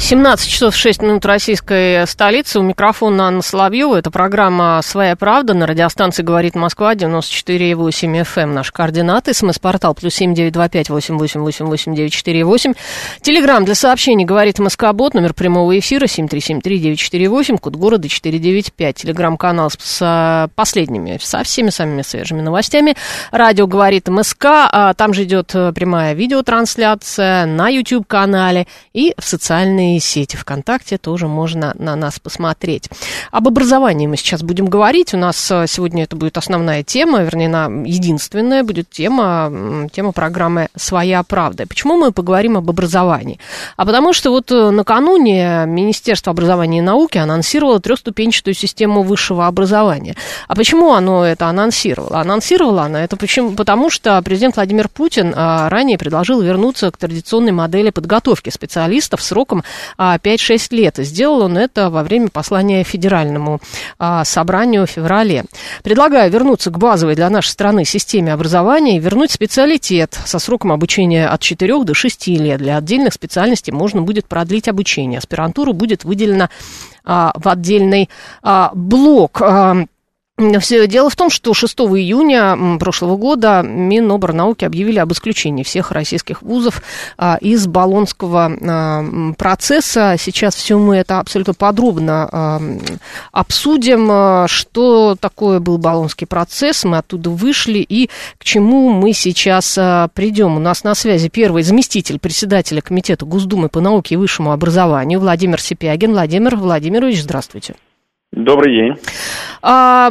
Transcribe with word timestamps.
17 0.00 0.50
часов 0.50 0.74
6 0.74 1.02
минут 1.02 1.26
российской 1.26 2.06
столицы. 2.06 2.58
У 2.58 2.62
микрофона 2.62 3.28
Анна 3.28 3.42
Соловьева. 3.42 3.96
Это 3.96 4.10
программа 4.10 4.80
«Своя 4.82 5.14
правда» 5.14 5.52
на 5.52 5.66
радиостанции 5.66 6.22
«Говорит 6.22 6.54
Москва» 6.54 6.94
94,8 6.94 8.22
FM. 8.22 8.46
Наши 8.46 8.72
координаты. 8.72 9.34
СМС-портал 9.34 9.94
плюс 9.94 10.14
семь 10.14 10.34
девять 10.34 10.54
два 10.54 10.70
пять 10.70 10.88
восемь 10.88 11.18
восемь 11.18 11.42
восемь 11.42 11.66
восемь 11.66 11.94
девять 11.94 12.14
четыре 12.14 12.44
восемь. 12.44 12.72
Телеграмм 13.20 13.66
для 13.66 13.74
сообщений 13.74 14.24
«Говорит 14.24 14.58
Москва-бот». 14.58 15.12
Номер 15.12 15.34
прямого 15.34 15.78
эфира 15.78 16.06
семь 16.06 16.28
три 16.28 16.40
семь 16.40 16.62
три 16.62 16.78
девять 16.78 16.98
четыре 16.98 17.28
восемь. 17.28 17.58
Код 17.58 17.76
города 17.76 18.08
495. 18.08 18.96
Телеграм-канал 18.96 19.70
с, 19.70 19.76
с 19.78 20.50
последними, 20.56 21.18
со 21.20 21.44
всеми 21.44 21.68
самыми 21.68 22.02
свежими 22.02 22.40
новостями. 22.40 22.96
Радио 23.30 23.66
«Говорит 23.66 24.08
МСК». 24.08 24.46
А 24.46 24.94
там 24.94 25.12
же 25.12 25.24
идет 25.24 25.54
э, 25.54 25.72
прямая 25.72 26.14
видеотрансляция 26.14 27.44
на 27.44 27.68
YouTube-канале 27.68 28.66
и 28.94 29.12
в 29.18 29.24
социальные 29.24 29.89
сети 29.98 30.36
ВКонтакте 30.36 30.98
тоже 30.98 31.26
можно 31.26 31.74
на 31.78 31.96
нас 31.96 32.20
посмотреть. 32.20 32.88
Об 33.30 33.48
образовании 33.48 34.06
мы 34.06 34.16
сейчас 34.16 34.42
будем 34.42 34.66
говорить. 34.66 35.14
У 35.14 35.16
нас 35.16 35.50
э, 35.50 35.66
сегодня 35.66 36.04
это 36.04 36.16
будет 36.16 36.38
основная 36.38 36.82
тема, 36.82 37.22
вернее, 37.22 37.48
на 37.48 37.66
единственная 37.84 38.62
будет 38.62 38.90
тема, 38.90 39.88
тема 39.92 40.12
программы 40.12 40.68
«Своя 40.76 41.22
правда». 41.22 41.66
Почему 41.66 41.96
мы 41.96 42.12
поговорим 42.12 42.56
об 42.56 42.68
образовании? 42.70 43.38
А 43.76 43.84
потому 43.84 44.12
что 44.12 44.30
вот 44.30 44.50
э, 44.52 44.70
накануне 44.70 45.64
Министерство 45.66 46.30
образования 46.30 46.78
и 46.78 46.82
науки 46.82 47.18
анонсировало 47.18 47.80
трехступенчатую 47.80 48.54
систему 48.54 49.02
высшего 49.02 49.46
образования. 49.46 50.14
А 50.48 50.54
почему 50.54 50.92
оно 50.92 51.24
это 51.24 51.46
анонсировало? 51.46 52.20
Анонсировало 52.20 52.82
оно 52.82 52.98
это 52.98 53.16
почему? 53.16 53.52
потому, 53.52 53.90
что 53.90 54.20
президент 54.22 54.56
Владимир 54.56 54.88
Путин 54.88 55.32
а, 55.36 55.68
ранее 55.68 55.98
предложил 55.98 56.40
вернуться 56.40 56.90
к 56.90 56.96
традиционной 56.96 57.52
модели 57.52 57.90
подготовки 57.90 58.50
специалистов 58.50 59.22
сроком 59.22 59.64
5-6 59.98 60.74
лет. 60.74 60.98
И 60.98 61.04
сделал 61.04 61.42
он 61.42 61.58
это 61.58 61.90
во 61.90 62.02
время 62.02 62.28
послания 62.28 62.84
Федеральному 62.84 63.60
а, 63.98 64.24
собранию 64.24 64.86
в 64.86 64.90
феврале. 64.90 65.44
Предлагаю 65.82 66.30
вернуться 66.30 66.70
к 66.70 66.78
базовой 66.78 67.14
для 67.14 67.30
нашей 67.30 67.50
страны 67.50 67.84
системе 67.84 68.32
образования 68.32 68.96
и 68.96 69.00
вернуть 69.00 69.30
специалитет 69.30 70.18
со 70.24 70.38
сроком 70.38 70.72
обучения 70.72 71.26
от 71.26 71.40
4 71.40 71.84
до 71.84 71.94
6 71.94 72.26
лет. 72.28 72.58
Для 72.58 72.76
отдельных 72.76 73.14
специальностей 73.14 73.72
можно 73.72 74.02
будет 74.02 74.26
продлить 74.26 74.68
обучение. 74.68 75.18
Аспирантура 75.18 75.72
будет 75.72 76.04
выделена 76.04 76.50
а, 77.04 77.32
в 77.34 77.48
отдельный 77.48 78.08
а, 78.42 78.70
блок. 78.74 79.42
Все 80.60 80.86
дело 80.86 81.10
в 81.10 81.16
том, 81.16 81.28
что 81.28 81.52
6 81.52 81.80
июня 81.80 82.78
прошлого 82.78 83.16
года 83.16 83.62
Миноборнауки 83.62 84.64
объявили 84.64 84.98
об 84.98 85.12
исключении 85.12 85.62
всех 85.62 85.90
российских 85.90 86.40
вузов 86.40 86.82
а, 87.18 87.36
из 87.40 87.66
Болонского 87.66 88.50
а, 88.50 89.32
процесса. 89.36 90.16
Сейчас 90.18 90.54
все 90.54 90.78
мы 90.78 90.96
это 90.96 91.18
абсолютно 91.18 91.52
подробно 91.52 92.28
а, 92.32 92.62
обсудим, 93.32 94.46
что 94.48 95.16
такое 95.20 95.60
был 95.60 95.76
Болонский 95.76 96.26
процесс, 96.26 96.84
мы 96.84 96.98
оттуда 96.98 97.28
вышли 97.30 97.78
и 97.78 98.08
к 98.38 98.44
чему 98.44 98.90
мы 98.90 99.12
сейчас 99.12 99.78
придем. 100.14 100.56
У 100.56 100.60
нас 100.60 100.84
на 100.84 100.94
связи 100.94 101.28
первый 101.28 101.62
заместитель 101.62 102.18
председателя 102.18 102.80
Комитета 102.80 103.26
Госдумы 103.26 103.68
по 103.68 103.80
науке 103.80 104.14
и 104.14 104.18
высшему 104.18 104.52
образованию 104.52 105.20
Владимир 105.20 105.60
Сипягин. 105.60 106.12
Владимир 106.12 106.56
Владимирович, 106.56 107.22
здравствуйте. 107.22 107.74
Добрый 108.32 108.76
день. 108.76 108.94
А, 109.60 110.10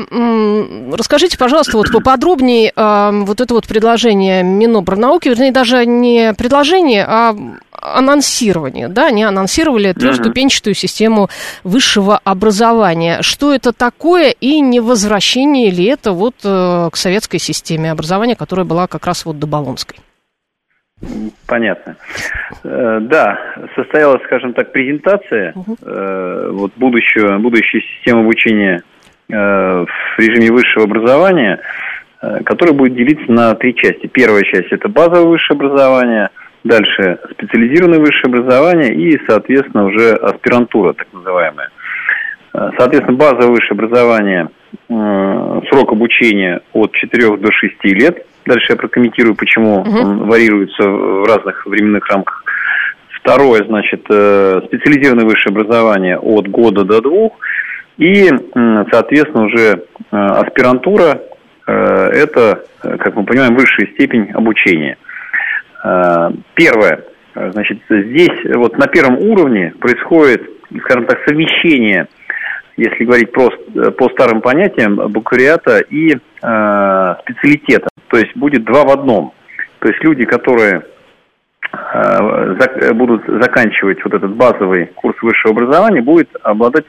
расскажите, 0.91 1.37
пожалуйста, 1.37 1.77
вот 1.77 1.89
поподробнее 1.89 2.73
а, 2.75 3.11
вот 3.11 3.39
это 3.39 3.53
вот 3.53 3.65
предложение 3.65 4.43
Минобрнауки, 4.43 5.29
вернее, 5.29 5.53
даже 5.53 5.85
не 5.85 6.33
предложение, 6.33 7.05
а 7.07 7.33
анонсирование, 7.71 8.89
да, 8.89 9.07
они 9.07 9.23
анонсировали 9.23 9.93
трехступенчатую 9.93 10.73
систему 10.73 11.29
высшего 11.63 12.19
образования. 12.21 13.21
Что 13.21 13.53
это 13.53 13.71
такое 13.71 14.31
и 14.31 14.59
не 14.59 14.81
возвращение 14.81 15.71
ли 15.71 15.85
это 15.85 16.11
вот 16.11 16.35
э, 16.43 16.89
к 16.91 16.97
советской 16.97 17.37
системе 17.37 17.91
образования, 17.91 18.35
которая 18.35 18.65
была 18.65 18.87
как 18.87 19.05
раз 19.05 19.23
вот 19.23 19.39
до 19.39 19.47
Болонской? 19.47 19.97
Понятно. 21.47 21.95
Э, 22.63 22.99
Да, 23.01 23.39
состоялась, 23.75 24.21
скажем 24.23 24.53
так, 24.53 24.71
презентация 24.71 25.53
э, 25.81 26.49
вот 26.51 26.71
будущего, 26.75 27.37
будущей 27.37 27.81
системы 27.81 28.21
обучения 28.21 28.83
э, 29.29 29.35
в 29.35 30.19
режиме 30.19 30.51
высшего 30.51 30.85
образования, 30.85 31.59
которая 32.43 32.75
будет 32.75 32.95
делиться 32.95 33.31
на 33.31 33.55
три 33.55 33.73
части. 33.75 34.07
Первая 34.07 34.43
часть– 34.43 34.67
это 34.71 34.89
базовое 34.89 35.23
высшее 35.23 35.55
образование, 35.55 36.29
дальше 36.65 37.17
специализированное 37.31 37.99
высшее 37.99 38.25
образование 38.25 38.93
и, 38.93 39.17
соответственно, 39.25 39.85
уже 39.85 40.15
аспирантура, 40.15 40.91
так 40.91 41.07
называемая. 41.13 41.69
Соответственно, 42.51 43.17
базовое 43.17 43.51
высшее 43.51 43.71
образование, 43.71 44.49
срок 44.89 45.93
обучения 45.93 46.59
от 46.73 46.91
4 46.91 47.37
до 47.37 47.51
6 47.53 47.85
лет. 47.85 48.25
Дальше 48.49 48.65
я 48.71 48.77
прокомментирую, 48.77 49.35
почему 49.35 49.83
он 49.83 50.27
варьируется 50.27 50.81
в 50.81 51.23
разных 51.27 51.67
временных 51.67 52.07
рамках. 52.09 52.43
Второе, 53.21 53.63
значит, 53.63 54.03
э, 54.09 54.61
специализированное 54.65 55.25
высшее 55.25 55.53
образование 55.53 56.17
от 56.17 56.47
года 56.47 56.83
до 56.83 56.99
двух. 56.99 57.33
И, 57.99 58.27
соответственно, 58.91 59.45
уже 59.45 59.83
э, 60.11 60.15
аспирантура 60.15 61.21
э,– 61.67 61.71
это, 62.23 62.63
как 62.81 63.15
мы 63.15 63.23
понимаем, 63.23 63.55
высшая 63.55 63.85
степень 63.93 64.31
обучения. 64.31 64.97
Первое. 66.55 67.03
Значит, 67.35 67.77
здесь 67.87 68.55
вот 68.55 68.77
на 68.79 68.87
первом 68.87 69.19
уровне 69.19 69.73
происходит, 69.79 70.41
скажем 70.81 71.05
так, 71.05 71.19
совмещение, 71.27 72.07
если 72.79 73.05
говорить 73.05 73.31
просто 73.31 73.91
по 73.91 74.09
старым 74.09 74.41
понятиям, 74.41 74.95
бакалавриата 74.95 75.79
и 75.79 76.13
э, 76.13 77.15
специалитета. 77.21 77.89
То 78.07 78.17
есть 78.17 78.35
будет 78.35 78.63
два 78.63 78.83
в 78.85 78.89
одном. 78.89 79.33
То 79.79 79.89
есть 79.89 80.03
люди, 80.03 80.25
которые 80.25 80.83
э, 81.71 82.93
будут 82.93 83.23
заканчивать 83.27 84.03
вот 84.03 84.13
этот 84.13 84.33
базовый 84.35 84.87
курс 84.87 85.21
высшего 85.21 85.53
образования, 85.53 86.01
будут 86.01 86.29
обладать 86.43 86.85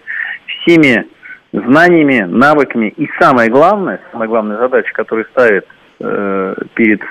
всеми 0.47 1.07
знаниями, 1.53 2.21
навыками 2.21 2.93
и 2.97 3.09
самое 3.19 3.51
главное, 3.51 4.01
самая 4.13 4.29
главная 4.29 4.59
задача, 4.59 4.93
которую 4.93 5.27
ставит 5.27 5.67
перед 6.75 7.03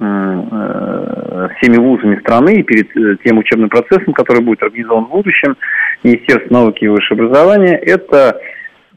м, 0.00 0.48
э, 0.50 1.48
всеми 1.56 1.78
вузами 1.78 2.20
страны 2.20 2.56
и 2.56 2.62
перед 2.62 2.94
э, 2.96 3.16
тем 3.24 3.38
учебным 3.38 3.70
процессом, 3.70 4.12
который 4.12 4.42
будет 4.42 4.62
организован 4.62 5.06
в 5.06 5.10
будущем, 5.10 5.56
Министерство 6.02 6.52
науки 6.52 6.84
и 6.84 6.88
высшего 6.88 7.24
образования, 7.24 7.76
это 7.76 8.38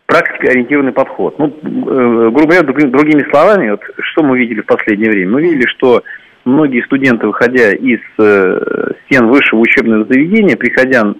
практикоориентированный 0.05 0.91
подход. 0.91 1.39
Ну, 1.39 1.47
э, 1.47 2.29
грубо 2.29 2.43
говоря, 2.43 2.63
друг- 2.63 2.91
другими 2.91 3.29
словами, 3.29 3.71
вот 3.71 3.81
что 4.11 4.23
мы 4.23 4.37
видели 4.37 4.61
в 4.61 4.65
последнее 4.65 5.11
время? 5.11 5.31
Мы 5.31 5.41
видели, 5.43 5.67
что 5.67 6.03
многие 6.45 6.83
студенты, 6.83 7.27
выходя 7.27 7.71
из 7.73 7.99
э, 8.19 8.91
стен 9.05 9.27
высшего 9.27 9.59
учебного 9.59 10.05
заведения, 10.05 10.57
приходя 10.57 11.13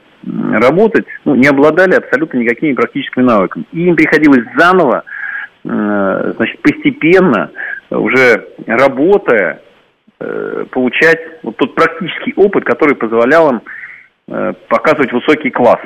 работать, 0.52 1.06
ну, 1.26 1.36
не 1.36 1.48
обладали 1.48 1.96
абсолютно 1.96 2.40
никакими 2.40 2.74
практическими 2.74 3.24
навыками. 3.24 3.66
И 3.72 3.86
им 3.86 3.96
приходилось 3.96 4.44
заново, 4.58 5.04
э, 5.06 5.17
значит, 5.68 6.62
постепенно, 6.62 7.52
э, 7.90 7.96
уже 7.96 8.48
работая, 8.66 9.62
э, 10.20 10.66
получать 10.72 11.20
вот 11.44 11.58
тот 11.58 11.76
практический 11.76 12.34
опыт, 12.36 12.64
который 12.64 12.96
позволял 12.96 13.52
им 13.52 13.62
э, 14.30 14.54
показывать 14.68 15.14
высокий 15.14 15.50
класс. 15.50 15.80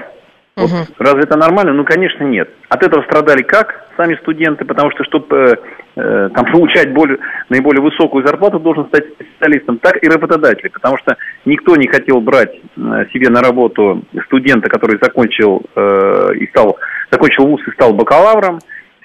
Вот 0.58 0.70
Мгм. 0.70 0.86
разве 0.98 1.24
это 1.24 1.38
нормально? 1.38 1.74
Ну, 1.74 1.86
конечно, 1.86 2.24
нет. 2.24 2.50
От 2.70 2.84
этого 2.84 3.04
страдали 3.04 3.42
как 3.42 3.86
сами 3.96 4.16
студенты, 4.16 4.66
потому 4.66 4.92
что, 4.92 5.04
чтобы 5.04 5.60
э, 5.96 6.30
там 6.34 6.46
получать 6.52 6.94
более, 6.94 7.20
наиболее 7.50 7.82
высокую 7.82 8.26
зарплату, 8.26 8.60
должен 8.60 8.88
стать 8.88 9.06
специалистом, 9.14 9.78
так 9.78 10.04
и 10.04 10.10
работодатели, 10.10 10.70
потому 10.70 10.98
что 10.98 11.16
никто 11.46 11.76
не 11.76 11.88
хотел 11.88 12.20
брать 12.20 12.52
э, 12.52 13.06
себе 13.14 13.30
на 13.30 13.42
работу 13.42 14.04
студента, 14.26 14.70
который 14.70 15.00
закончил 15.02 15.62
э, 15.76 16.34
и 16.36 16.48
стал 16.48 16.78
закончил 17.12 17.46
вуз 17.48 17.62
и 17.68 17.72
стал 17.72 17.94
бакалавром. 17.94 18.60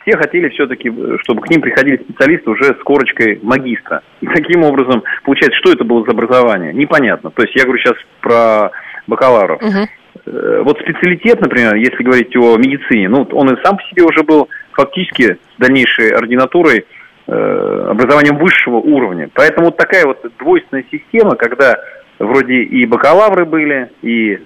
Все 0.06 0.16
хотели 0.16 0.48
все-таки, 0.50 0.92
чтобы 1.22 1.42
к 1.42 1.50
ним 1.50 1.60
приходили 1.60 1.96
специалисты 1.96 2.50
уже 2.50 2.64
с 2.64 2.82
корочкой 2.84 3.40
магистра. 3.42 4.02
И 4.20 4.26
таким 4.26 4.62
образом, 4.62 5.02
получается, 5.24 5.58
что 5.58 5.72
это 5.72 5.84
было 5.84 6.04
за 6.04 6.12
образование? 6.12 6.72
Непонятно. 6.72 7.30
То 7.30 7.42
есть 7.42 7.56
я 7.56 7.64
говорю 7.64 7.80
сейчас 7.80 7.96
про 8.20 8.70
бакалавров. 9.08 9.60
Угу. 9.60 10.62
Вот 10.64 10.78
специалитет, 10.80 11.40
например, 11.40 11.74
если 11.74 12.02
говорить 12.02 12.34
о 12.36 12.56
медицине, 12.56 13.08
ну, 13.08 13.26
он 13.32 13.52
и 13.52 13.64
сам 13.64 13.76
по 13.76 13.82
себе 13.84 14.04
уже 14.04 14.22
был 14.22 14.48
фактически 14.72 15.38
дальнейшей 15.58 16.10
ординатурой 16.10 16.86
э, 17.26 17.86
образованием 17.90 18.38
высшего 18.38 18.76
уровня. 18.76 19.28
Поэтому 19.34 19.66
вот 19.66 19.76
такая 19.76 20.06
вот 20.06 20.24
двойственная 20.38 20.84
система, 20.90 21.36
когда 21.36 21.78
вроде 22.18 22.62
и 22.62 22.86
бакалавры 22.86 23.44
были, 23.44 23.90
и 24.02 24.32
э, 24.32 24.38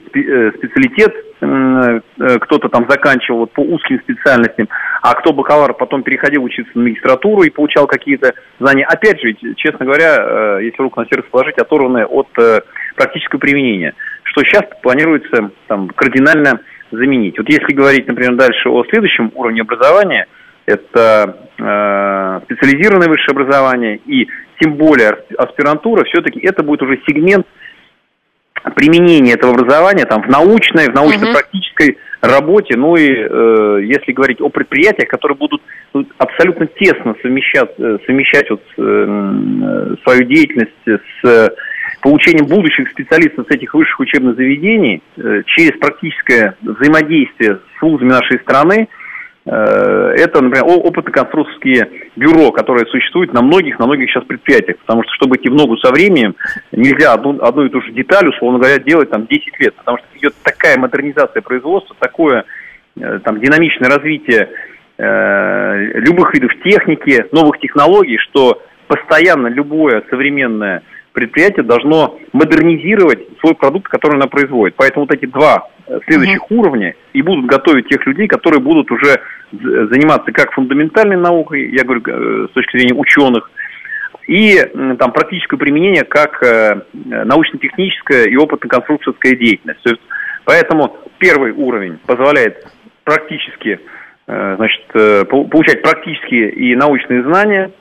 специалитет 0.57 1.15
э, 1.41 2.01
кто-то 2.41 2.69
там 2.69 2.87
заканчивал 2.89 3.47
по 3.47 3.61
узким 3.61 4.01
специальностям, 4.01 4.69
а 5.03 5.15
кто 5.15 5.33
бакалавр 5.33 5.75
потом 5.75 6.03
переходил 6.03 6.43
учиться 6.45 6.73
на 6.75 6.83
магистратуру 6.83 7.43
и 7.43 7.51
получал 7.51 7.87
какие-то 7.87 8.35
знания. 8.59 8.85
Опять 8.85 9.21
же, 9.21 9.35
честно 9.57 9.85
говоря, 9.87 10.17
э, 10.19 10.59
если 10.65 10.83
руку 10.83 11.01
на 11.01 11.07
сердце 11.07 11.29
положить, 11.31 11.59
оторванные 11.59 12.07
от 12.07 12.29
практического 12.97 13.39
применения, 13.39 13.95
что 14.25 14.43
сейчас 14.43 14.65
планируется 14.83 15.51
там 15.69 15.89
кардинально 15.89 16.61
заменить. 16.91 17.39
Вот 17.39 17.49
если 17.49 17.73
говорить, 17.73 18.07
например, 18.09 18.35
дальше 18.35 18.69
о 18.69 18.85
следующем 18.85 19.31
уровне 19.35 19.63
образования, 19.63 20.27
это 20.67 21.37
э, 21.59 22.41
специализированное 22.45 23.09
высшее 23.09 23.33
образование 23.33 24.01
и 24.07 24.29
тем 24.61 24.75
более 24.75 25.19
аспирантура, 25.39 26.05
все-таки 26.05 26.41
это 26.41 26.63
будет 26.63 26.83
уже 26.83 27.01
сегмент 27.09 27.47
применения 28.75 29.35
этого 29.35 29.53
образования 29.53 30.05
там, 30.05 30.23
в 30.23 30.29
научной, 30.29 30.91
в 30.91 30.95
научно-практической 30.95 31.99
работе, 32.21 32.77
ну 32.77 32.97
и 32.97 33.09
э, 33.09 33.81
если 33.85 34.13
говорить 34.13 34.41
о 34.41 34.51
предприятиях, 34.51 35.09
которые 35.09 35.37
будут 35.37 35.63
ну, 35.95 36.07
абсолютно 36.19 36.67
тесно 36.67 37.15
совмещать, 37.23 37.71
э, 37.79 37.99
совмещать 38.07 38.51
вот, 38.51 38.63
э, 38.77 39.97
свою 40.05 40.25
деятельность 40.25 40.73
с 41.23 41.51
получением 42.03 42.47
будущих 42.47 42.91
специалистов 42.91 43.47
с 43.49 43.55
этих 43.55 43.75
высших 43.75 44.01
учебных 44.01 44.37
заведений 44.37 45.03
э, 45.17 45.43
через 45.47 45.79
практическое 45.79 46.55
взаимодействие 46.63 47.59
с 47.79 47.83
вузами 47.83 48.11
нашей 48.11 48.39
страны, 48.41 48.89
э, 48.89 49.00
это, 49.47 50.43
например, 50.43 50.65
опытно-конструкторские 50.65 52.11
бюро, 52.17 52.53
которые 52.53 52.87
существуют 52.87 53.33
на 53.33 53.41
многих, 53.43 53.79
на 53.79 53.87
многих 53.87 54.11
сейчас 54.11 54.25
предприятиях. 54.25 54.79
Потому 54.79 55.03
что, 55.03 55.15
чтобы 55.15 55.37
идти 55.37 55.49
в 55.49 55.55
ногу 55.55 55.79
со 55.79 55.91
временем, 55.91 56.37
нельзя 56.73 57.15
одну, 57.15 57.41
одну 57.43 57.65
и 57.65 57.71
ту 57.71 57.81
же 57.81 57.93
деталь, 57.93 58.29
условно 58.29 58.59
говоря, 58.59 58.79
делать 58.79 59.11
там 59.11 59.27
10 59.27 59.61
лет. 59.61 59.75
Потому 59.77 59.99
что 59.99 60.07
идет 60.19 60.35
такая 60.43 60.79
модернизация 60.79 61.41
производства, 61.41 61.97
такое 61.99 62.45
э, 63.01 63.19
там 63.25 63.41
динамичное 63.41 63.89
развитие 63.89 64.51
э, 64.99 65.77
любых 66.01 66.35
видов 66.35 66.53
техники, 66.63 67.25
новых 67.33 67.59
технологий, 67.61 68.19
что 68.19 68.63
постоянно 68.87 69.47
любое 69.47 70.03
современное 70.11 70.83
предприятие 71.13 71.65
должно 71.65 72.19
модернизировать 72.33 73.21
свой 73.41 73.55
продукт, 73.55 73.89
который 73.89 74.17
оно 74.17 74.29
производит. 74.29 74.75
Поэтому 74.77 75.07
вот 75.07 75.15
эти 75.15 75.27
два 75.27 75.69
э, 75.79 75.80
следующих 76.07 76.43
uh-huh. 76.43 76.57
уровня 76.57 76.95
и 77.13 77.23
будут 77.23 77.47
готовить 77.47 77.89
тех 77.89 78.05
людей, 78.07 78.29
которые 78.29 78.61
будут 78.61 78.91
уже 78.91 79.21
заниматься 79.53 80.33
как 80.33 80.53
фундаментальной 80.53 81.17
наукой, 81.17 81.71
я 81.71 81.85
говорю, 81.85 82.03
э, 82.07 82.47
с 82.51 82.53
точки 82.53 82.77
зрения 82.77 82.95
ученых, 82.95 83.51
и 84.27 84.57
там 84.99 85.13
практическое 85.13 85.57
применение 85.57 86.05
как 86.05 86.43
э, 86.43 86.83
научно-техническая 86.95 88.27
и 88.27 88.37
опытно-конструкторская 88.37 89.35
деятельность. 89.35 89.83
То 89.83 89.91
есть, 89.91 90.03
поэтому 90.45 90.97
первый 91.19 91.53
уровень 91.53 91.99
позволяет 92.07 92.65
практически 93.05 93.81
значит, 94.27 94.87
получать 95.29 95.83
практические 95.83 96.53
и 96.53 96.77
научные 96.77 97.25
знания 97.25 97.73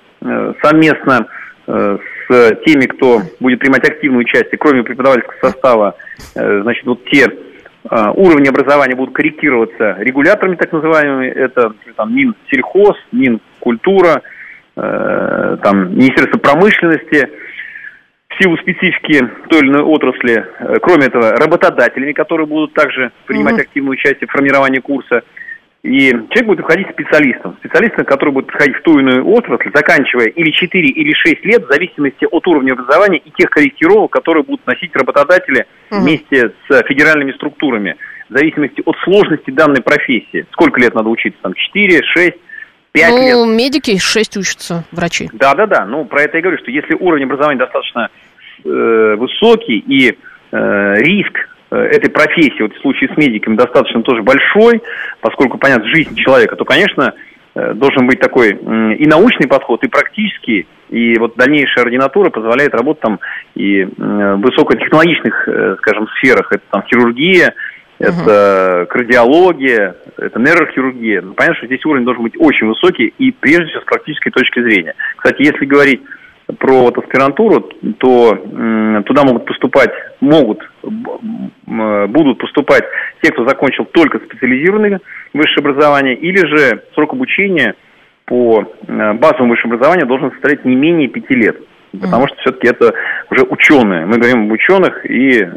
совместно 0.64 1.28
с 2.30 2.56
теми, 2.66 2.86
кто 2.86 3.22
будет 3.40 3.60
принимать 3.60 3.88
активное 3.90 4.20
участие, 4.20 4.58
кроме 4.58 4.84
преподавательского 4.84 5.50
состава, 5.50 5.96
э, 6.36 6.62
значит, 6.62 6.86
вот 6.86 7.04
те 7.06 7.26
э, 7.26 7.30
уровни 7.90 8.48
образования 8.48 8.96
будут 8.96 9.16
корректироваться 9.16 9.96
регуляторами 10.00 10.56
так 10.56 10.72
называемыми, 10.72 11.28
это 11.28 11.74
там 11.96 12.14
Минсельхоз, 12.14 12.98
Минкультура, 13.12 14.22
э, 14.76 15.58
там 15.64 15.96
Министерство 15.96 16.40
промышленности, 16.40 17.30
в 18.30 18.44
силу 18.44 18.58
специфики 18.58 19.28
той 19.50 19.60
или 19.62 19.70
иной 19.70 19.82
отрасли, 19.82 20.46
кроме 20.82 21.08
этого, 21.08 21.32
работодателями, 21.32 22.14
которые 22.14 22.48
будут 22.48 22.74
также 22.74 23.12
принимать 23.26 23.56
mm-hmm. 23.56 23.62
активное 23.62 23.92
участие 23.92 24.28
в 24.28 24.32
формировании 24.32 24.80
курса– 24.80 25.24
и 25.84 26.10
человек 26.10 26.46
будет 26.46 26.60
уходить 26.60 26.90
специалистом. 26.90 27.56
Специалистом, 27.60 28.04
который 28.06 28.32
будет 28.32 28.48
приходить 28.48 28.76
в 28.78 28.82
ту 28.82 29.00
или 29.00 29.10
иную 29.10 29.28
отрасль, 29.30 29.72
заканчивая 29.74 30.28
или 30.28 30.52
4, 30.52 30.88
или 30.88 31.14
6 31.14 31.46
лет, 31.46 31.66
в 31.66 31.72
зависимости 31.72 32.28
от 32.30 32.48
уровня 32.48 32.74
образования 32.74 33.20
и 33.20 33.32
тех 33.32 33.50
корректировок, 33.50 34.12
которые 34.12 34.44
будут 34.44 34.66
носить 34.68 34.94
работодатели 34.94 35.66
угу. 35.90 36.02
вместе 36.02 36.52
с 36.68 36.84
федеральными 36.84 37.32
структурами, 37.32 37.96
в 38.30 38.38
зависимости 38.38 38.84
от 38.86 38.98
сложности 39.04 39.52
данной 39.52 39.82
профессии. 39.82 40.46
Сколько 40.52 40.82
лет 40.82 40.94
надо 40.96 41.08
учиться? 41.08 41.40
Там 41.42 41.54
4, 41.54 42.04
6, 42.04 42.34
5 42.92 43.10
ну, 43.10 43.18
лет? 43.18 43.34
Ну, 43.36 43.56
медики 43.56 43.98
6 43.98 44.38
учатся, 44.38 44.84
врачи. 44.92 45.30
Да-да-да. 45.32 45.86
Ну, 45.86 46.04
про 46.04 46.24
это 46.24 46.38
я 46.38 46.44
говорю, 46.44 46.58
что 46.58 46.72
если 46.72 46.94
уровень 46.94 47.24
образования 47.24 47.60
достаточно 47.60 48.10
э, 48.66 49.16
высокий 49.18 49.78
и 49.78 50.18
э, 50.52 50.96
риск 50.98 51.50
этой 51.76 52.10
профессии, 52.10 52.62
вот 52.62 52.74
в 52.74 52.82
случае 52.82 53.10
с 53.14 53.18
медиками, 53.18 53.56
достаточно 53.56 54.02
тоже 54.02 54.24
большой, 54.24 54.82
поскольку, 55.22 55.58
понятно, 55.58 55.88
жизнь 55.88 56.16
человека, 56.16 56.56
то, 56.56 56.66
конечно, 56.66 57.14
э, 57.56 57.74
должен 57.74 58.08
быть 58.08 58.20
такой 58.20 58.50
и 58.52 59.06
научный 59.06 59.48
подход, 59.48 59.84
и 59.84 59.88
практический, 59.88 60.68
и 60.90 61.18
вот 61.20 61.36
дальнейшая 61.36 61.86
ординатура 61.86 62.30
позволяет 62.30 62.74
работать 62.74 63.02
там 63.02 63.20
и 63.56 63.86
в 63.86 64.36
высокотехнологичных, 64.38 65.48
э, 65.48 65.76
скажем, 65.78 66.08
сферах. 66.18 66.52
Это 66.52 66.64
там 66.72 66.84
хирургия, 66.84 67.54
это 68.00 68.88
кардиология, 68.90 69.96
это 70.18 70.40
нейрохирургия. 70.40 71.22
Ну, 71.22 71.34
понятно, 71.34 71.58
что 71.58 71.68
здесь 71.68 71.86
уровень 71.86 72.06
должен 72.06 72.24
быть 72.24 72.36
очень 72.40 72.68
высокий 72.68 73.14
и 73.18 73.32
прежде 73.32 73.66
всего 73.66 73.82
с 73.82 73.86
практической 73.86 74.32
точки 74.32 74.62
зрения. 74.62 74.96
Кстати, 75.18 75.44
если 75.44 75.66
говорить 75.66 76.02
про 76.58 76.82
вот 76.82 76.98
аспирантуру, 76.98 77.62
то 78.00 79.04
туда 79.06 79.24
могут 79.24 79.46
поступать, 79.46 79.92
могут, 80.20 80.60
будут 80.82 82.38
поступать 82.40 82.84
те, 83.22 83.32
кто 83.32 83.46
закончил 83.48 83.86
только 83.86 84.20
специализированное 84.20 85.00
высшее 85.34 85.60
образование, 85.60 86.16
или 86.16 86.38
же 86.38 86.84
срок 86.96 87.14
обучения 87.14 87.76
по 88.26 88.62
э, 88.88 89.14
базовому 89.14 89.52
высшему 89.52 89.74
образованию 89.74 90.08
должен 90.08 90.32
составлять 90.32 90.64
не 90.64 90.76
менее 90.76 91.08
пяти 91.08 91.34
лет. 91.34 91.58
Потому 91.92 92.28
что 92.28 92.38
все-таки 92.38 92.68
это 92.68 92.94
уже 93.32 93.44
ученые. 93.50 94.06
Мы 94.06 94.18
говорим 94.18 94.46
об 94.46 94.52
ученых 94.52 95.04
и 95.10 95.42
э, 95.42 95.50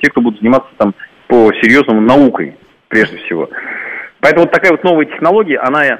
те, 0.00 0.10
кто 0.10 0.20
будут 0.20 0.40
заниматься 0.40 0.68
там 0.78 0.94
по 1.26 1.52
серьезному 1.60 2.00
наукой, 2.00 2.54
прежде 2.88 3.16
всего. 3.18 3.50
Поэтому 4.24 4.46
вот 4.46 4.52
такая 4.52 4.70
вот 4.70 4.82
новая 4.84 5.04
технология, 5.04 5.58
она 5.58 5.84
э, 5.84 5.90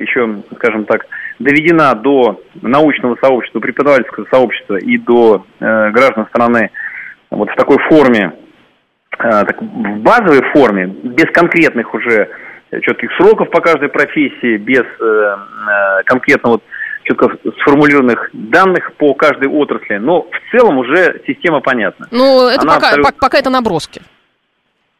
еще, 0.00 0.42
скажем 0.56 0.86
так, 0.86 1.06
доведена 1.38 1.94
до 1.94 2.42
научного 2.62 3.16
сообщества, 3.22 3.60
преподавательского 3.60 4.26
сообщества 4.28 4.74
и 4.74 4.98
до 4.98 5.46
э, 5.60 5.90
граждан 5.90 6.26
страны 6.30 6.72
вот 7.30 7.48
в 7.48 7.54
такой 7.54 7.78
форме, 7.88 8.32
э, 9.20 9.30
так, 9.30 9.62
в 9.62 9.98
базовой 9.98 10.42
форме, 10.52 10.86
без 10.86 11.30
конкретных 11.32 11.94
уже 11.94 12.28
четких 12.82 13.12
сроков 13.18 13.48
по 13.50 13.60
каждой 13.60 13.88
профессии, 13.88 14.56
без 14.56 14.82
э, 14.82 15.04
э, 15.04 16.02
конкретно 16.06 16.50
вот 16.50 16.62
четко 17.04 17.28
сформулированных 17.60 18.30
данных 18.32 18.94
по 18.94 19.14
каждой 19.14 19.46
отрасли, 19.46 19.98
но 19.98 20.22
в 20.22 20.50
целом 20.50 20.78
уже 20.78 21.22
система 21.24 21.60
понятна. 21.60 22.08
Ну, 22.10 22.48
это 22.48 22.62
пока, 22.62 22.76
абсолютно... 22.78 23.12
пока 23.20 23.38
это 23.38 23.50
наброски. 23.50 24.02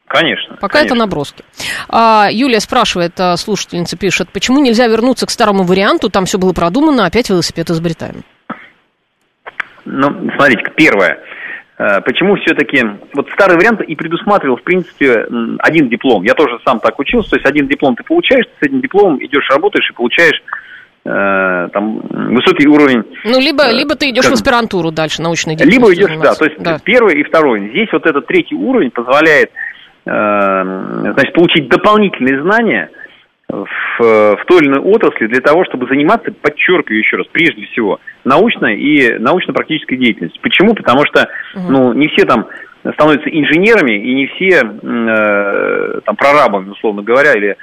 Конечно. 0.07 0.55
Пока 0.61 0.79
конечно. 0.79 0.93
это 0.93 0.99
наброски. 0.99 1.43
А, 1.89 2.27
Юлия 2.31 2.59
спрашивает, 2.59 3.19
а, 3.19 3.35
слушательница 3.37 3.97
пишет, 3.97 4.29
почему 4.31 4.59
нельзя 4.59 4.87
вернуться 4.87 5.25
к 5.25 5.31
старому 5.31 5.63
варианту, 5.63 6.09
там 6.09 6.25
все 6.25 6.37
было 6.37 6.53
продумано, 6.53 7.05
опять 7.05 7.29
велосипед 7.29 7.69
изобретаем? 7.69 8.23
Ну, 9.85 10.31
смотрите, 10.35 10.63
первое. 10.75 11.19
Э, 11.77 12.01
почему 12.01 12.35
все-таки... 12.37 12.83
Вот 13.13 13.29
старый 13.33 13.57
вариант 13.57 13.81
и 13.81 13.95
предусматривал, 13.95 14.57
в 14.57 14.63
принципе, 14.63 15.27
один 15.59 15.89
диплом. 15.89 16.23
Я 16.23 16.33
тоже 16.33 16.57
сам 16.65 16.79
так 16.79 16.97
учился. 16.99 17.31
То 17.31 17.35
есть 17.37 17.47
один 17.47 17.67
диплом 17.67 17.95
ты 17.95 18.03
получаешь, 18.03 18.45
с 18.45 18.65
этим 18.65 18.81
дипломом 18.81 19.23
идешь, 19.23 19.47
работаешь 19.49 19.89
и 19.89 19.93
получаешь 19.93 20.41
э, 21.05 21.69
там 21.73 21.99
высокий 22.33 22.67
уровень. 22.67 23.03
Ну, 23.25 23.39
либо, 23.39 23.63
э, 23.65 23.73
либо 23.73 23.95
ты 23.95 24.09
идешь 24.09 24.23
как, 24.23 24.31
в 24.31 24.35
аспирантуру 24.35 24.91
дальше, 24.91 25.21
научной 25.21 25.55
деятельности. 25.55 25.79
Либо 25.79 25.93
идешь, 25.93 26.17
да, 26.23 26.33
то 26.35 26.45
есть 26.45 26.57
да. 26.59 26.79
первый 26.83 27.19
и 27.19 27.23
второй. 27.23 27.69
Здесь 27.69 27.89
вот 27.91 28.05
этот 28.05 28.25
третий 28.27 28.55
уровень 28.55 28.91
позволяет 28.91 29.51
значит, 30.05 31.33
получить 31.33 31.67
дополнительные 31.67 32.41
знания 32.43 32.91
в, 33.47 33.65
в 33.99 34.45
той 34.47 34.61
или 34.61 34.67
иной 34.67 34.79
отрасли 34.79 35.27
для 35.27 35.41
того, 35.41 35.65
чтобы 35.65 35.87
заниматься, 35.87 36.31
подчеркиваю 36.31 36.99
еще 36.99 37.17
раз, 37.17 37.27
прежде 37.31 37.65
всего, 37.65 37.99
научной 38.23 38.79
и 38.79 39.17
научно-практической 39.17 39.95
деятельностью. 39.97 40.41
Почему? 40.41 40.73
Потому 40.73 41.01
что 41.05 41.27
ну, 41.55 41.93
не 41.93 42.07
все 42.09 42.25
там 42.25 42.47
становятся 42.93 43.29
инженерами 43.29 43.93
и 43.93 44.13
не 44.13 44.27
все 44.27 44.61
э, 44.61 46.01
там 46.05 46.15
прорабами, 46.15 46.69
условно 46.69 47.01
говоря, 47.01 47.33
или 47.33 47.57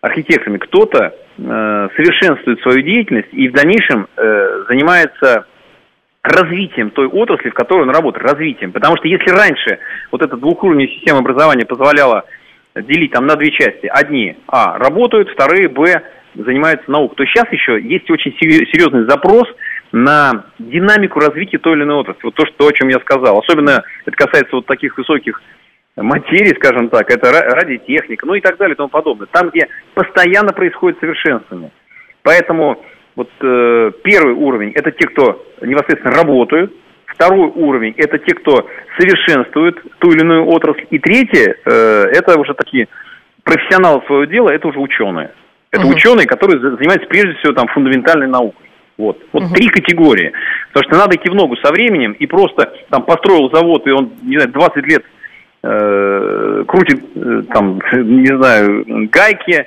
архитекторами, 0.00 0.58
кто-то 0.58 1.14
э, 1.38 1.88
совершенствует 1.96 2.60
свою 2.60 2.82
деятельность 2.82 3.28
и 3.32 3.48
в 3.48 3.52
дальнейшем 3.52 4.06
э, 4.16 4.64
занимается 4.68 5.46
развитием 6.22 6.90
той 6.90 7.06
отрасли, 7.06 7.50
в 7.50 7.54
которой 7.54 7.82
он 7.82 7.90
работает, 7.90 8.26
развитием. 8.26 8.72
Потому 8.72 8.96
что 8.96 9.08
если 9.08 9.30
раньше 9.30 9.78
вот 10.10 10.22
эта 10.22 10.36
двухуровневая 10.36 10.94
система 10.94 11.20
образования 11.20 11.64
позволяла 11.64 12.24
делить 12.74 13.12
там 13.12 13.26
на 13.26 13.36
две 13.36 13.50
части. 13.50 13.86
Одни, 13.86 14.36
а, 14.46 14.78
работают, 14.78 15.30
вторые, 15.30 15.68
б, 15.68 16.02
занимаются 16.34 16.90
наукой. 16.90 17.16
То 17.16 17.26
сейчас 17.26 17.50
еще 17.52 17.80
есть 17.80 18.10
очень 18.10 18.36
серьезный 18.38 19.08
запрос 19.08 19.46
на 19.90 20.44
динамику 20.58 21.20
развития 21.20 21.58
той 21.58 21.74
или 21.76 21.82
иной 21.82 21.96
отрасли. 21.96 22.20
Вот 22.24 22.34
то, 22.34 22.46
что, 22.46 22.66
о 22.66 22.72
чем 22.72 22.88
я 22.88 23.00
сказал. 23.00 23.38
Особенно 23.38 23.82
это 24.04 24.16
касается 24.16 24.56
вот 24.56 24.66
таких 24.66 24.96
высоких 24.96 25.40
материй, 25.96 26.54
скажем 26.54 26.90
так, 26.90 27.10
это 27.10 27.32
радиотехника, 27.32 28.26
ну 28.26 28.34
и 28.34 28.40
так 28.40 28.56
далее 28.56 28.74
и 28.74 28.76
тому 28.76 28.88
подобное. 28.88 29.26
Там, 29.32 29.48
где 29.50 29.68
постоянно 29.94 30.52
происходит 30.52 31.00
совершенствование. 31.00 31.70
Поэтому 32.22 32.84
вот 33.18 33.30
э, 33.40 33.90
первый 34.04 34.34
уровень– 34.34 34.70
это 34.76 34.92
те, 34.92 35.08
кто 35.08 35.44
непосредственно 35.60 36.14
работают. 36.14 36.72
Второй 37.06 37.48
уровень– 37.48 37.92
это 37.96 38.16
те, 38.18 38.32
кто 38.32 38.64
совершенствует 38.96 39.76
ту 39.98 40.12
или 40.12 40.20
иную 40.20 40.46
отрасль. 40.46 40.86
И 40.90 41.00
третье 41.00 41.56
э,– 41.64 42.04
это 42.12 42.38
уже 42.38 42.54
такие 42.54 42.86
профессионалы 43.42 44.02
своего 44.06 44.24
дела, 44.24 44.50
это 44.50 44.68
уже 44.68 44.78
ученые. 44.78 45.32
Это 45.72 45.84
угу. 45.84 45.94
ученые, 45.94 46.28
которые 46.28 46.60
занимаются 46.60 47.08
прежде 47.08 47.34
всего 47.40 47.54
там 47.54 47.66
фундаментальной 47.66 48.28
наукой. 48.28 48.70
Вот, 48.96 49.18
вот 49.32 49.42
угу. 49.42 49.52
три 49.52 49.66
категории. 49.66 50.32
Потому 50.72 50.88
что 50.88 51.00
надо 51.00 51.16
идти 51.16 51.28
в 51.28 51.34
ногу 51.34 51.56
со 51.56 51.72
временем 51.72 52.12
и 52.12 52.26
просто 52.28 52.72
там 52.88 53.02
построил 53.02 53.50
завод, 53.52 53.84
и 53.88 53.90
он, 53.90 54.12
не 54.22 54.36
знаю, 54.36 54.52
20 54.52 54.86
лет 54.86 55.04
э, 55.64 56.64
крутит 56.68 57.02
э, 57.16 57.42
там, 57.52 57.80
не 57.92 58.36
знаю, 58.36 59.08
гайки, 59.10 59.66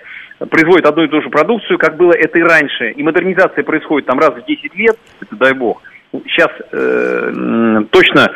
производит 0.50 0.86
одну 0.86 1.04
и 1.04 1.08
ту 1.08 1.22
же 1.22 1.30
продукцию, 1.30 1.78
как 1.78 1.98
было 1.98 2.14
это 2.14 2.40
и 2.40 2.44
раньше. 2.44 2.92
И 2.92 3.04
модернизация 3.04 3.64
происходит 3.64 4.08
там 4.08 4.20
раз 4.20 4.32
в 4.32 4.46
10 4.46 4.76
лет, 4.76 4.98
дай 5.32 5.54
бог. 5.54 5.82
Сейчас 6.12 6.50
э, 6.72 7.84
точно 7.92 8.32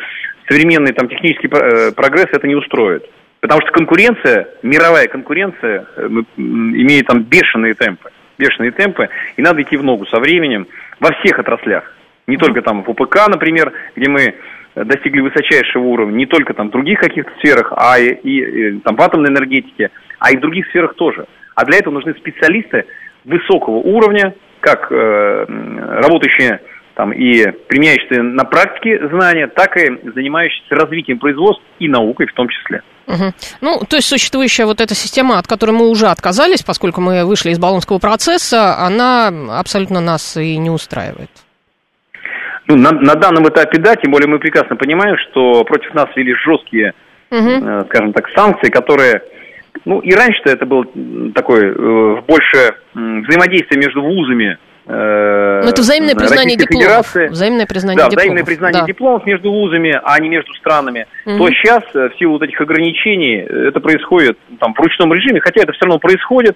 современный 0.48 0.94
там 0.94 1.10
технический 1.10 1.50
э, 1.52 1.92
прогресс 1.92 2.28
это 2.32 2.48
не 2.48 2.56
устроит. 2.56 3.04
Потому 3.42 3.62
что 3.62 3.72
конкуренция, 3.72 4.48
мировая 4.64 5.08
конкуренция, 5.08 5.86
э, 5.98 6.08
имеет 6.38 7.08
там 7.08 7.24
бешеные 7.24 7.74
темпы. 7.74 8.12
Бешеные 8.38 8.72
темпы, 8.72 9.08
и 9.38 9.42
надо 9.42 9.62
идти 9.62 9.78
в 9.78 9.84
ногу 9.84 10.06
со 10.08 10.20
временем 10.20 10.68
во 11.00 11.14
всех 11.14 11.40
отраслях. 11.40 11.92
Не 12.28 12.38
только 12.38 12.62
там 12.62 12.84
в 12.84 12.90
УПК, 12.90 13.28
например, 13.30 13.72
где 13.96 14.10
мы 14.10 14.36
достигли 14.76 15.22
высочайшего 15.22 15.84
уровня, 15.84 16.16
не 16.16 16.26
только 16.26 16.54
там 16.54 16.68
в 16.68 16.72
других 16.72 17.00
каких-то 17.00 17.32
сферах, 17.40 17.72
а 17.78 17.98
и, 17.98 18.10
и 18.10 18.80
там 18.80 18.98
в 18.98 19.02
атомной 19.02 19.30
энергетике, 19.30 19.90
а 20.20 20.32
и 20.32 20.38
в 20.38 20.42
других 20.42 20.68
сферах 20.68 20.96
тоже. 20.96 21.28
А 21.56 21.66
для 21.66 21.80
этого 21.80 21.94
нужны 21.94 22.14
специалисты 22.16 22.86
высокого 23.24 23.78
уровня, 23.78 24.36
как 24.60 24.92
э, 24.92 25.46
работающие 26.02 26.62
там, 26.96 27.12
и 27.12 27.52
применяющие 27.68 28.22
на 28.22 28.46
практике 28.46 29.08
знания, 29.10 29.48
так 29.48 29.76
и 29.78 29.90
занимающиеся 30.14 30.76
развитием 30.76 31.20
производств 31.20 31.64
и 31.80 31.88
наукой 31.88 32.28
в 32.28 32.34
том 32.34 32.48
числе. 32.50 32.82
Угу. 33.08 33.34
Ну, 33.62 33.80
то 33.88 33.98
есть 33.98 34.08
существующая 34.08 34.66
вот 34.66 34.82
эта 34.82 34.96
система, 34.96 35.38
от 35.38 35.48
которой 35.48 35.72
мы 35.72 35.90
уже 35.90 36.08
отказались, 36.08 36.64
поскольку 36.64 37.02
мы 37.02 37.26
вышли 37.26 37.52
из 37.52 37.60
баллонского 37.60 38.00
процесса, 38.00 38.78
она 38.78 39.28
абсолютно 39.60 40.00
нас 40.02 40.38
и 40.38 40.58
не 40.58 40.70
устраивает. 40.70 41.30
Ну, 42.68 42.78
на, 42.78 42.92
на 42.92 43.14
данном 43.14 43.48
этапе 43.48 43.78
да, 43.80 43.96
тем 43.96 44.12
более 44.12 44.28
мы 44.28 44.40
прекрасно 44.40 44.76
понимаем, 44.76 45.18
что 45.18 45.64
против 45.66 45.94
нас 45.94 46.08
ввели 46.16 46.34
жесткие, 46.34 46.94
угу. 47.30 47.50
э, 47.50 47.84
скажем 47.90 48.14
так, 48.14 48.28
санкции, 48.36 48.70
которые 48.70 49.22
ну, 49.84 50.00
и 50.00 50.14
раньше-то 50.14 50.52
это 50.52 50.66
было 50.66 50.86
такое 51.34 51.74
э, 51.74 52.22
больше 52.28 52.58
э, 52.58 52.74
взаимодействие 52.94 53.80
между 53.80 54.02
вузами. 54.02 54.58
Э, 54.88 55.62
Но 55.64 55.70
это 55.70 55.82
взаимное 55.82 56.16
признание 56.16 56.56
дипломов. 56.56 57.08
Федерации. 57.08 57.28
Взаимное 57.28 57.66
признание 57.66 57.98
да, 57.98 58.10
дипломов. 58.10 58.24
взаимное 58.24 58.46
признание 58.46 58.82
да. 58.82 58.88
дипломов 58.88 59.26
между 59.26 59.52
вузами, 59.52 60.00
а 60.04 60.20
не 60.20 60.30
между 60.30 60.54
странами. 60.54 61.08
Угу. 61.26 61.38
То 61.38 61.50
сейчас, 61.50 61.84
э, 61.94 62.10
в 62.10 62.18
силу 62.18 62.34
вот 62.34 62.44
этих 62.44 62.60
ограничений, 62.62 63.38
это 63.38 63.80
происходит 63.80 64.38
там, 64.60 64.74
в 64.74 64.80
ручном 64.80 65.14
режиме, 65.14 65.42
хотя 65.42 65.62
это 65.62 65.74
все 65.74 65.86
равно 65.86 66.00
происходит, 66.00 66.56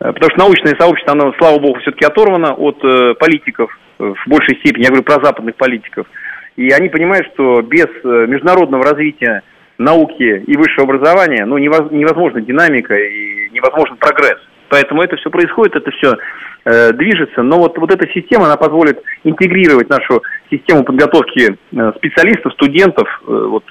э, 0.00 0.12
потому 0.12 0.30
что 0.30 0.38
научное 0.38 0.74
сообщество, 0.78 1.12
оно, 1.12 1.32
слава 1.38 1.58
богу, 1.58 1.78
все-таки 1.80 2.04
оторвано 2.04 2.54
от 2.54 2.82
э, 2.82 3.14
политиков 3.14 3.78
в 3.98 4.16
большей 4.26 4.56
степени, 4.60 4.84
я 4.84 4.88
говорю 4.88 5.04
про 5.04 5.22
западных 5.22 5.56
политиков. 5.56 6.06
И 6.56 6.70
они 6.70 6.88
понимают, 6.88 7.26
что 7.34 7.60
без 7.60 7.86
международного 8.02 8.82
развития 8.82 9.42
науки 9.80 10.44
и 10.46 10.56
высшего 10.56 10.84
образования, 10.84 11.44
ну, 11.46 11.58
невозможна 11.58 12.40
динамика 12.40 12.94
и 12.94 13.50
невозможен 13.50 13.96
прогресс. 13.96 14.38
Поэтому 14.68 15.02
это 15.02 15.16
все 15.16 15.30
происходит, 15.30 15.74
это 15.74 15.90
все 15.90 16.16
э, 16.64 16.92
движется. 16.92 17.42
Но 17.42 17.58
вот, 17.58 17.76
вот 17.78 17.90
эта 17.92 18.06
система, 18.12 18.46
она 18.46 18.56
позволит 18.56 19.02
интегрировать 19.24 19.88
нашу 19.88 20.22
систему 20.50 20.84
подготовки 20.84 21.56
э, 21.72 21.92
специалистов, 21.96 22.52
студентов 22.52 23.08
э, 23.26 23.46
вот, 23.50 23.64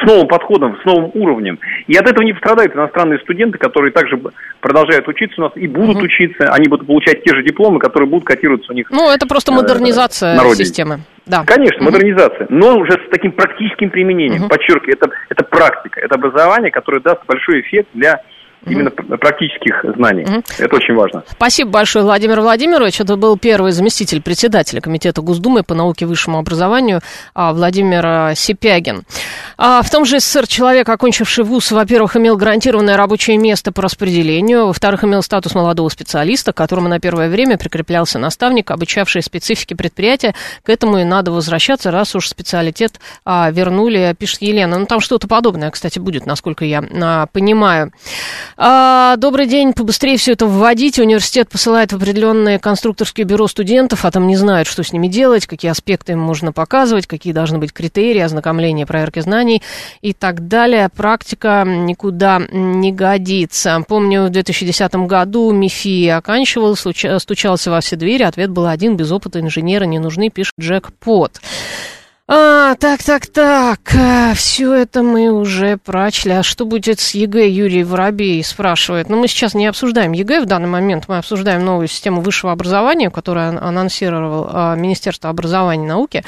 с 0.00 0.06
новым 0.06 0.28
подходом, 0.28 0.78
с 0.80 0.84
новым 0.86 1.10
уровнем. 1.14 1.58
И 1.86 1.94
от 1.96 2.08
этого 2.08 2.22
не 2.22 2.32
пострадают 2.32 2.74
иностранные 2.74 3.18
студенты, 3.18 3.58
которые 3.58 3.92
также 3.92 4.18
продолжают 4.60 5.06
учиться 5.08 5.40
у 5.40 5.44
нас 5.44 5.52
и 5.56 5.66
будут 5.66 5.96
угу. 5.96 6.04
учиться. 6.04 6.50
Они 6.52 6.68
будут 6.68 6.86
получать 6.86 7.22
те 7.24 7.34
же 7.34 7.42
дипломы, 7.42 7.78
которые 7.78 8.08
будут 8.08 8.24
котироваться 8.24 8.72
у 8.72 8.74
них. 8.74 8.88
Ну, 8.90 9.10
это 9.10 9.26
просто 9.26 9.52
модернизация 9.52 10.40
э, 10.40 10.54
системы. 10.54 11.00
Да. 11.26 11.44
Конечно, 11.46 11.86
угу. 11.86 11.92
модернизация, 11.92 12.46
но 12.50 12.78
уже 12.78 12.92
с 12.92 13.10
таким 13.10 13.32
практическим 13.32 13.90
применением. 13.90 14.42
Угу. 14.42 14.48
Подчеркиваю, 14.48 14.96
это, 14.96 15.10
это 15.28 15.44
практика, 15.44 16.00
это 16.00 16.14
образование, 16.16 16.70
которое 16.70 17.00
даст 17.00 17.24
большой 17.26 17.60
эффект 17.60 17.88
для 17.94 18.22
именно 18.66 18.90
угу. 18.90 19.18
практических 19.18 19.84
знаний. 19.96 20.24
Угу. 20.24 20.42
Это 20.58 20.76
очень 20.76 20.94
важно. 20.94 21.24
Спасибо 21.30 21.70
большое, 21.70 22.04
Владимир 22.04 22.40
Владимирович. 22.40 23.00
Это 23.00 23.16
был 23.16 23.36
первый 23.36 23.72
заместитель 23.72 24.22
председателя 24.22 24.80
Комитета 24.80 25.20
Госдумы 25.20 25.62
по 25.62 25.74
науке 25.74 26.04
и 26.04 26.08
высшему 26.08 26.38
образованию 26.38 27.00
а, 27.34 27.52
Владимир 27.52 28.04
а, 28.04 28.34
Сипягин. 28.34 29.02
А, 29.58 29.82
в 29.82 29.90
том 29.90 30.04
же 30.04 30.20
СССР 30.20 30.46
человек, 30.46 30.88
окончивший 30.88 31.44
вуз, 31.44 31.72
во-первых, 31.72 32.16
имел 32.16 32.36
гарантированное 32.36 32.96
рабочее 32.96 33.36
место 33.36 33.72
по 33.72 33.82
распределению, 33.82 34.66
во-вторых, 34.66 35.04
имел 35.04 35.22
статус 35.22 35.54
молодого 35.54 35.88
специалиста, 35.88 36.52
к 36.52 36.56
которому 36.56 36.88
на 36.88 37.00
первое 37.00 37.28
время 37.28 37.58
прикреплялся 37.58 38.18
наставник, 38.18 38.70
обучавший 38.70 39.22
специфике 39.22 39.74
предприятия. 39.74 40.34
К 40.64 40.68
этому 40.68 40.98
и 40.98 41.04
надо 41.04 41.32
возвращаться, 41.32 41.90
раз 41.90 42.14
уж 42.14 42.28
специалитет 42.28 43.00
вернули, 43.26 44.14
пишет 44.18 44.42
Елена. 44.42 44.78
Ну, 44.78 44.86
там 44.86 45.00
что-то 45.00 45.28
подобное, 45.28 45.70
кстати, 45.70 45.98
будет, 45.98 46.26
насколько 46.26 46.64
я 46.64 46.82
понимаю. 47.32 47.92
А, 48.64 49.16
добрый 49.16 49.48
день. 49.48 49.72
Побыстрее 49.72 50.16
все 50.16 50.34
это 50.34 50.46
вводить. 50.46 51.00
Университет 51.00 51.48
посылает 51.48 51.92
в 51.92 51.96
определенное 51.96 52.60
конструкторское 52.60 53.26
бюро 53.26 53.48
студентов, 53.48 54.04
а 54.04 54.10
там 54.12 54.28
не 54.28 54.36
знают, 54.36 54.68
что 54.68 54.84
с 54.84 54.92
ними 54.92 55.08
делать, 55.08 55.48
какие 55.48 55.68
аспекты 55.68 56.12
им 56.12 56.20
можно 56.20 56.52
показывать, 56.52 57.08
какие 57.08 57.32
должны 57.32 57.58
быть 57.58 57.72
критерии 57.72 58.20
ознакомления, 58.20 58.86
проверки 58.86 59.18
знаний 59.18 59.62
и 60.00 60.12
так 60.12 60.46
далее. 60.46 60.88
Практика 60.96 61.64
никуда 61.66 62.40
не 62.52 62.92
годится. 62.92 63.84
Помню, 63.88 64.26
в 64.26 64.30
2010 64.30 64.94
году 65.08 65.50
МИФИ 65.50 66.10
оканчивал, 66.10 66.76
стучался 66.76 67.72
во 67.72 67.80
все 67.80 67.96
двери. 67.96 68.22
Ответ 68.22 68.50
был 68.50 68.66
один. 68.66 68.96
Без 68.96 69.10
опыта 69.10 69.40
инженера 69.40 69.86
не 69.86 69.98
нужны, 69.98 70.30
пишет 70.30 70.52
Джек 70.60 70.92
Пот. 71.00 71.40
А, 72.28 72.76
так, 72.76 73.02
так, 73.02 73.26
так, 73.26 73.80
а, 73.96 74.32
все 74.34 74.72
это 74.74 75.02
мы 75.02 75.32
уже 75.32 75.76
прочли. 75.76 76.30
А 76.30 76.44
что 76.44 76.64
будет 76.64 77.00
с 77.00 77.14
ЕГЭ, 77.14 77.48
Юрий 77.48 77.82
Воробей 77.82 78.44
спрашивает. 78.44 79.08
Но 79.08 79.16
ну, 79.16 79.22
мы 79.22 79.28
сейчас 79.28 79.54
не 79.54 79.66
обсуждаем 79.66 80.12
ЕГЭ 80.12 80.42
в 80.42 80.46
данный 80.46 80.68
момент, 80.68 81.08
мы 81.08 81.18
обсуждаем 81.18 81.64
новую 81.64 81.88
систему 81.88 82.20
высшего 82.20 82.52
образования, 82.52 83.10
которую 83.10 83.60
анонсировал 83.60 84.48
а, 84.48 84.76
Министерство 84.76 85.30
образования 85.30 85.84
и 85.84 85.88
науки. 85.88 86.24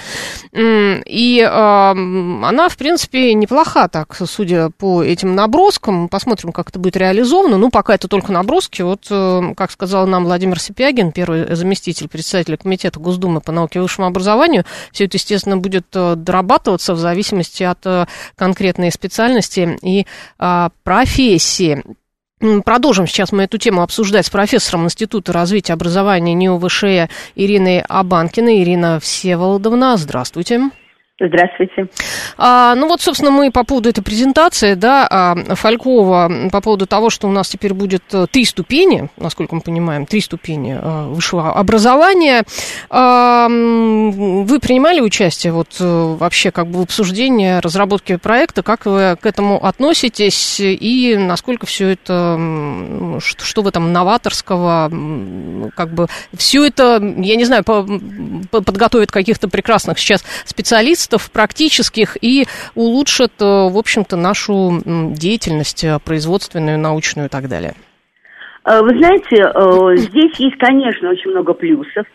И 0.52 1.48
а, 1.48 1.92
она, 1.92 2.68
в 2.68 2.76
принципе, 2.76 3.32
неплоха 3.32 3.86
так, 3.86 4.20
судя 4.26 4.70
по 4.70 5.00
этим 5.00 5.36
наброскам. 5.36 6.08
Посмотрим, 6.08 6.50
как 6.50 6.70
это 6.70 6.80
будет 6.80 6.96
реализовано. 6.96 7.56
Ну, 7.56 7.70
пока 7.70 7.94
это 7.94 8.08
только 8.08 8.32
наброски. 8.32 8.82
Вот, 8.82 9.06
э, 9.10 9.54
как 9.56 9.70
сказал 9.70 10.08
нам 10.08 10.24
Владимир 10.24 10.58
Сипягин, 10.58 11.12
первый 11.12 11.54
заместитель 11.54 12.08
председателя 12.08 12.56
Комитета 12.56 12.98
Госдумы 12.98 13.40
по 13.40 13.52
науке 13.52 13.78
и 13.78 13.82
высшему 13.82 14.08
образованию, 14.08 14.64
все 14.90 15.04
это, 15.04 15.18
естественно, 15.18 15.56
будет 15.56 15.83
Э, 15.94 16.14
дорабатываться 16.16 16.94
в 16.94 16.98
зависимости 16.98 17.62
от 17.62 17.84
э, 17.84 18.06
конкретной 18.36 18.90
специальности 18.90 19.78
и 19.82 20.06
а, 20.38 20.70
профессии. 20.82 21.82
Продолжим 22.64 23.06
сейчас 23.06 23.32
мы 23.32 23.44
эту 23.44 23.58
тему 23.58 23.82
обсуждать 23.82 24.26
с 24.26 24.30
профессором 24.30 24.84
Института 24.84 25.32
развития 25.32 25.72
образования 25.72 26.34
НИО 26.34 26.58
ВШЭ 26.58 27.08
Ириной 27.34 27.80
Абанкиной. 27.80 28.62
Ирина 28.62 29.00
Всеволодовна, 29.00 29.96
здравствуйте. 29.96 30.70
Здравствуйте. 31.20 31.86
А, 32.36 32.74
ну 32.74 32.88
вот, 32.88 33.00
собственно, 33.00 33.30
мы 33.30 33.52
по 33.52 33.62
поводу 33.62 33.88
этой 33.88 34.02
презентации, 34.02 34.74
да, 34.74 35.06
а, 35.08 35.36
Фалькова, 35.54 36.50
по 36.50 36.60
поводу 36.60 36.88
того, 36.88 37.08
что 37.08 37.28
у 37.28 37.30
нас 37.30 37.48
теперь 37.48 37.72
будет 37.72 38.02
э, 38.12 38.26
три 38.28 38.44
ступени, 38.44 39.08
насколько 39.16 39.54
мы 39.54 39.60
понимаем, 39.60 40.06
три 40.06 40.20
ступени 40.20 40.76
а, 40.76 41.06
высшего 41.06 41.52
образования. 41.52 42.42
А, 42.90 43.46
вы 43.48 44.58
принимали 44.58 45.00
участие 45.00 45.52
вот 45.52 45.76
э, 45.78 45.84
вообще 46.18 46.50
как 46.50 46.66
бы 46.66 46.80
в 46.80 46.82
обсуждении 46.82 47.60
разработки 47.60 48.16
проекта, 48.16 48.64
как 48.64 48.86
вы 48.86 49.16
к 49.20 49.24
этому 49.24 49.64
относитесь 49.64 50.58
и 50.58 51.16
насколько 51.16 51.64
все 51.64 51.90
это, 51.90 53.20
что, 53.20 53.44
что 53.44 53.62
в 53.62 53.68
этом 53.68 53.92
новаторского, 53.92 54.90
как 55.76 55.94
бы 55.94 56.08
все 56.36 56.64
это, 56.64 57.00
я 57.18 57.36
не 57.36 57.44
знаю, 57.44 57.62
по, 57.62 57.86
подготовит 58.50 59.12
каких-то 59.12 59.48
прекрасных 59.48 60.00
сейчас 60.00 60.24
специалистов, 60.44 61.04
специалистов 61.14 61.30
практических 61.30 62.16
и 62.20 62.44
улучшат, 62.74 63.32
э, 63.40 63.44
в 63.44 63.78
общем-то, 63.78 64.16
нашу 64.16 64.82
деятельность 64.84 65.84
э, 65.84 65.98
производственную, 66.04 66.78
научную 66.78 67.26
и 67.26 67.30
так 67.30 67.48
далее? 67.48 67.74
Э, 68.64 68.80
вы 68.80 68.90
знаете, 68.90 70.00
здесь 70.08 70.36
есть, 70.38 70.58
конечно, 70.58 71.10
очень 71.10 71.30
много 71.30 71.54
плюсов. 71.54 72.06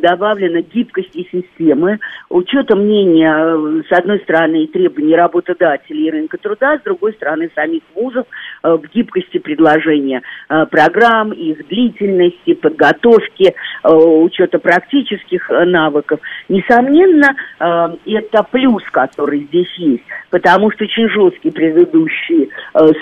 Добавлена 0.00 0.62
гибкость 0.62 1.14
и 1.14 1.28
системы, 1.30 1.98
учета 2.30 2.74
мнения, 2.74 3.82
с 3.86 3.92
одной 3.92 4.18
стороны, 4.20 4.64
и 4.64 4.66
требований 4.66 5.14
работодателей 5.14 6.06
и 6.06 6.10
рынка 6.10 6.38
труда, 6.38 6.78
с 6.78 6.82
другой 6.84 7.12
стороны, 7.12 7.50
самих 7.54 7.82
вузов 7.94 8.26
в 8.64 8.82
гибкости 8.92 9.38
предложения 9.38 10.22
программ, 10.48 11.32
их 11.32 11.66
длительности, 11.68 12.54
подготовки, 12.54 13.54
учета 13.84 14.58
практических 14.58 15.48
навыков. 15.50 16.20
Несомненно, 16.48 17.36
это 17.58 18.42
плюс, 18.50 18.82
который 18.90 19.44
здесь 19.44 19.72
есть, 19.76 20.04
потому 20.30 20.70
что 20.70 20.84
очень 20.84 21.08
жесткие 21.08 21.52
предыдущие 21.52 22.48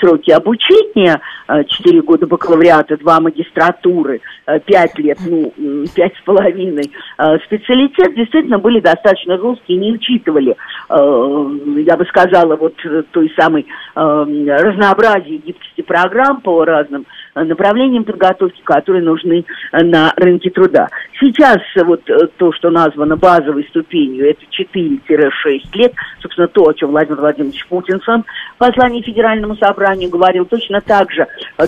сроки 0.01 0.33
обучения, 0.33 1.21
4 1.49 2.03
года 2.03 2.27
бакалавриата, 2.27 2.97
2 2.97 3.21
магистратуры, 3.21 4.21
5 4.47 4.99
лет, 4.99 5.19
ну, 5.27 5.53
5 5.95 6.13
с 6.17 6.25
половиной 6.25 6.91
э, 7.19 7.39
специалитет 7.47 8.15
действительно 8.15 8.59
были 8.59 8.81
достаточно 8.81 9.39
жесткие, 9.39 9.79
не 9.79 9.93
учитывали, 9.93 10.53
э, 10.53 11.83
я 11.87 11.97
бы 11.97 12.05
сказала, 12.07 12.57
вот 12.57 12.75
э, 12.85 13.03
той 13.11 13.33
самой 13.39 13.63
э, 13.63 13.99
разнообразие 14.01 15.39
гибкости 15.53 15.83
программ 15.83 16.41
по 16.41 16.65
разным 16.65 17.07
э, 17.35 17.43
направлениям 17.43 18.05
подготовки, 18.05 18.61
которые 18.63 19.05
нужны 19.05 19.45
э, 19.73 19.85
на 19.85 20.13
рынке 20.17 20.51
труда. 20.51 20.89
Сейчас 21.21 21.59
вот 21.77 22.03
то, 22.37 22.53
что 22.53 22.71
названо 22.71 23.17
базовой 23.17 23.65
ступенью, 23.65 24.29
это 24.29 24.41
4-6 24.51 25.61
лет, 25.75 25.93
собственно, 26.21 26.49
то, 26.49 26.69
о 26.69 26.75
чем 26.75 26.91
Владимир 26.91 27.21
Владимирович 27.21 27.67
Путин 27.67 28.01
в 28.01 28.25
послании 28.59 29.03
Федеральному 29.03 29.57
собранию 29.57 30.11
говорил, 30.11 30.45
точно 30.47 30.81
так 30.81 31.11
же 31.13 31.27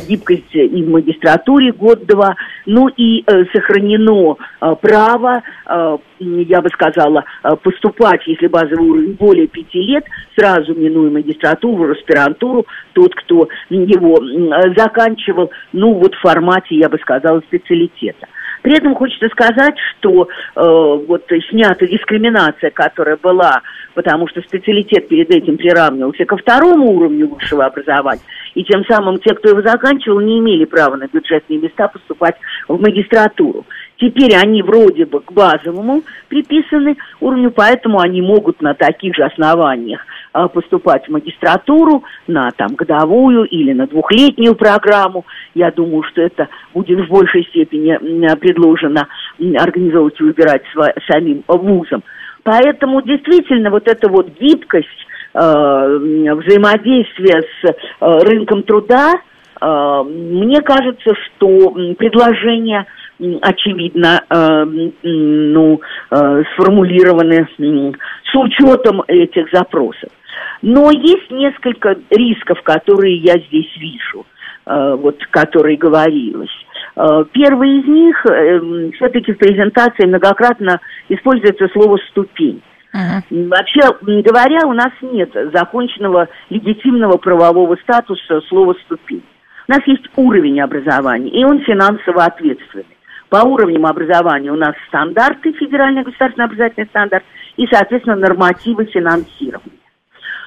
гибкость 0.08 0.54
и 0.54 0.82
в 0.82 0.90
магистратуре 0.90 1.72
год-два, 1.72 2.34
ну 2.66 2.88
и 2.88 3.22
э, 3.26 3.44
сохранено 3.52 4.36
э, 4.60 4.74
право, 4.80 5.42
э, 5.66 5.98
я 6.18 6.60
бы 6.60 6.68
сказала, 6.70 7.24
э, 7.42 7.56
поступать, 7.62 8.26
если 8.26 8.46
базовый 8.46 8.88
уровень 8.88 9.12
более 9.14 9.46
пяти 9.46 9.80
лет, 9.80 10.04
сразу 10.36 10.74
минуя 10.74 11.10
магистратуру, 11.10 11.92
аспирантуру, 11.92 12.66
тот, 12.92 13.14
кто 13.14 13.48
его 13.70 14.16
заканчивал, 14.76 15.50
ну 15.72 15.94
вот 15.94 16.14
в 16.14 16.20
формате, 16.20 16.76
я 16.76 16.88
бы 16.88 16.98
сказала, 16.98 17.40
специалитета. 17.40 18.26
При 18.64 18.78
этом 18.78 18.94
хочется 18.94 19.28
сказать, 19.28 19.74
что 19.98 20.22
э, 20.22 20.26
вот 20.56 21.24
снята 21.50 21.86
дискриминация, 21.86 22.70
которая 22.70 23.18
была, 23.18 23.60
потому 23.92 24.26
что 24.26 24.40
специалитет 24.40 25.06
перед 25.06 25.30
этим 25.30 25.58
приравнивался 25.58 26.24
ко 26.24 26.38
второму 26.38 26.92
уровню 26.92 27.28
высшего 27.28 27.66
образования, 27.66 28.22
и 28.54 28.64
тем 28.64 28.82
самым 28.86 29.18
те, 29.18 29.34
кто 29.34 29.50
его 29.50 29.60
заканчивал, 29.60 30.20
не 30.20 30.38
имели 30.38 30.64
права 30.64 30.96
на 30.96 31.06
бюджетные 31.08 31.58
места 31.58 31.88
поступать 31.88 32.36
в 32.66 32.80
магистратуру. 32.80 33.66
Теперь 33.98 34.34
они 34.34 34.62
вроде 34.62 35.06
бы 35.06 35.20
к 35.20 35.32
базовому 35.32 36.02
приписаны 36.28 36.96
уровню, 37.20 37.50
поэтому 37.50 38.00
они 38.00 38.22
могут 38.22 38.60
на 38.60 38.74
таких 38.74 39.14
же 39.14 39.22
основаниях 39.22 40.00
а, 40.32 40.48
поступать 40.48 41.06
в 41.06 41.12
магистратуру, 41.12 42.02
на 42.26 42.50
там 42.50 42.74
годовую 42.74 43.44
или 43.44 43.72
на 43.72 43.86
двухлетнюю 43.86 44.56
программу. 44.56 45.24
Я 45.54 45.70
думаю, 45.70 46.02
что 46.02 46.22
это 46.22 46.48
будет 46.72 47.06
в 47.06 47.08
большей 47.08 47.44
степени 47.44 47.96
предложено 48.36 49.06
организовывать 49.38 50.20
и 50.20 50.24
выбирать 50.24 50.62
самим 51.08 51.44
вузом. 51.46 52.02
Поэтому 52.42 53.00
действительно 53.02 53.70
вот 53.70 53.88
эта 53.88 54.08
вот 54.08 54.28
гибкость, 54.38 54.88
э, 55.34 55.38
взаимодействие 55.38 57.42
с 57.42 57.64
э, 57.64 57.72
рынком 58.00 58.64
труда, 58.64 59.14
э, 59.60 60.02
мне 60.06 60.60
кажется, 60.60 61.14
что 61.14 61.70
предложение 61.96 62.86
очевидно, 63.18 64.22
э, 64.28 64.64
ну, 65.02 65.80
э, 66.10 66.42
сформулированы 66.54 67.48
с 67.56 68.34
учетом 68.34 69.02
этих 69.06 69.50
запросов. 69.52 70.10
Но 70.62 70.90
есть 70.90 71.30
несколько 71.30 71.96
рисков, 72.10 72.60
которые 72.62 73.16
я 73.16 73.34
здесь 73.34 73.76
вижу, 73.76 74.26
э, 74.66 74.96
вот, 74.98 75.24
которые 75.30 75.76
говорилось. 75.76 76.50
Первый 77.32 77.80
из 77.80 77.88
них, 77.88 78.24
все-таки 78.94 79.32
в 79.32 79.38
презентации 79.38 80.06
многократно 80.06 80.80
используется 81.08 81.66
слово 81.72 81.98
«ступень». 82.10 82.62
Uh-huh. 82.94 83.48
Вообще 83.48 83.80
говоря, 84.22 84.64
у 84.68 84.72
нас 84.72 84.92
нет 85.02 85.30
законченного 85.52 86.28
легитимного 86.50 87.16
правового 87.16 87.74
статуса 87.82 88.40
слова 88.42 88.76
«ступень». 88.84 89.24
У 89.66 89.72
нас 89.72 89.80
есть 89.86 90.04
уровень 90.14 90.60
образования, 90.60 91.30
и 91.30 91.42
он 91.42 91.58
финансово 91.64 92.26
ответственный. 92.26 92.93
По 93.34 93.38
уровням 93.38 93.84
образования 93.84 94.52
у 94.52 94.56
нас 94.56 94.76
стандарты, 94.86 95.52
федеральный 95.54 96.04
государственный 96.04 96.44
образовательный 96.44 96.86
стандарт, 96.86 97.24
и, 97.56 97.66
соответственно, 97.66 98.14
нормативы 98.14 98.84
финансирования. 98.84 99.80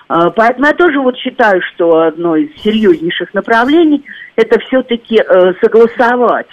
А, 0.07 0.29
поэтому 0.29 0.67
я 0.67 0.71
тоже 0.71 1.01
вот 1.01 1.17
считаю, 1.17 1.61
что 1.63 2.03
одно 2.03 2.37
из 2.37 2.49
серьезнейших 2.61 3.33
направлений 3.33 4.05
это 4.37 4.57
все-таки 4.61 5.17
э, 5.17 5.53
согласовать 5.61 6.47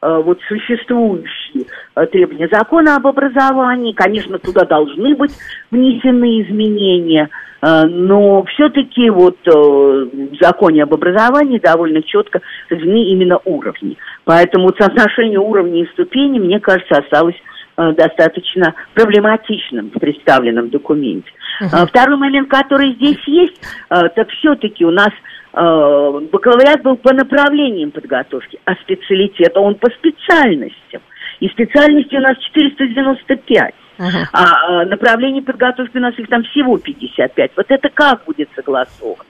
э, 0.00 0.22
вот 0.24 0.38
существующие 0.46 1.64
э, 1.96 2.06
требования 2.06 2.48
закона 2.52 2.94
об 2.94 3.08
образовании. 3.08 3.92
Конечно, 3.92 4.38
туда 4.38 4.64
должны 4.64 5.16
быть 5.16 5.32
внесены 5.72 6.42
изменения, 6.42 7.30
но 7.62 8.44
все-таки 8.44 9.10
вот 9.10 9.36
в 9.44 10.36
законе 10.40 10.82
об 10.82 10.94
образовании 10.94 11.58
довольно 11.58 12.02
четко 12.02 12.40
разделены 12.70 13.04
именно 13.08 13.38
уровни. 13.44 13.98
Поэтому 14.24 14.72
соотношение 14.78 15.38
уровней 15.38 15.82
и 15.82 15.92
ступеней, 15.92 16.40
мне 16.40 16.58
кажется, 16.60 16.98
осталось 16.98 17.36
достаточно 17.76 18.74
проблематичным 18.94 19.90
в 19.90 19.98
представленном 19.98 20.70
документе. 20.70 21.30
Uh-huh. 21.62 21.86
Второй 21.86 22.16
момент, 22.16 22.48
который 22.48 22.92
здесь 22.94 23.20
есть, 23.26 23.60
э, 23.90 24.08
так 24.14 24.28
все-таки 24.30 24.84
у 24.84 24.90
нас 24.90 25.10
э, 25.52 26.20
бакалавриат 26.32 26.82
был 26.82 26.96
по 26.96 27.12
направлениям 27.12 27.90
подготовки, 27.90 28.58
а 28.64 28.74
специалитет 28.76 29.56
он 29.56 29.74
по 29.74 29.88
специальностям. 29.90 31.02
И 31.40 31.48
специальности 31.48 32.14
у 32.16 32.20
нас 32.20 32.36
495. 32.38 33.74
Uh-huh. 34.00 34.24
А 34.32 34.84
направлений 34.86 35.42
подготовки 35.42 35.96
у 35.96 36.00
нас 36.00 36.18
их 36.18 36.28
там 36.28 36.42
всего 36.44 36.78
55. 36.78 37.50
Вот 37.56 37.66
это 37.68 37.88
как 37.90 38.24
будет 38.24 38.48
согласовано? 38.54 39.24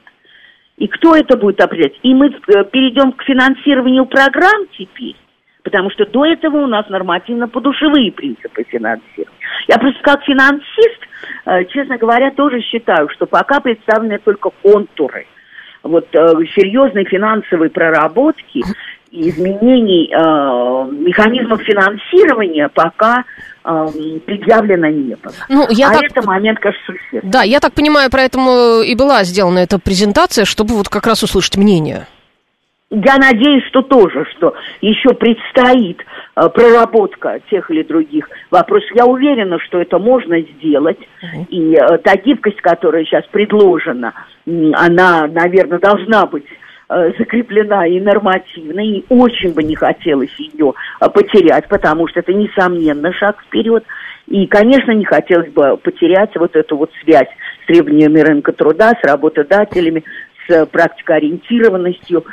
И 0.77 0.87
кто 0.87 1.15
это 1.15 1.37
будет 1.37 1.59
определять? 1.59 1.99
И 2.03 2.13
мы 2.13 2.29
перейдем 2.31 3.11
к 3.11 3.23
финансированию 3.23 4.05
программ 4.05 4.65
теперь, 4.77 5.17
потому 5.63 5.91
что 5.91 6.05
до 6.05 6.25
этого 6.25 6.57
у 6.63 6.67
нас 6.67 6.87
нормативно-подушевые 6.89 8.11
принципы 8.13 8.63
финансирования. 8.63 9.37
Я 9.67 9.77
просто 9.77 10.01
как 10.01 10.23
финансист 10.23 11.01
Э, 11.45 11.65
честно 11.65 11.97
говоря, 11.97 12.31
тоже 12.31 12.61
считаю, 12.61 13.09
что 13.09 13.25
пока 13.25 13.59
представлены 13.59 14.19
только 14.19 14.49
контуры 14.61 15.25
вот 15.83 16.07
э, 16.13 16.17
серьезной 16.55 17.05
финансовой 17.05 17.69
проработки 17.69 18.61
изменений 19.11 20.09
э, 20.11 20.91
механизмов 20.91 21.61
финансирования 21.61 22.69
пока 22.69 23.23
э, 23.63 23.87
предъявлено 24.25 24.87
не 24.87 25.15
было. 25.15 25.33
Ну, 25.49 25.67
я 25.69 25.89
а 25.89 25.93
так... 25.93 26.03
это 26.03 26.25
момент, 26.25 26.59
кажется, 26.59 26.85
существенный. 26.85 27.31
Да, 27.31 27.43
я 27.43 27.59
так 27.59 27.73
понимаю, 27.73 28.09
поэтому 28.11 28.81
и 28.81 28.95
была 28.95 29.23
сделана 29.23 29.59
эта 29.59 29.79
презентация, 29.79 30.45
чтобы 30.45 30.75
вот 30.75 30.89
как 30.89 31.05
раз 31.07 31.23
услышать 31.23 31.57
мнение. 31.57 32.07
Я 32.93 33.15
надеюсь, 33.15 33.65
что 33.69 33.81
тоже, 33.83 34.25
что 34.35 34.53
еще 34.81 35.13
предстоит 35.13 36.01
э, 36.35 36.49
проработка 36.49 37.39
тех 37.49 37.71
или 37.71 37.83
других 37.83 38.29
вопросов. 38.49 38.89
Я 38.95 39.05
уверена, 39.05 39.59
что 39.59 39.79
это 39.81 39.97
можно 39.97 40.39
сделать. 40.41 40.99
Uh-huh. 40.99 41.47
И 41.49 41.73
э, 41.73 41.97
та 41.99 42.17
гибкость, 42.17 42.59
которая 42.59 43.05
сейчас 43.05 43.23
предложена, 43.31 44.13
она, 44.45 45.27
наверное, 45.27 45.79
должна 45.79 46.25
быть 46.25 46.45
закреплена 47.17 47.87
и 47.87 47.99
нормативно, 47.99 48.81
и 48.81 49.03
очень 49.09 49.53
бы 49.53 49.63
не 49.63 49.75
хотелось 49.75 50.33
ее 50.37 50.73
э, 50.99 51.09
потерять, 51.09 51.67
потому 51.67 52.07
что 52.07 52.19
это, 52.19 52.33
несомненно, 52.33 53.13
шаг 53.13 53.41
вперед. 53.41 53.83
И, 54.27 54.45
конечно, 54.47 54.91
не 54.91 55.05
хотелось 55.05 55.51
бы 55.51 55.77
потерять 55.77 56.35
вот 56.35 56.55
эту 56.55 56.77
вот 56.77 56.91
связь 57.03 57.29
с 57.63 57.67
требованиями 57.67 58.19
рынка 58.19 58.51
труда, 58.51 58.93
с 59.01 59.07
работодателями, 59.07 60.03
с 60.47 60.65
практикоориентированностью 60.65 62.25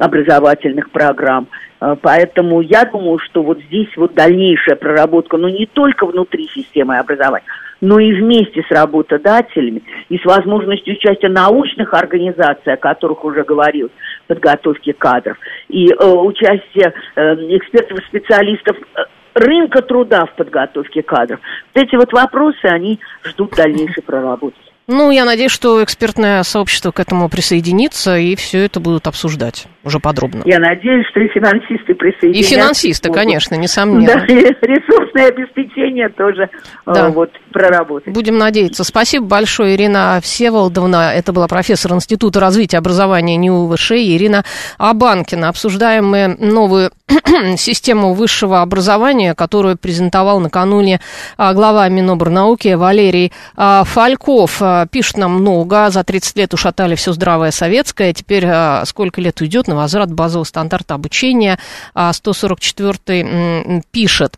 образовательных 0.00 0.90
программ. 0.90 1.48
Э, 1.80 1.96
поэтому 2.00 2.60
я 2.60 2.84
думаю, 2.84 3.18
что 3.18 3.42
вот 3.42 3.60
здесь 3.62 3.88
вот 3.96 4.14
дальнейшая 4.14 4.76
проработка, 4.76 5.36
ну 5.36 5.48
не 5.48 5.66
только 5.66 6.06
внутри 6.06 6.48
системы 6.54 6.98
образования, 6.98 7.46
но 7.84 7.98
и 7.98 8.12
вместе 8.14 8.62
с 8.66 8.70
работодателями 8.70 9.82
и 10.08 10.18
с 10.18 10.24
возможностью 10.24 10.94
участия 10.94 11.28
научных 11.28 11.92
организаций, 11.92 12.72
о 12.72 12.76
которых 12.76 13.24
уже 13.24 13.44
говорил, 13.44 13.90
подготовки 14.26 14.92
кадров, 14.92 15.36
и 15.68 15.88
э, 15.88 16.04
участие 16.04 16.94
э, 17.16 17.20
экспертов 17.56 17.98
и 17.98 18.06
специалистов 18.06 18.76
э, 18.76 19.00
рынка 19.34 19.82
труда 19.82 20.24
в 20.24 20.34
подготовке 20.34 21.02
кадров. 21.02 21.40
Вот 21.74 21.84
эти 21.84 21.94
вот 21.96 22.12
вопросы, 22.12 22.64
они 22.64 22.98
ждут 23.22 23.50
дальнейшей 23.54 24.02
проработки. 24.02 24.58
Ну, 24.86 25.10
я 25.10 25.24
надеюсь, 25.24 25.52
что 25.52 25.82
экспертное 25.82 26.42
сообщество 26.42 26.90
к 26.90 27.00
этому 27.00 27.28
присоединится, 27.28 28.16
и 28.16 28.34
все 28.34 28.64
это 28.64 28.80
будут 28.80 29.06
обсуждать 29.06 29.66
уже 29.84 29.98
подробно. 30.00 30.42
Я 30.44 30.58
надеюсь, 30.58 31.06
что 31.08 31.20
и 31.20 31.28
финансисты 31.28 31.94
присоединятся. 31.94 32.54
И 32.54 32.56
финансисты, 32.56 33.08
могут. 33.08 33.22
конечно, 33.22 33.54
несомненно. 33.54 34.06
Да, 34.06 34.26
и 34.26 34.40
ресурсное 34.62 35.28
обеспечение 35.28 36.08
тоже 36.08 36.44
э, 36.44 36.92
да. 36.92 37.08
вот, 37.10 37.30
проработать. 37.52 38.12
Будем 38.12 38.38
надеяться. 38.38 38.84
Спасибо 38.84 39.26
большое, 39.26 39.76
Ирина 39.76 40.18
Всеволодовна. 40.22 41.12
Это 41.14 41.32
была 41.32 41.46
профессор 41.48 41.92
Института 41.92 42.40
развития 42.40 42.78
образования 42.78 43.36
НИУ 43.36 43.74
ВШ 43.74 43.92
Ирина 43.92 44.44
Абанкина. 44.78 45.48
Обсуждаем 45.48 46.08
мы 46.08 46.36
новую 46.38 46.90
систему 47.56 48.14
высшего 48.14 48.62
образования, 48.62 49.34
которую 49.34 49.76
презентовал 49.76 50.40
накануне 50.40 51.00
а, 51.36 51.52
глава 51.52 51.88
Минобрнауки 51.88 52.74
Валерий 52.74 53.32
а, 53.56 53.84
Фальков. 53.84 54.58
А, 54.60 54.86
пишет 54.86 55.18
нам 55.18 55.34
много, 55.34 55.90
за 55.90 56.04
30 56.04 56.36
лет 56.36 56.54
ушатали 56.54 56.94
все 56.94 57.12
здравое 57.12 57.50
советское, 57.50 58.12
теперь 58.12 58.46
сколько 58.84 59.20
лет 59.20 59.40
уйдет 59.40 59.68
на 59.68 59.73
возврат 59.76 60.12
базового 60.12 60.44
стандарта 60.44 60.94
обучения, 60.94 61.58
144 61.94 63.82
пишет. 63.90 64.36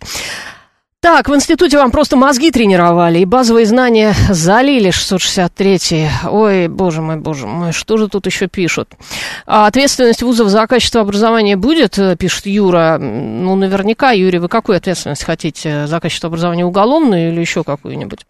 Так, 1.07 1.29
в 1.29 1.35
институте 1.37 1.79
вам 1.79 1.93
просто 1.93 2.17
мозги 2.17 2.51
тренировали, 2.51 3.21
и 3.21 3.25
базовые 3.25 3.65
знания 3.65 4.13
залили 4.29 4.91
663 4.91 6.09
Ой, 6.29 6.67
боже 6.67 7.01
мой, 7.01 7.15
боже 7.15 7.47
мой, 7.47 7.71
что 7.71 7.97
же 7.97 8.09
тут 8.09 8.27
еще 8.27 8.49
пишут? 8.49 8.89
А 9.47 9.69
ответственность 9.69 10.25
вузов 10.25 10.49
за 10.49 10.67
качество 10.67 11.01
образования 11.01 11.57
будет, 11.57 11.97
э, 11.97 12.17
пишет 12.17 12.47
Юра. 12.47 12.99
Ну, 12.99 13.55
наверняка, 13.55 14.11
Юрий, 14.11 14.41
вы 14.41 14.49
какую 14.49 14.79
ответственность 14.79 15.23
хотите? 15.23 15.87
За 15.87 16.01
качество 16.01 16.27
образования 16.27 16.65
уголовную 16.65 17.31
или 17.31 17.41
еще 17.41 17.63
какую-нибудь? 17.63 18.27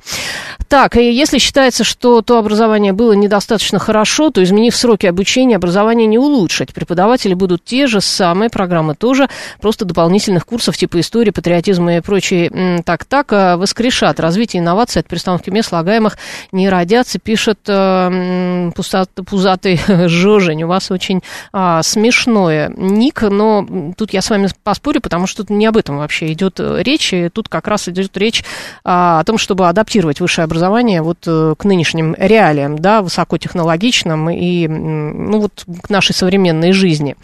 Так, 0.68 0.98
и 0.98 1.10
если 1.10 1.38
считается, 1.38 1.82
что 1.82 2.20
то 2.20 2.36
образование 2.36 2.92
было 2.92 3.12
недостаточно 3.12 3.78
хорошо, 3.78 4.28
то, 4.28 4.44
изменив 4.44 4.76
сроки 4.76 5.06
обучения, 5.06 5.56
образование 5.56 6.06
не 6.06 6.18
улучшить. 6.18 6.74
Преподаватели 6.74 7.32
будут 7.32 7.64
те 7.64 7.86
же 7.86 8.02
самые, 8.02 8.50
программы 8.50 8.94
тоже, 8.94 9.30
просто 9.62 9.86
дополнительных 9.86 10.44
курсов 10.44 10.76
типа 10.76 11.00
истории, 11.00 11.30
патриотизма 11.30 11.96
и 11.96 12.00
прочие 12.00 12.50
так-так, 12.84 13.32
э, 13.32 13.56
воскрешат. 13.56 14.20
Развитие 14.20 14.60
инноваций 14.60 15.00
от 15.00 15.08
перестановки 15.08 15.50
мест 15.50 15.68
слагаемых 15.68 16.18
не 16.52 16.68
родятся, 16.68 17.18
пишет 17.18 17.60
э, 17.66 18.70
пузатый 18.74 19.80
Жожень. 20.08 20.62
У 20.64 20.68
вас 20.68 20.90
очень 20.90 21.22
а, 21.52 21.82
смешное 21.82 22.68
ник, 22.76 23.22
но 23.22 23.66
тут 23.96 24.12
я 24.12 24.22
с 24.22 24.30
вами 24.30 24.48
поспорю, 24.62 25.00
потому 25.00 25.26
что 25.26 25.42
тут 25.42 25.50
не 25.50 25.66
об 25.66 25.76
этом 25.76 25.98
вообще 25.98 26.32
идет 26.32 26.60
речь. 26.60 27.12
И 27.12 27.28
тут 27.28 27.48
как 27.48 27.66
раз 27.68 27.88
идет 27.88 28.16
речь 28.16 28.44
а, 28.84 29.20
о 29.20 29.24
том, 29.24 29.38
чтобы 29.38 29.68
адаптировать 29.68 30.20
высшее 30.20 30.44
образование 30.44 31.02
вот 31.02 31.18
э, 31.26 31.54
к 31.58 31.64
нынешним 31.64 32.14
реалиям, 32.18 32.78
да, 32.78 33.02
высокотехнологичным 33.02 34.30
и 34.30 34.66
ну, 34.68 35.40
вот 35.40 35.64
к 35.82 35.90
нашей 35.90 36.14
современной 36.14 36.72
жизни. 36.72 37.16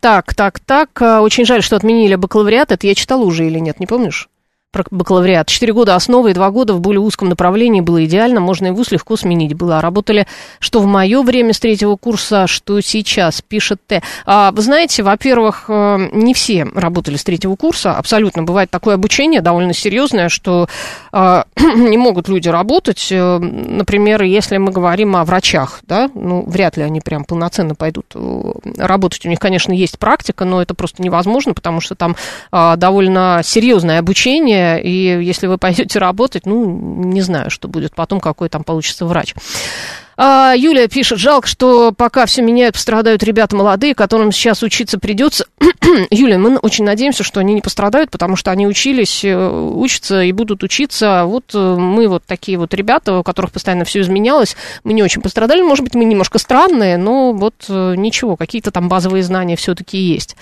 Так, 0.00 0.34
так, 0.34 0.60
так. 0.60 0.90
Э, 1.00 1.18
очень 1.18 1.44
жаль, 1.44 1.62
что 1.62 1.76
отменили 1.76 2.14
бакалавриат. 2.14 2.72
Это 2.72 2.86
я 2.86 2.94
читала 2.94 3.24
уже 3.24 3.46
или 3.46 3.58
нет, 3.58 3.80
не 3.80 3.86
помнишь? 3.86 4.28
Бакалавриат. 4.90 5.48
Четыре 5.48 5.72
года 5.72 5.94
основы 5.94 6.30
и 6.30 6.34
два 6.34 6.50
года 6.50 6.74
в 6.74 6.80
более 6.80 7.00
узком 7.00 7.28
направлении 7.28 7.80
было 7.80 8.04
идеально, 8.04 8.40
можно 8.40 8.66
и 8.66 8.70
вуз 8.70 8.90
легко 8.90 9.16
сменить 9.16 9.54
было. 9.54 9.80
Работали, 9.80 10.26
что 10.60 10.80
в 10.80 10.86
мое 10.86 11.22
время 11.22 11.52
с 11.52 11.60
третьего 11.60 11.96
курса, 11.96 12.46
что 12.46 12.80
сейчас, 12.80 13.42
пишет 13.42 13.80
Т. 13.86 14.02
А, 14.26 14.50
вы 14.52 14.62
знаете, 14.62 15.02
во-первых, 15.02 15.64
э, 15.68 16.08
не 16.12 16.34
все 16.34 16.66
работали 16.74 17.16
с 17.16 17.24
третьего 17.24 17.56
курса, 17.56 17.92
абсолютно. 17.92 18.42
Бывает 18.42 18.70
такое 18.70 18.94
обучение 18.94 19.40
довольно 19.40 19.72
серьезное, 19.72 20.28
что 20.28 20.68
а, 21.12 21.44
не 21.56 21.96
могут 21.96 22.28
люди 22.28 22.48
работать. 22.48 23.08
Э, 23.10 23.38
например, 23.38 24.22
если 24.22 24.56
мы 24.58 24.72
говорим 24.72 25.16
о 25.16 25.24
врачах, 25.24 25.80
да, 25.82 26.10
ну, 26.14 26.44
вряд 26.46 26.76
ли 26.76 26.82
они 26.82 27.00
прям 27.00 27.24
полноценно 27.24 27.74
пойдут 27.74 28.14
работать. 28.76 29.24
У 29.26 29.28
них, 29.28 29.38
конечно, 29.38 29.72
есть 29.72 29.98
практика, 29.98 30.44
но 30.44 30.62
это 30.62 30.74
просто 30.74 31.02
невозможно, 31.02 31.54
потому 31.54 31.80
что 31.80 31.94
там 31.94 32.16
а, 32.50 32.76
довольно 32.76 33.40
серьезное 33.44 33.98
обучение, 33.98 34.67
и 34.76 35.22
если 35.22 35.46
вы 35.46 35.58
пойдете 35.58 35.98
работать, 35.98 36.46
ну, 36.46 36.66
не 37.04 37.22
знаю, 37.22 37.50
что 37.50 37.68
будет 37.68 37.94
потом, 37.94 38.20
какой 38.20 38.48
там 38.48 38.64
получится 38.64 39.06
врач. 39.06 39.34
А, 40.20 40.52
Юлия 40.56 40.88
пишет, 40.88 41.20
жалко, 41.20 41.46
что 41.46 41.92
пока 41.92 42.26
все 42.26 42.42
меняют, 42.42 42.74
пострадают 42.74 43.22
ребята 43.22 43.54
молодые, 43.54 43.94
которым 43.94 44.32
сейчас 44.32 44.64
учиться 44.64 44.98
придется. 44.98 45.46
Юлия, 46.10 46.38
мы 46.38 46.56
очень 46.56 46.84
надеемся, 46.84 47.22
что 47.22 47.38
они 47.38 47.54
не 47.54 47.60
пострадают, 47.60 48.10
потому 48.10 48.34
что 48.34 48.50
они 48.50 48.66
учились, 48.66 49.24
э, 49.24 49.48
учатся 49.48 50.22
и 50.22 50.32
будут 50.32 50.64
учиться. 50.64 51.22
Вот 51.24 51.52
э, 51.54 51.76
мы 51.76 52.08
вот 52.08 52.24
такие 52.26 52.58
вот 52.58 52.74
ребята, 52.74 53.16
у 53.16 53.22
которых 53.22 53.52
постоянно 53.52 53.84
все 53.84 54.00
изменялось, 54.00 54.56
мы 54.82 54.92
не 54.92 55.04
очень 55.04 55.22
пострадали. 55.22 55.62
Может 55.62 55.84
быть, 55.84 55.94
мы 55.94 56.04
немножко 56.04 56.40
странные, 56.40 56.96
но 56.96 57.32
вот 57.32 57.54
э, 57.68 57.94
ничего, 57.96 58.36
какие-то 58.36 58.72
там 58.72 58.88
базовые 58.88 59.22
знания 59.22 59.54
все-таки 59.54 59.98
есть. 59.98 60.34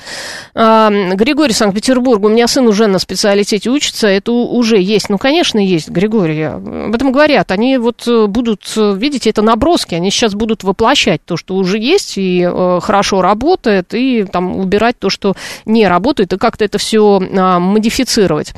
А, 0.54 0.90
Григорий, 0.90 1.52
Санкт-Петербург, 1.52 2.24
у 2.24 2.30
меня 2.30 2.48
сын 2.48 2.66
уже 2.66 2.86
на 2.86 2.98
специалитете 2.98 3.68
учится, 3.68 4.08
это 4.08 4.32
уже 4.32 4.80
есть. 4.80 5.10
Ну, 5.10 5.18
конечно, 5.18 5.58
есть, 5.58 5.90
Григорий. 5.90 6.44
Об 6.44 6.94
этом 6.94 7.12
говорят. 7.12 7.50
Они 7.50 7.76
вот 7.76 8.08
будут, 8.08 8.72
видите, 8.74 9.28
это 9.28 9.42
набор 9.42 9.65
наброски, 9.66 9.94
они 9.94 10.10
сейчас 10.10 10.34
будут 10.34 10.64
воплощать 10.64 11.20
то, 11.24 11.36
что 11.36 11.54
уже 11.56 11.78
есть 11.78 12.18
и 12.18 12.42
э, 12.42 12.80
хорошо 12.82 13.22
работает, 13.22 13.94
и 13.94 14.24
там 14.24 14.56
убирать 14.56 14.98
то, 14.98 15.10
что 15.10 15.34
не 15.64 15.88
работает, 15.88 16.32
и 16.32 16.38
как-то 16.38 16.64
это 16.64 16.78
все 16.78 17.20
э, 17.20 17.58
модифицировать. 17.58 18.54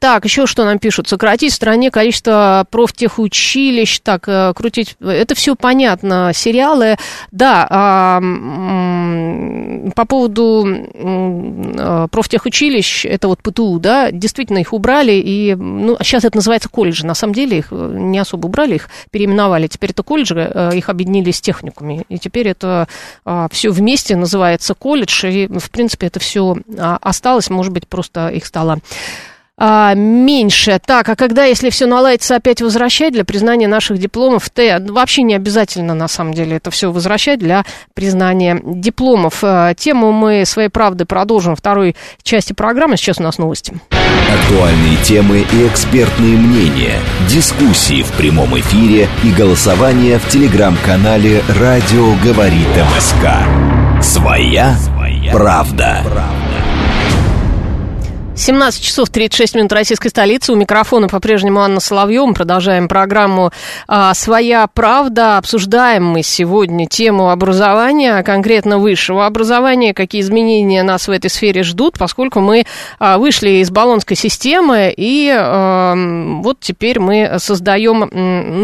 Так, 0.00 0.26
еще 0.26 0.46
что 0.46 0.66
нам 0.66 0.78
пишут? 0.78 1.08
Сократить 1.08 1.50
в 1.50 1.56
стране 1.56 1.90
количество 1.90 2.66
профтехучилищ. 2.70 4.00
Так, 4.00 4.28
э, 4.28 4.52
крутить. 4.54 4.96
Это 5.00 5.34
все 5.34 5.56
понятно. 5.56 6.32
Сериалы, 6.34 6.96
да. 7.30 7.66
А, 7.70 8.20
по 9.94 10.04
поводу 10.04 10.66
а, 10.68 12.06
профтехучилищ, 12.08 13.06
это 13.06 13.28
вот 13.28 13.42
ПТУ, 13.42 13.78
да, 13.78 14.10
действительно 14.10 14.58
их 14.58 14.74
убрали. 14.74 15.12
И, 15.12 15.54
ну, 15.54 15.96
сейчас 16.02 16.26
это 16.26 16.36
называется 16.36 16.68
колледжи. 16.68 17.06
На 17.06 17.14
самом 17.14 17.32
деле 17.32 17.56
их 17.56 17.68
э, 17.70 17.92
не 17.94 18.18
особо 18.18 18.48
убрали, 18.48 18.74
их 18.74 18.90
переименовали. 19.10 19.68
Теперь 19.68 19.92
это 19.92 20.02
колледжи, 20.02 20.52
э, 20.54 20.76
их 20.76 20.90
объединили 20.90 21.30
с 21.30 21.40
техниками. 21.40 22.04
И 22.10 22.18
теперь 22.18 22.48
это 22.48 22.88
а, 23.24 23.48
все 23.50 23.70
вместе 23.70 24.16
называется 24.16 24.74
колледж. 24.74 25.24
И, 25.24 25.46
в 25.46 25.70
принципе, 25.70 26.08
это 26.08 26.20
все 26.20 26.58
а, 26.78 26.98
осталось. 27.00 27.48
Может 27.48 27.72
быть, 27.72 27.88
просто 27.88 28.28
их 28.28 28.44
стало 28.44 28.80
а, 29.58 29.94
меньше. 29.94 30.78
Так, 30.84 31.08
а 31.08 31.16
когда, 31.16 31.44
если 31.44 31.70
все 31.70 31.86
наладится, 31.86 32.36
опять 32.36 32.60
возвращать 32.60 33.14
для 33.14 33.24
признания 33.24 33.68
наших 33.68 33.98
дипломов? 33.98 34.50
Т, 34.50 34.78
вообще 34.80 35.22
не 35.22 35.34
обязательно, 35.34 35.94
на 35.94 36.08
самом 36.08 36.34
деле, 36.34 36.56
это 36.56 36.70
все 36.70 36.92
возвращать 36.92 37.38
для 37.38 37.64
признания 37.94 38.60
дипломов. 38.62 39.38
А, 39.42 39.72
тему 39.74 40.12
мы 40.12 40.44
своей 40.44 40.68
правды 40.68 41.06
продолжим 41.06 41.56
в 41.56 41.58
второй 41.58 41.96
части 42.22 42.52
программы. 42.52 42.96
Сейчас 42.96 43.18
у 43.18 43.22
нас 43.22 43.38
новости. 43.38 43.80
Актуальные 43.90 44.96
темы 45.04 45.46
и 45.52 45.66
экспертные 45.66 46.36
мнения, 46.36 46.98
дискуссии 47.28 48.02
в 48.02 48.12
прямом 48.12 48.58
эфире 48.58 49.08
и 49.24 49.30
голосование 49.30 50.18
в 50.18 50.28
телеграм-канале 50.28 51.42
«Радио 51.60 52.14
Говорит 52.22 52.68
МСК». 52.96 54.02
Своя, 54.02 54.76
Своя 54.76 55.32
правда. 55.32 56.02
правда. 56.04 56.45
17 58.38 58.82
часов 58.82 59.08
36 59.08 59.54
минут 59.54 59.72
российской 59.72 60.08
столицы. 60.08 60.52
У 60.52 60.56
микрофона 60.56 61.08
по-прежнему 61.08 61.60
Анна 61.60 61.80
Соловьева. 61.80 62.26
Мы 62.26 62.34
продолжаем 62.34 62.86
программу 62.86 63.50
а, 63.88 64.12
«Своя 64.12 64.66
правда». 64.66 65.38
Обсуждаем 65.38 66.04
мы 66.04 66.22
сегодня 66.22 66.86
тему 66.86 67.30
образования, 67.30 68.22
конкретно 68.22 68.76
высшего 68.78 69.24
образования, 69.24 69.94
какие 69.94 70.20
изменения 70.20 70.82
нас 70.82 71.08
в 71.08 71.10
этой 71.12 71.30
сфере 71.30 71.62
ждут, 71.62 71.98
поскольку 71.98 72.40
мы 72.40 72.66
а, 72.98 73.16
вышли 73.16 73.62
из 73.62 73.70
баллонской 73.70 74.18
системы, 74.18 74.92
и 74.94 75.34
а, 75.34 75.94
вот 76.42 76.60
теперь 76.60 77.00
мы 77.00 77.36
создаем 77.38 78.10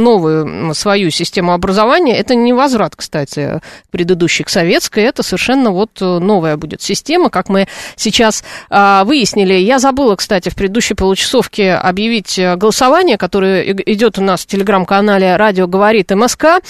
новую 0.03 0.75
свою 0.75 1.09
систему 1.11 1.55
образования. 1.55 2.19
Это 2.19 2.35
не 2.35 2.53
возврат, 2.53 2.95
кстати, 2.95 3.63
предыдущей, 3.91 4.45
к 4.45 4.51
советской. 4.51 5.05
Это 5.05 5.23
совершенно 5.23 5.71
вот 5.71 5.99
новая 5.99 6.59
будет 6.59 6.83
система, 6.83 7.31
как 7.31 7.49
мы 7.49 7.69
сейчас 7.97 8.45
а, 8.69 9.05
выяснили 9.05 9.62
я 9.63 9.79
забыла, 9.79 10.17
кстати, 10.17 10.49
в 10.49 10.55
предыдущей 10.55 10.95
получасовке 10.95 11.73
объявить 11.73 12.39
э, 12.39 12.57
голосование, 12.57 13.19
которое 13.19 13.73
идет 13.73 14.19
у 14.19 14.23
нас 14.23 14.43
в 14.43 14.47
телеграм-канале 14.47 15.37
«Радио 15.37 15.67
говорит 15.67 16.11
МСК». 16.11 16.63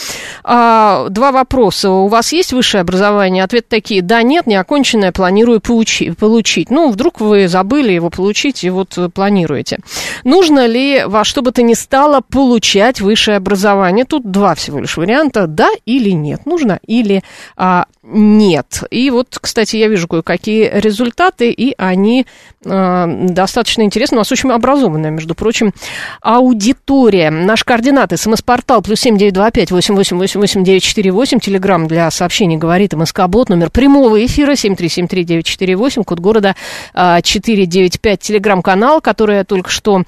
А, 0.44 1.08
два 1.08 1.32
вопроса. 1.32 1.90
У 1.90 2.08
вас 2.08 2.32
есть 2.32 2.52
высшее 2.52 2.82
образование? 2.82 3.44
Ответ 3.44 3.68
такие, 3.68 4.02
да, 4.02 4.22
нет, 4.22 4.46
неоконченное, 4.46 5.12
планирую 5.12 5.60
получи, 5.60 6.10
получить. 6.10 6.70
Ну, 6.70 6.90
вдруг 6.90 7.20
вы 7.20 7.48
забыли 7.48 7.92
его 7.92 8.10
получить 8.10 8.64
и 8.64 8.70
вот 8.70 8.98
планируете. 9.14 9.78
Нужно 10.24 10.66
ли 10.66 11.04
во 11.06 11.24
что 11.24 11.42
бы 11.42 11.52
то 11.52 11.62
ни 11.62 11.74
стало 11.74 12.20
получать 12.20 13.00
высшее 13.00 13.36
образование? 13.36 14.04
Тут 14.04 14.30
два 14.30 14.54
всего 14.54 14.80
лишь 14.80 14.96
варианта, 14.96 15.46
да 15.46 15.68
или 15.86 16.10
нет. 16.10 16.46
Нужно 16.46 16.78
или 16.86 17.22
а, 17.56 17.86
нет. 18.02 18.82
И 18.90 19.10
вот, 19.10 19.38
кстати, 19.40 19.76
я 19.76 19.88
вижу 19.88 20.08
кое-какие 20.08 20.70
результаты, 20.72 21.50
и 21.50 21.74
они 21.78 22.26
э, 22.64 22.68
достаточно 23.08 23.82
интересны. 23.82 24.16
У 24.16 24.20
нас 24.20 24.32
очень 24.32 24.50
образованная, 24.50 25.10
между 25.10 25.34
прочим, 25.34 25.72
аудитория. 26.20 27.30
Наш 27.30 27.64
координаты. 27.64 28.16
СМС-портал 28.16 28.82
плюс 28.82 29.00
семь 29.00 29.16
девять 29.16 29.34
два 29.34 29.50
пять 29.50 29.70
восемь 29.70 29.94
восемь 29.94 30.16
восемь 30.16 30.40
восемь 30.40 30.64
девять 30.64 30.82
четыре 30.82 31.10
восемь. 31.10 31.40
Телеграмм 31.40 31.86
для 31.88 32.10
сообщений 32.10 32.56
говорит 32.56 32.92
МСК-бот. 32.94 33.48
Номер 33.48 33.70
прямого 33.70 34.24
эфира 34.24 34.54
семь 34.54 34.76
три 34.76 34.88
семь 34.88 35.08
три 35.08 35.24
девять 35.24 35.46
четыре 35.46 35.76
восемь. 35.76 36.04
Код 36.04 36.20
города 36.20 36.54
э, 36.94 37.18
четыре 37.22 37.66
девять 37.66 38.00
пять. 38.00 38.20
Телеграм-канал, 38.20 39.00
который 39.00 39.36
я 39.36 39.44
только 39.44 39.70
что 39.70 40.04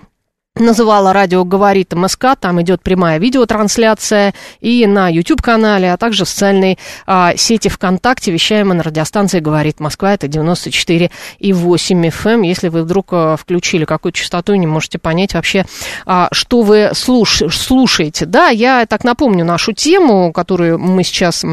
называла 0.57 1.13
радио 1.13 1.45
«Говорит 1.45 1.95
МСК», 1.95 2.37
там 2.39 2.63
идет 2.63 2.81
прямая 2.81 3.19
видеотрансляция 3.19 4.35
и 4.61 4.87
на 4.87 5.09
YouTube-канале, 5.09 5.93
а 5.93 5.97
также 5.97 6.25
в 6.25 6.29
социальной 6.29 6.79
а, 7.07 7.35
сети 7.37 7.69
ВКонтакте, 7.69 8.31
вещаемой 8.31 8.77
на 8.77 8.85
радиостанции 8.85 9.41
«Говорит 9.41 9.81
Москва», 9.81 10.15
это 10.15 10.29
94,8 10.29 11.11
FM. 11.41 12.35
Эм. 12.35 12.43
Если 12.43 12.69
вы 12.69 12.85
вдруг 12.85 13.09
а, 13.11 13.37
включили 13.37 13.85
какую-то 13.85 14.17
частоту 14.17 14.53
и 14.53 14.59
не 14.59 14.69
можете 14.69 15.01
понять 15.01 15.35
вообще, 15.35 15.67
а, 16.07 16.29
что 16.31 16.63
вы 16.63 16.91
слуш 16.95 17.43
слушаете. 17.51 18.25
Да, 18.25 18.49
я 18.49 18.87
так 18.87 19.03
напомню 19.03 19.45
нашу 19.45 19.73
тему, 19.73 20.33
которую 20.33 20.79
мы 20.79 21.03
сейчас 21.03 21.45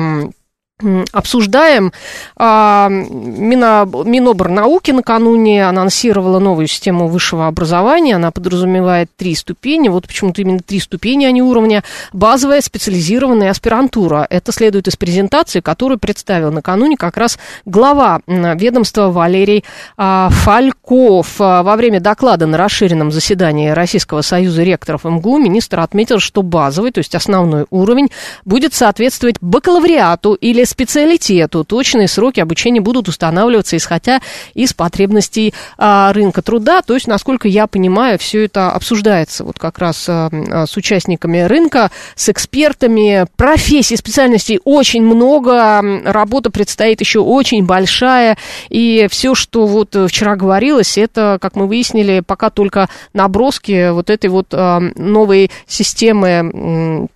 обсуждаем. 1.12 1.92
А, 2.36 2.88
Мина, 2.90 3.86
Миноборнауки 3.86 4.92
накануне 4.92 5.68
анонсировала 5.68 6.40
новую 6.40 6.68
систему 6.68 7.08
высшего 7.08 7.48
образования. 7.48 8.16
Она 8.16 8.32
подразумевает 8.32 9.10
три 9.16 9.36
ступени. 9.36 9.90
Вот 9.90 10.08
почему-то 10.08 10.42
именно 10.42 10.60
три 10.60 10.80
ступени, 10.80 11.26
а 11.26 11.32
не 11.32 11.42
уровня. 11.42 11.84
Базовая, 12.14 12.62
специализированная 12.62 13.52
аспирантура. 13.52 14.26
Это 14.30 14.52
следует 14.52 14.88
из 14.88 14.96
презентации, 14.96 15.60
которую 15.60 16.00
представил 16.00 16.52
накануне 16.52 16.98
как 16.98 17.18
раз 17.18 17.38
глава 17.66 18.22
ведомства 18.28 19.10
Валерий 19.10 19.64
а, 19.98 20.30
Фальков. 20.32 21.40
А, 21.40 21.64
во 21.64 21.76
время 21.76 22.00
доклада 22.00 22.48
на 22.48 22.58
расширенном 22.58 23.12
заседании 23.12 23.70
Российского 23.70 24.22
союза 24.22 24.64
ректоров 24.64 25.04
МГУ 25.04 25.38
министр 25.38 25.80
отметил, 25.82 26.20
что 26.20 26.42
базовый, 26.42 26.92
то 26.92 27.00
есть 27.00 27.16
основной 27.16 27.66
уровень, 27.70 28.10
будет 28.46 28.74
соответствовать 28.74 29.38
бакалавриату 29.42 30.34
или 30.34 30.64
специалитету. 30.72 31.64
Точные 31.64 32.08
сроки 32.08 32.40
обучения 32.40 32.82
будут 32.82 33.08
устанавливаться, 33.08 33.78
исходя 33.78 34.22
из 34.54 34.74
потребностей 34.74 35.54
а, 35.78 36.12
рынка 36.14 36.42
труда. 36.42 36.82
То 36.82 36.96
есть, 36.96 37.08
насколько 37.08 37.48
я 37.48 37.68
понимаю, 37.68 38.18
все 38.18 38.46
это 38.46 38.72
обсуждается 38.72 39.44
вот 39.44 39.60
как 39.60 39.80
раз 39.80 40.06
а, 40.10 40.30
а, 40.32 40.66
с 40.66 40.76
участниками 40.78 41.42
рынка, 41.42 41.92
с 42.16 42.30
экспертами. 42.30 43.26
Профессий, 43.36 43.96
специальностей 43.96 44.60
очень 44.64 45.04
много, 45.04 45.82
работа 46.06 46.50
предстоит 46.50 47.02
еще 47.02 47.20
очень 47.20 47.66
большая. 47.66 48.38
И 48.70 49.08
все, 49.12 49.36
что 49.36 49.68
вот 49.68 49.96
вчера 50.08 50.36
говорилось, 50.36 50.98
это, 50.98 51.38
как 51.42 51.56
мы 51.56 51.68
выяснили, 51.68 52.24
пока 52.26 52.50
только 52.50 52.90
наброски 53.14 53.92
вот 53.92 54.10
этой 54.10 54.30
вот 54.30 54.52
новой 54.52 55.52
системы 55.68 57.08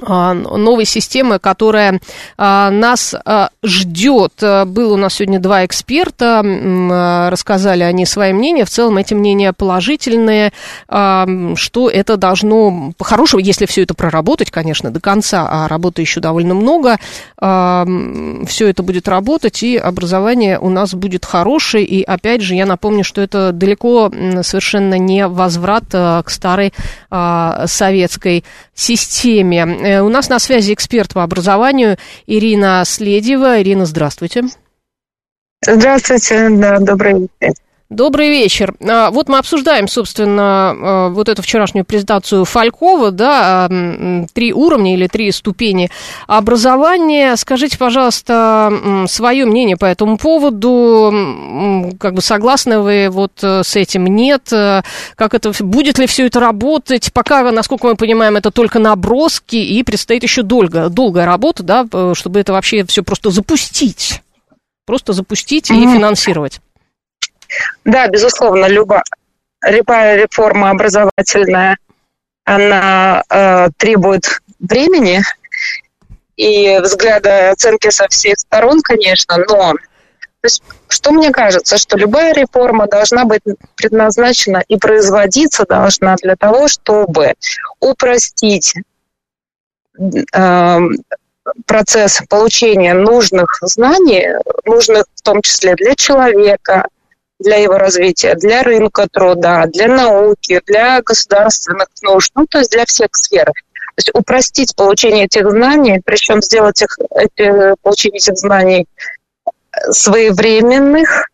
новой 0.00 0.84
системы, 0.84 1.38
которая 1.38 2.00
а, 2.36 2.70
нас 2.70 3.14
а, 3.24 3.50
ждет. 3.62 4.32
Было 4.66 4.94
у 4.94 4.96
нас 4.96 5.14
сегодня 5.14 5.38
два 5.40 5.64
эксперта, 5.66 6.42
рассказали 7.30 7.82
они 7.82 8.06
свои 8.06 8.32
мнения. 8.32 8.64
В 8.64 8.70
целом 8.70 8.96
эти 8.96 9.14
мнения 9.14 9.52
положительные, 9.52 10.52
что 10.88 11.90
это 11.92 12.16
должно, 12.16 12.92
по-хорошему, 12.96 13.42
если 13.42 13.66
все 13.66 13.82
это 13.82 13.94
проработать, 13.94 14.50
конечно, 14.50 14.90
до 14.90 15.00
конца, 15.00 15.46
а 15.50 15.68
работы 15.68 16.02
еще 16.02 16.20
довольно 16.20 16.54
много, 16.54 16.98
все 17.38 18.68
это 18.68 18.82
будет 18.82 19.08
работать, 19.08 19.62
и 19.62 19.76
образование 19.76 20.58
у 20.58 20.70
нас 20.70 20.94
будет 20.94 21.24
хорошее. 21.24 21.84
И 21.84 22.02
опять 22.02 22.42
же, 22.42 22.54
я 22.54 22.66
напомню, 22.66 23.04
что 23.04 23.20
это 23.20 23.52
далеко 23.52 24.10
совершенно 24.42 24.94
не 24.94 25.26
возврат 25.26 25.84
к 25.90 26.24
старой 26.26 26.72
советской 27.10 28.44
системе. 28.74 29.89
Э, 29.90 30.00
у 30.02 30.08
нас 30.08 30.28
на 30.28 30.38
связи 30.38 30.72
эксперт 30.72 31.14
по 31.14 31.22
образованию 31.22 31.96
Ирина 32.26 32.82
Следева. 32.86 33.60
Ирина, 33.60 33.86
здравствуйте. 33.86 34.44
Здравствуйте, 35.62 36.48
да, 36.50 36.78
добрый 36.78 37.28
день. 37.40 37.54
Добрый 37.90 38.28
вечер. 38.28 38.72
А, 38.88 39.10
вот 39.10 39.28
мы 39.28 39.38
обсуждаем, 39.38 39.88
собственно, 39.88 40.42
а, 40.70 41.08
вот 41.08 41.28
эту 41.28 41.42
вчерашнюю 41.42 41.84
презентацию 41.84 42.44
Фалькова, 42.44 43.10
да, 43.10 43.68
три 44.32 44.52
уровня 44.52 44.94
или 44.94 45.08
три 45.08 45.32
ступени 45.32 45.90
образования. 46.28 47.34
Скажите, 47.34 47.76
пожалуйста, 47.76 48.72
свое 49.08 49.44
мнение 49.44 49.76
по 49.76 49.86
этому 49.86 50.18
поводу. 50.18 51.92
Как 51.98 52.14
бы 52.14 52.22
согласны 52.22 52.78
вы 52.78 53.08
вот 53.10 53.32
э, 53.42 53.64
с 53.64 53.74
этим? 53.74 54.06
Нет? 54.06 54.50
Как 54.50 55.34
это, 55.34 55.52
будет 55.58 55.98
ли 55.98 56.06
все 56.06 56.26
это 56.26 56.38
работать? 56.38 57.12
Пока, 57.12 57.50
насколько 57.50 57.88
мы 57.88 57.96
понимаем, 57.96 58.36
это 58.36 58.52
только 58.52 58.78
наброски, 58.78 59.56
и 59.56 59.82
предстоит 59.82 60.22
еще 60.22 60.42
долго, 60.42 60.90
долгая 60.90 61.26
работа, 61.26 61.64
да, 61.64 61.84
э, 61.92 62.12
чтобы 62.14 62.38
это 62.38 62.52
вообще 62.52 62.84
все 62.84 63.02
просто 63.02 63.30
запустить. 63.30 64.22
Просто 64.86 65.12
запустить 65.12 65.70
и 65.72 65.74
финансировать. 65.74 66.60
Да, 67.84 68.08
безусловно, 68.08 68.66
любая, 68.66 69.02
реформа 69.62 70.70
образовательная, 70.70 71.76
она 72.44 73.22
э, 73.28 73.68
требует 73.76 74.40
времени 74.58 75.20
и 76.36 76.78
взгляда 76.80 77.50
оценки 77.50 77.90
со 77.90 78.08
всех 78.08 78.38
сторон, 78.38 78.80
конечно, 78.80 79.36
но 79.36 79.74
то 80.40 80.46
есть, 80.46 80.62
что 80.88 81.10
мне 81.10 81.30
кажется, 81.32 81.76
что 81.76 81.98
любая 81.98 82.32
реформа 82.32 82.86
должна 82.86 83.26
быть 83.26 83.42
предназначена 83.76 84.64
и 84.68 84.78
производиться 84.78 85.66
должна 85.66 86.16
для 86.16 86.34
того, 86.34 86.66
чтобы 86.66 87.34
упростить 87.78 88.74
э, 89.98 90.78
процесс 91.66 92.22
получения 92.30 92.94
нужных 92.94 93.58
знаний, 93.60 94.28
нужных 94.64 95.04
в 95.14 95.20
том 95.20 95.42
числе 95.42 95.74
для 95.74 95.94
человека, 95.94 96.86
для 97.40 97.56
его 97.56 97.78
развития, 97.78 98.34
для 98.34 98.62
рынка 98.62 99.08
труда, 99.10 99.66
для 99.66 99.88
науки, 99.88 100.60
для 100.66 101.02
государственных 101.02 101.88
нужд, 102.02 102.32
ну, 102.34 102.46
то 102.46 102.58
есть 102.58 102.70
для 102.70 102.84
всех 102.84 103.08
сфер. 103.12 103.46
То 103.46 103.96
есть 103.96 104.10
упростить 104.14 104.76
получение 104.76 105.24
этих 105.24 105.50
знаний, 105.50 106.00
причем 106.04 106.42
сделать 106.42 106.80
их, 106.82 106.96
эти, 107.10 107.74
получение 107.82 108.18
этих 108.18 108.36
знаний 108.36 108.86
своевременных, 109.90 111.30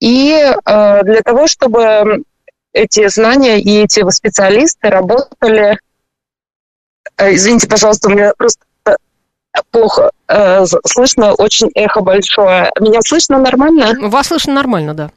и 0.00 0.32
э, 0.32 1.02
для 1.04 1.22
того, 1.22 1.46
чтобы 1.46 2.24
эти 2.72 3.08
знания 3.08 3.60
и 3.60 3.84
эти 3.84 4.08
специалисты 4.10 4.88
работали. 4.88 5.78
Э, 7.16 7.34
извините, 7.34 7.68
пожалуйста, 7.68 8.08
у 8.08 8.12
меня 8.12 8.32
просто 8.36 8.64
плохо 9.70 10.10
э, 10.28 10.64
слышно, 10.86 11.34
очень 11.34 11.70
эхо 11.74 12.00
большое. 12.00 12.70
Меня 12.80 13.00
слышно 13.02 13.38
нормально? 13.38 14.08
Вас 14.08 14.28
слышно 14.28 14.54
нормально, 14.54 14.94
да. 14.94 15.10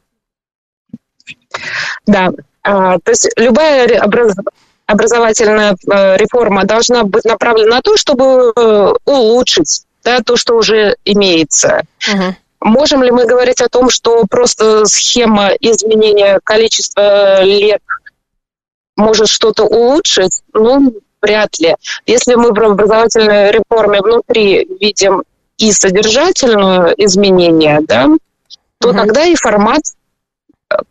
Да, 2.05 2.31
а, 2.63 2.97
то 2.99 3.11
есть 3.11 3.29
любая 3.37 4.03
образ... 4.03 4.35
образовательная 4.85 5.75
э, 5.89 6.17
реформа 6.17 6.65
должна 6.65 7.03
быть 7.03 7.25
направлена 7.25 7.77
на 7.77 7.81
то, 7.81 7.97
чтобы 7.97 8.53
э, 8.55 8.93
улучшить 9.05 9.85
да, 10.03 10.19
то, 10.19 10.35
что 10.35 10.55
уже 10.55 10.95
имеется. 11.05 11.81
Угу. 12.07 12.35
Можем 12.61 13.03
ли 13.03 13.11
мы 13.11 13.25
говорить 13.25 13.61
о 13.61 13.69
том, 13.69 13.89
что 13.89 14.25
просто 14.29 14.85
схема 14.85 15.51
изменения 15.59 16.39
количества 16.43 17.43
лет 17.43 17.81
может 18.95 19.27
что-то 19.27 19.63
улучшить? 19.63 20.41
Ну, 20.53 20.95
вряд 21.25 21.59
ли. 21.59 21.75
Если 22.05 22.35
мы 22.35 22.53
в 22.53 22.59
образовательной 22.59 23.51
реформе 23.51 24.01
внутри 24.01 24.67
видим 24.79 25.23
и 25.57 25.71
содержательное 25.71 26.93
изменение, 26.97 27.79
да, 27.81 28.07
то 28.79 28.89
угу. 28.89 28.97
тогда 28.97 29.25
и 29.25 29.35
формат, 29.35 29.81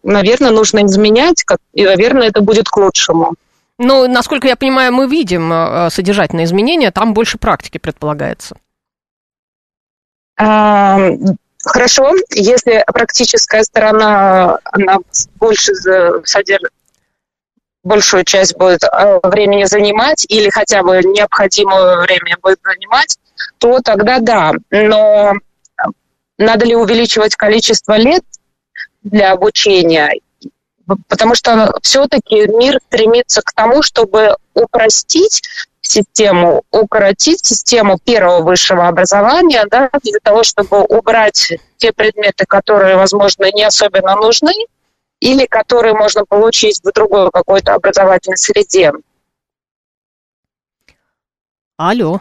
наверное, 0.02 0.50
нужно 0.50 0.84
изменять, 0.86 1.44
и, 1.72 1.84
наверное, 1.84 2.28
это 2.28 2.40
будет 2.40 2.68
к 2.68 2.76
лучшему. 2.76 3.34
Ну, 3.78 4.08
насколько 4.08 4.46
я 4.46 4.56
понимаю, 4.56 4.92
мы 4.92 5.08
видим 5.08 5.52
э, 5.52 5.90
содержательные 5.90 6.44
изменения, 6.44 6.90
там 6.90 7.12
больше 7.12 7.38
практики 7.38 7.78
предполагается. 7.78 8.56
А, 10.36 10.98
хорошо, 11.64 12.12
если 12.30 12.84
практическая 12.86 13.62
сторона, 13.62 14.58
она 14.64 14.98
больше 15.36 15.72
содержит 16.24 16.72
большую 17.84 18.24
часть 18.24 18.56
будет 18.56 18.82
э, 18.82 19.20
времени 19.22 19.64
занимать 19.64 20.24
или 20.28 20.48
хотя 20.50 20.82
бы 20.82 21.00
необходимое 21.02 21.98
время 21.98 22.36
будет 22.42 22.58
занимать, 22.64 23.18
то 23.58 23.80
тогда 23.80 24.18
да. 24.18 24.52
Но 24.70 25.34
надо 26.38 26.64
ли 26.64 26.74
увеличивать 26.74 27.36
количество 27.36 27.96
лет 27.96 28.24
для 29.02 29.32
обучения? 29.32 30.10
Потому 31.08 31.34
что 31.34 31.74
все-таки 31.82 32.46
мир 32.48 32.78
стремится 32.88 33.42
к 33.42 33.52
тому, 33.52 33.82
чтобы 33.82 34.36
упростить 34.54 35.42
систему, 35.80 36.62
укоротить 36.70 37.44
систему 37.44 37.98
первого 38.02 38.42
высшего 38.42 38.88
образования, 38.88 39.64
да, 39.70 39.90
для 40.02 40.18
того, 40.22 40.42
чтобы 40.42 40.82
убрать 40.82 41.52
те 41.76 41.92
предметы, 41.92 42.44
которые, 42.46 42.96
возможно, 42.96 43.50
не 43.52 43.64
особенно 43.64 44.16
нужны, 44.16 44.52
или 45.20 45.46
которые 45.46 45.94
можно 45.94 46.24
получить 46.24 46.80
в 46.82 46.92
другой 46.92 47.30
какой-то 47.30 47.74
образовательной 47.74 48.36
среде. 48.36 48.92
Алло. 51.76 52.20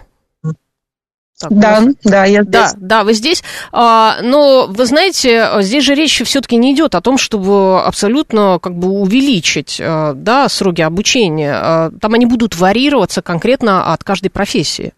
Так, 1.39 1.51
да, 1.51 1.81
ну, 1.81 1.95
да, 2.03 2.25
я 2.25 2.43
здесь. 2.43 2.51
Да, 2.51 2.71
да, 2.77 3.03
вы 3.03 3.13
здесь. 3.13 3.43
А, 3.71 4.19
но 4.21 4.67
вы 4.69 4.85
знаете, 4.85 5.49
здесь 5.59 5.83
же 5.83 5.93
речь 5.93 6.21
все-таки 6.23 6.55
не 6.55 6.73
идет 6.73 6.95
о 6.95 7.01
том, 7.01 7.17
чтобы 7.17 7.81
абсолютно 7.81 8.59
как 8.61 8.75
бы 8.75 8.87
увеличить 8.87 9.81
а, 9.81 10.13
да, 10.13 10.47
сроки 10.47 10.81
обучения. 10.81 11.53
А, 11.53 11.91
там 11.99 12.13
они 12.13 12.25
будут 12.25 12.55
варьироваться 12.55 13.21
конкретно 13.21 13.91
от 13.91 14.03
каждой 14.03 14.29
профессии. 14.29 14.93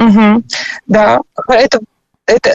Угу. 0.00 0.42
Да, 0.86 1.20
это, 1.48 1.80
это, 2.26 2.54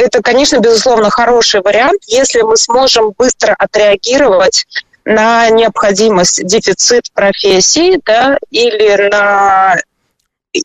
это, 0.00 0.22
конечно, 0.22 0.58
безусловно, 0.58 1.10
хороший 1.10 1.60
вариант, 1.60 2.02
если 2.06 2.42
мы 2.42 2.56
сможем 2.56 3.12
быстро 3.16 3.54
отреагировать 3.58 4.66
на 5.04 5.48
необходимость, 5.50 6.44
дефицит 6.44 7.12
профессии, 7.12 8.00
да, 8.04 8.38
или 8.50 9.08
на 9.10 9.76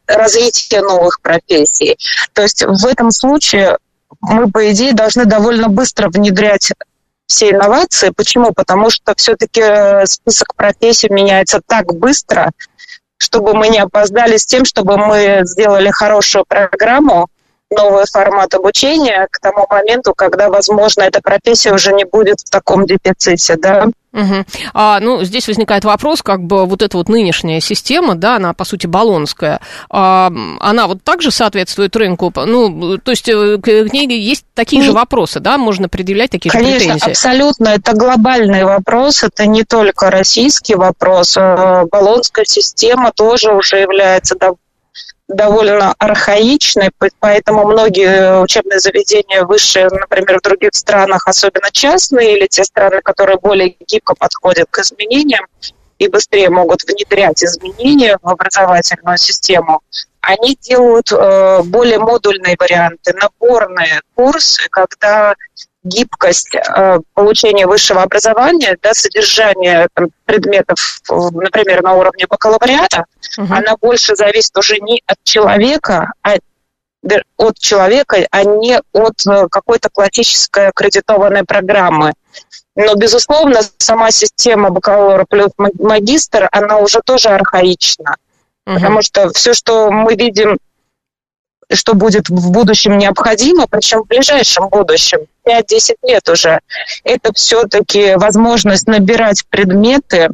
развитие 0.08 0.82
новых 0.82 1.21
профессий. 1.21 1.98
То 2.34 2.41
есть 2.41 2.63
в 2.63 2.86
этом 2.86 3.12
случае 3.12 3.78
мы, 4.21 4.50
по 4.50 4.71
идее, 4.71 4.93
должны 4.93 5.26
довольно 5.26 5.67
быстро 5.67 6.10
внедрять 6.10 6.71
все 7.28 7.52
инновации. 7.52 8.10
Почему? 8.10 8.54
Потому 8.54 8.89
что 8.89 9.13
все-таки 9.15 10.06
список 10.06 10.56
профессий 10.56 11.10
меняется 11.10 11.62
так 11.65 11.93
быстро, 11.93 12.52
чтобы 13.17 13.54
мы 13.54 13.69
не 13.69 13.80
опоздали 13.80 14.38
с 14.38 14.45
тем, 14.45 14.65
чтобы 14.65 14.98
мы 14.98 15.41
сделали 15.43 15.89
хорошую 15.89 16.45
программу, 16.48 17.28
новый 17.75 18.05
формат 18.11 18.53
обучения 18.53 19.27
к 19.31 19.39
тому 19.39 19.65
моменту, 19.69 20.13
когда, 20.15 20.49
возможно, 20.49 21.03
эта 21.03 21.21
профессия 21.21 21.73
уже 21.73 21.93
не 21.93 22.05
будет 22.05 22.39
в 22.39 22.49
таком 22.49 22.85
дефиците, 22.85 23.55
да. 23.57 23.88
Угу. 24.15 24.45
А, 24.73 24.99
ну, 25.01 25.23
здесь 25.25 25.47
возникает 25.47 25.83
вопрос, 25.83 26.21
как 26.21 26.41
бы 26.41 26.65
вот 26.65 26.81
эта 26.81 26.95
вот 26.95 27.09
нынешняя 27.09 27.59
система, 27.59 28.15
да, 28.15 28.38
она, 28.38 28.53
по 28.53 28.63
сути, 28.63 28.88
баллонская, 28.88 29.59
а, 29.89 30.31
она 30.61 30.88
вот 30.88 31.03
также 31.03 31.31
соответствует 31.31 31.95
рынку? 31.97 32.31
Ну, 32.33 32.97
то 32.97 33.11
есть 33.11 33.27
э, 33.27 33.57
к, 33.57 33.67
ней 33.67 34.07
есть 34.21 34.45
такие 34.53 34.83
же 34.83 34.93
вопросы, 34.93 35.41
да, 35.41 35.57
можно 35.57 35.89
предъявлять 35.89 36.31
такие 36.31 36.49
конечно, 36.49 36.71
же 36.71 36.79
претензии? 36.79 36.99
Конечно, 37.01 37.11
абсолютно, 37.11 37.67
это 37.67 37.93
глобальный 37.93 38.63
вопрос, 38.63 39.23
это 39.23 39.45
не 39.47 39.65
только 39.65 40.09
российский 40.09 40.75
вопрос, 40.75 41.35
э, 41.35 41.83
баллонская 41.91 42.45
система 42.45 43.11
тоже 43.11 43.51
уже 43.51 43.79
является 43.79 44.35
довольно 44.35 44.59
архаичной, 45.97 46.91
поэтому 47.19 47.65
многие 47.65 48.41
учебные 48.41 48.79
заведения 48.79 49.43
высшие, 49.43 49.88
например, 49.89 50.39
в 50.39 50.43
других 50.43 50.69
странах, 50.73 51.27
особенно 51.27 51.71
частные, 51.71 52.38
или 52.38 52.47
те 52.47 52.63
страны, 52.63 53.01
которые 53.03 53.38
более 53.38 53.75
гибко 53.88 54.13
подходят 54.15 54.67
к 54.69 54.79
изменениям 54.79 55.45
и 55.97 56.07
быстрее 56.07 56.49
могут 56.49 56.83
внедрять 56.83 57.43
изменения 57.43 58.17
в 58.21 58.29
образовательную 58.29 59.17
систему, 59.17 59.81
они 60.21 60.57
делают 60.59 61.11
э, 61.11 61.61
более 61.63 61.99
модульные 61.99 62.55
варианты, 62.59 63.13
наборные 63.13 64.01
курсы, 64.15 64.67
когда 64.69 65.35
гибкость 65.86 66.56
э, 66.56 67.00
получения 67.13 67.67
высшего 67.67 68.02
образования, 68.02 68.78
да, 68.82 68.93
содержание 68.93 69.88
там, 69.93 70.08
предметов, 70.26 71.00
например, 71.10 71.84
на 71.84 71.93
уровне 71.93 72.26
бакалавриата, 72.28 73.06
угу. 73.38 73.54
она 73.54 73.78
больше 73.80 74.15
зависит 74.15 74.58
уже 74.58 74.80
не 74.80 75.02
от 75.06 75.17
человека, 75.24 76.12
а 76.24 76.36
от 77.38 77.60
человека, 77.60 78.17
а 78.32 78.43
не 78.43 78.80
от 78.93 79.28
э, 79.28 79.48
какой-то 79.50 79.89
классической 79.89 80.69
аккредитованной 80.69 81.43
программы. 81.43 82.13
Но, 82.76 82.95
безусловно, 82.95 83.62
сама 83.78 84.12
система 84.12 84.71
бакалавра 84.71 85.26
плюс 85.30 85.52
магистр, 85.58 86.50
она 86.52 86.80
уже 86.80 87.02
тоже 87.06 87.30
архаична. 87.30 88.17
Угу. 88.65 88.76
Потому 88.76 89.02
что 89.02 89.30
все, 89.30 89.54
что 89.54 89.91
мы 89.91 90.15
видим 90.15 90.58
что 91.71 91.93
будет 91.93 92.30
в 92.30 92.51
будущем 92.51 92.97
необходимо, 92.97 93.67
причем 93.67 94.04
в 94.04 94.08
ближайшем 94.08 94.69
будущем, 94.69 95.19
5-10 95.47 95.95
лет 96.04 96.30
уже, 96.30 96.60
это 97.04 97.34
все-таки 97.34 98.15
возможность 98.15 98.88
набирать 98.88 99.45
предметы 99.49 100.30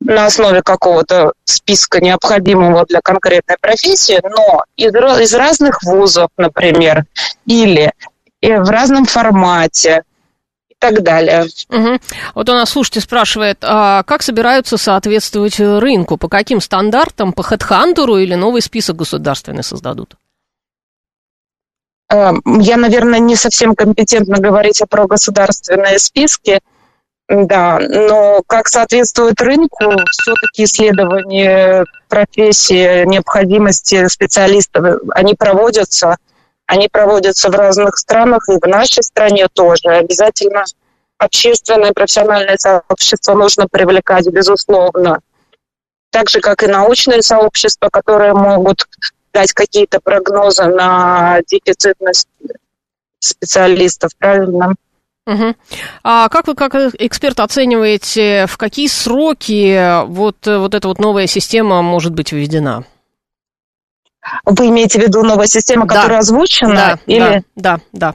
на 0.00 0.26
основе 0.26 0.62
какого-то 0.62 1.32
списка 1.44 2.00
необходимого 2.00 2.84
для 2.86 3.00
конкретной 3.00 3.56
профессии, 3.60 4.20
но 4.22 4.64
из, 4.76 4.94
из 4.94 5.34
разных 5.34 5.82
вузов, 5.82 6.28
например, 6.36 7.04
или 7.46 7.92
в 8.40 8.70
разном 8.70 9.06
формате, 9.06 10.04
и 10.68 10.74
так 10.78 11.02
далее. 11.02 11.46
Угу. 11.70 11.98
Вот 12.36 12.48
у 12.48 12.52
нас 12.52 12.70
слушатель 12.70 13.00
спрашивает, 13.00 13.58
а 13.62 14.04
как 14.04 14.22
собираются 14.22 14.76
соответствовать 14.76 15.58
рынку? 15.58 16.16
По 16.16 16.28
каким 16.28 16.60
стандартам? 16.60 17.32
По 17.32 17.40
HeadHunter 17.40 18.22
или 18.22 18.34
новый 18.34 18.62
список 18.62 18.96
государственный 18.96 19.64
создадут? 19.64 20.14
Эм, 22.10 22.42
я, 22.60 22.76
наверное, 22.76 23.18
не 23.18 23.36
совсем 23.36 23.74
компетентна 23.74 24.38
говорить 24.38 24.82
про 24.88 25.06
государственные 25.06 25.98
списки, 25.98 26.60
да, 27.28 27.78
но 27.78 28.42
как 28.46 28.68
соответствует 28.68 29.38
рынку, 29.42 29.84
все-таки 30.10 30.64
исследования 30.64 31.84
профессии, 32.08 33.04
необходимости 33.04 34.08
специалистов, 34.08 35.02
они 35.10 35.34
проводятся. 35.34 36.16
Они 36.66 36.88
проводятся 36.88 37.50
в 37.50 37.54
разных 37.54 37.96
странах 37.96 38.48
и 38.48 38.58
в 38.58 38.66
нашей 38.66 39.02
стране 39.02 39.48
тоже. 39.52 39.88
Обязательно 39.88 40.64
общественное 41.18 41.90
и 41.90 41.94
профессиональное 41.94 42.56
сообщество 42.58 43.34
нужно 43.34 43.66
привлекать, 43.70 44.26
безусловно. 44.28 45.20
Так 46.10 46.28
же, 46.30 46.40
как 46.40 46.62
и 46.62 46.66
научное 46.66 47.22
сообщество, 47.22 47.88
которые 47.90 48.34
могут 48.34 48.86
дать 49.38 49.52
какие-то 49.52 50.00
прогнозы 50.00 50.64
на 50.64 51.40
дефицитность 51.46 52.26
специалистов, 53.20 54.10
правильно? 54.18 54.74
Угу. 55.26 55.54
А 56.02 56.28
как 56.28 56.48
вы, 56.48 56.54
как 56.54 56.74
эксперт, 56.74 57.38
оцениваете, 57.38 58.46
в 58.48 58.56
какие 58.56 58.88
сроки 58.88 60.04
вот, 60.06 60.44
вот 60.44 60.74
эта 60.74 60.88
вот 60.88 60.98
новая 60.98 61.28
система 61.28 61.82
может 61.82 62.14
быть 62.14 62.32
введена? 62.32 62.84
Вы 64.44 64.68
имеете 64.68 64.98
в 64.98 65.02
виду 65.02 65.22
новая 65.22 65.46
система, 65.46 65.86
которая 65.86 66.08
да. 66.08 66.18
озвучена? 66.18 66.74
Да, 66.74 66.98
или... 67.06 67.44
да, 67.54 67.80
да, 67.92 68.14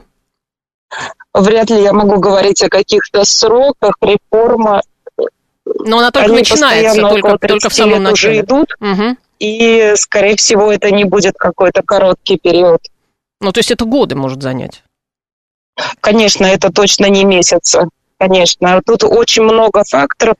Вряд 1.32 1.70
ли 1.70 1.82
я 1.82 1.92
могу 1.92 2.20
говорить 2.20 2.62
о 2.62 2.68
каких-то 2.68 3.24
сроках. 3.24 3.94
Реформа 4.00 4.82
но 5.66 5.98
она 5.98 6.10
только 6.10 6.28
Они 6.28 6.38
начинается, 6.38 7.00
только, 7.00 7.38
только 7.38 7.68
в 7.70 7.74
самом 7.74 8.02
начале. 8.02 8.34
Уже 8.34 8.40
идут, 8.40 8.74
угу. 8.80 9.16
И, 9.38 9.92
скорее 9.96 10.36
всего, 10.36 10.72
это 10.72 10.90
не 10.90 11.04
будет 11.04 11.34
какой-то 11.36 11.82
короткий 11.82 12.38
период. 12.38 12.80
Ну, 13.40 13.52
то 13.52 13.58
есть 13.58 13.70
это 13.70 13.84
годы 13.84 14.14
может 14.14 14.42
занять? 14.42 14.82
Конечно, 16.00 16.46
это 16.46 16.72
точно 16.72 17.06
не 17.06 17.24
месяцы. 17.24 17.88
Конечно. 18.18 18.80
Тут 18.86 19.04
очень 19.04 19.42
много 19.42 19.84
факторов 19.84 20.36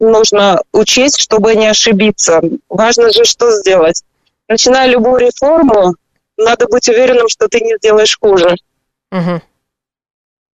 нужно 0.00 0.60
учесть, 0.72 1.18
чтобы 1.20 1.54
не 1.54 1.66
ошибиться. 1.66 2.40
Важно 2.68 3.10
же 3.12 3.24
что 3.24 3.50
сделать. 3.52 4.02
Начиная 4.48 4.88
любую 4.88 5.18
реформу, 5.18 5.94
надо 6.36 6.66
быть 6.66 6.88
уверенным, 6.88 7.28
что 7.28 7.48
ты 7.48 7.60
не 7.60 7.76
сделаешь 7.76 8.18
хуже. 8.18 8.56
Угу. 9.12 9.40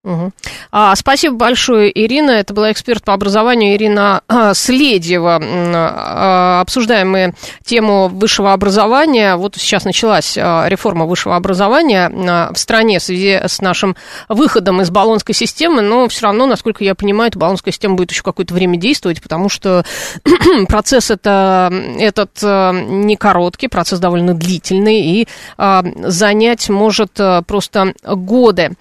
Угу. 0.07 0.31
А, 0.71 0.95
спасибо 0.95 1.35
большое, 1.35 1.91
Ирина. 1.93 2.31
Это 2.31 2.53
была 2.53 2.71
эксперт 2.71 3.03
по 3.03 3.13
образованию 3.13 3.75
Ирина 3.75 4.21
а, 4.29 4.53
Следева. 4.53 5.37
А, 5.43 6.61
обсуждаем 6.61 7.11
мы 7.11 7.33
тему 7.65 8.07
высшего 8.07 8.53
образования. 8.53 9.35
Вот 9.35 9.57
сейчас 9.57 9.83
началась 9.83 10.37
а, 10.37 10.65
реформа 10.69 11.05
высшего 11.05 11.35
образования 11.35 12.09
а, 12.09 12.53
в 12.53 12.57
стране 12.57 12.99
в 12.99 13.03
связи 13.03 13.37
с 13.45 13.59
нашим 13.59 13.97
выходом 14.29 14.81
из 14.81 14.89
баллонской 14.89 15.35
системы, 15.35 15.81
но 15.81 16.07
все 16.07 16.27
равно, 16.27 16.45
насколько 16.45 16.85
я 16.85 16.95
понимаю, 16.95 17.27
эта 17.27 17.37
баллонская 17.37 17.73
система 17.73 17.95
будет 17.95 18.11
еще 18.11 18.23
какое-то 18.23 18.53
время 18.53 18.77
действовать, 18.77 19.21
потому 19.21 19.49
что 19.49 19.83
процесс 20.69 21.11
это, 21.11 21.69
этот 21.99 22.31
а, 22.43 22.71
не 22.71 23.17
короткий, 23.17 23.67
процесс 23.67 23.99
довольно 23.99 24.33
длительный 24.33 25.01
и 25.01 25.27
а, 25.57 25.83
занять 25.97 26.69
может 26.69 27.19
а, 27.19 27.41
просто 27.41 27.93
годы. 28.05 28.71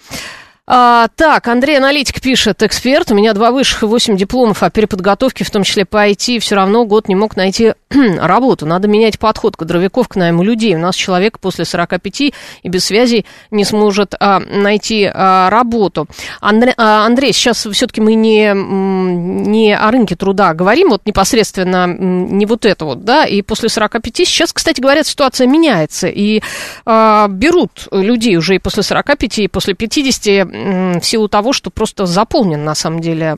А, 0.69 1.07
так, 1.15 1.47
Андрей 1.47 1.77
Аналитик 1.77 2.21
пишет, 2.21 2.61
эксперт, 2.65 3.13
у 3.13 3.15
меня 3.15 3.35
два 3.35 3.53
высших 3.53 3.85
и 3.85 3.87
восемь 3.87 4.17
дипломов 4.17 4.65
о 4.65 4.71
переподготовке, 4.71 5.45
в 5.45 5.51
том 5.51 5.63
числе 5.63 5.85
по 5.85 6.09
IT, 6.09 6.41
все 6.41 6.57
равно 6.57 6.85
год 6.85 7.07
не 7.07 7.15
мог 7.15 7.37
найти 7.37 7.75
работу. 7.91 8.67
Надо 8.67 8.89
менять 8.89 9.21
подход 9.21 9.57
кадровиков 9.57 10.09
к 10.09 10.17
найму 10.17 10.43
людей. 10.43 10.75
У 10.75 10.81
нас 10.81 10.97
человек 10.97 11.39
после 11.39 11.65
45 11.65 12.21
и 12.21 12.33
без 12.65 12.85
связи 12.85 13.27
не 13.53 13.65
сможет 13.65 14.15
а, 14.19 14.41
найти 14.41 15.09
а, 15.13 15.51
работу. 15.51 16.09
Андре, 16.41 16.75
а, 16.77 17.07
Андрей, 17.07 17.33
сейчас 17.33 17.65
все-таки 17.65 18.01
мы 18.01 18.15
не, 18.15 18.53
не 18.53 19.73
о 19.73 19.89
рынке 19.93 20.17
труда 20.17 20.53
говорим, 20.53 20.89
вот 20.89 21.03
непосредственно 21.07 21.87
не 21.87 22.45
вот 22.45 22.67
это 22.67 22.87
вот, 22.87 23.05
да, 23.05 23.25
и 23.25 23.41
после 23.43 23.69
45 23.69 24.17
сейчас, 24.17 24.53
кстати, 24.53 24.81
говорят, 24.81 25.07
ситуация 25.07 25.47
меняется, 25.47 26.09
и 26.09 26.43
а, 26.85 27.29
берут 27.29 27.87
людей 27.93 28.37
уже 28.37 28.57
и 28.57 28.59
после 28.59 28.83
45, 28.83 29.39
и 29.39 29.49
после 29.49 29.75
50 29.75 30.56
в 31.01 31.05
силу 31.05 31.29
того, 31.29 31.53
что 31.53 31.71
просто 31.71 32.07
заполнен 32.07 32.65
на 32.65 32.75
самом 32.75 33.01
деле 33.01 33.37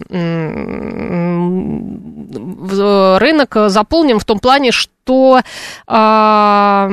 рынок 3.19 3.57
заполнен 3.71 4.19
в 4.19 4.25
том 4.25 4.39
плане, 4.39 4.73
что 5.09 5.41
э, 5.87 6.89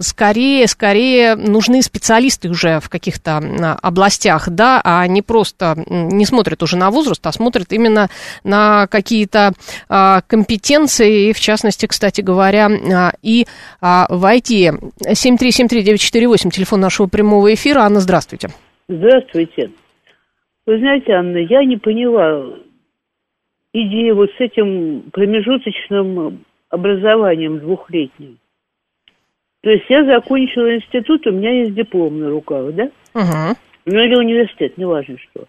скорее, 0.00 0.66
скорее 0.66 1.36
нужны 1.36 1.82
специалисты 1.82 2.48
уже 2.48 2.80
в 2.80 2.88
каких-то 2.88 3.38
областях, 3.82 4.48
да, 4.50 4.80
а 4.84 5.06
не 5.06 5.22
просто 5.22 5.82
не 5.86 6.26
смотрят 6.26 6.62
уже 6.62 6.76
на 6.76 6.90
возраст, 6.90 7.26
а 7.26 7.32
смотрят 7.32 7.72
именно 7.72 8.08
на 8.44 8.86
какие-то 8.88 9.52
э, 9.88 10.20
компетенции, 10.26 11.30
и 11.30 11.32
в 11.32 11.40
частности, 11.40 11.86
кстати 11.86 12.20
говоря, 12.20 12.68
э, 12.68 13.12
и 13.22 13.46
э, 13.80 14.06
в 14.08 14.24
IT. 14.24 14.92
7373948, 15.06 16.50
телефон 16.50 16.80
нашего 16.80 17.06
прямого 17.06 17.52
эфира. 17.54 17.80
Анна, 17.80 18.00
здравствуйте. 18.00 18.50
Здравствуйте. 18.90 19.70
Вы 20.66 20.78
знаете, 20.78 21.12
Анна, 21.12 21.36
я 21.36 21.64
не 21.64 21.76
поняла 21.76 22.58
идеи 23.72 24.10
вот 24.10 24.30
с 24.32 24.40
этим 24.40 25.12
промежуточным 25.12 26.44
образованием 26.70 27.60
двухлетним. 27.60 28.38
То 29.62 29.70
есть 29.70 29.84
я 29.88 30.04
закончила 30.04 30.74
институт, 30.74 31.24
у 31.28 31.30
меня 31.30 31.52
есть 31.62 31.74
диплом 31.76 32.18
на 32.18 32.30
руках, 32.30 32.74
да? 32.74 32.90
Угу. 33.14 33.56
Ну 33.86 34.00
или 34.00 34.16
университет, 34.16 34.76
неважно 34.76 35.18
что. 35.18 35.44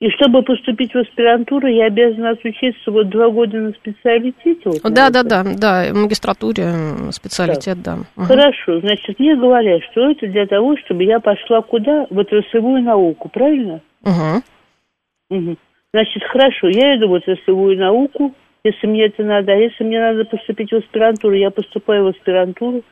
И 0.00 0.08
чтобы 0.12 0.42
поступить 0.42 0.94
в 0.94 0.98
аспирантуру, 0.98 1.68
я 1.68 1.84
обязана 1.86 2.30
отучиться 2.30 2.90
вот 2.90 3.10
два 3.10 3.28
года 3.28 3.58
на 3.58 3.72
специалитете. 3.72 4.62
Вот, 4.64 4.82
да, 4.94 5.10
да, 5.10 5.22
да, 5.22 5.44
да, 5.44 5.92
в 5.92 5.94
магистратуре 5.94 6.64
специалитет, 7.12 7.82
да. 7.82 7.98
Угу. 8.16 8.24
Хорошо, 8.24 8.80
значит, 8.80 9.18
мне 9.18 9.36
говорят, 9.36 9.82
что 9.90 10.10
это 10.10 10.26
для 10.26 10.46
того, 10.46 10.78
чтобы 10.78 11.04
я 11.04 11.20
пошла 11.20 11.60
куда? 11.60 12.06
В 12.08 12.18
отраслевую 12.18 12.82
науку, 12.82 13.28
правильно? 13.28 13.82
Угу. 14.02 15.36
Угу. 15.38 15.56
Значит, 15.92 16.22
хорошо, 16.24 16.68
я 16.68 16.96
иду 16.96 17.08
в 17.08 17.14
отраслевую 17.14 17.76
науку, 17.76 18.34
если 18.64 18.86
мне 18.86 19.04
это 19.04 19.22
надо. 19.22 19.52
А 19.52 19.56
если 19.56 19.84
мне 19.84 20.00
надо 20.00 20.24
поступить 20.24 20.72
в 20.72 20.76
аспирантуру, 20.76 21.34
я 21.34 21.50
поступаю 21.50 22.04
в 22.04 22.08
аспирантуру. 22.08 22.84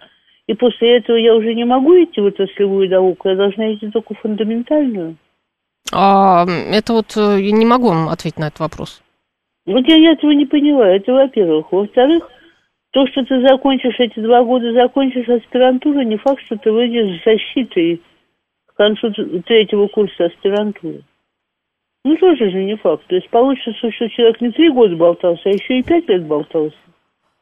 И 0.47 0.53
после 0.53 0.99
этого 0.99 1.17
я 1.17 1.35
уже 1.35 1.55
не 1.55 1.65
могу 1.65 1.95
идти 1.95 2.21
в 2.21 2.27
отраслевую 2.27 2.91
науку, 2.91 3.31
я 3.31 3.37
должна 3.37 3.73
идти 3.73 3.89
только 3.91 4.13
в 4.13 4.19
фундаментальную. 4.19 5.17
А, 5.93 6.45
это 6.47 6.93
вот 6.93 7.17
э, 7.17 7.41
я 7.41 7.53
не 7.53 7.67
могу 7.67 7.89
вам 7.89 8.09
ответить 8.09 8.39
на 8.39 8.49
этот 8.49 8.61
вопрос. 8.61 9.03
Вот 9.67 9.87
я 9.87 10.13
этого 10.13 10.31
не 10.33 10.47
поняла. 10.47 10.89
Это 10.89 11.13
во-первых. 11.13 11.73
Во-вторых, 11.73 12.29
то, 12.91 13.07
что 13.07 13.25
ты 13.25 13.41
закончишь 13.47 13.99
эти 13.99 14.19
два 14.21 14.43
года, 14.43 14.73
закончишь 14.73 15.29
аспирантуру, 15.29 16.03
не 16.03 16.17
факт, 16.17 16.43
что 16.45 16.57
ты 16.57 16.73
выйдешь 16.73 17.21
с 17.21 17.25
защитой 17.25 18.03
к 18.67 18.77
концу 18.77 19.13
третьего 19.43 19.89
курса 19.89 20.27
аспирантуры. 20.27 21.03
Ну, 22.05 22.17
тоже 22.17 22.51
же 22.51 22.65
не 22.65 22.77
факт. 22.77 23.07
То 23.09 23.17
есть 23.17 23.29
получится, 23.29 23.91
что 23.93 24.09
человек 24.09 24.41
не 24.41 24.51
три 24.51 24.71
года 24.71 24.97
болтался, 24.97 25.43
а 25.47 25.53
еще 25.53 25.79
и 25.79 25.83
пять 25.83 26.09
лет 26.09 26.25
болтался. 26.25 26.77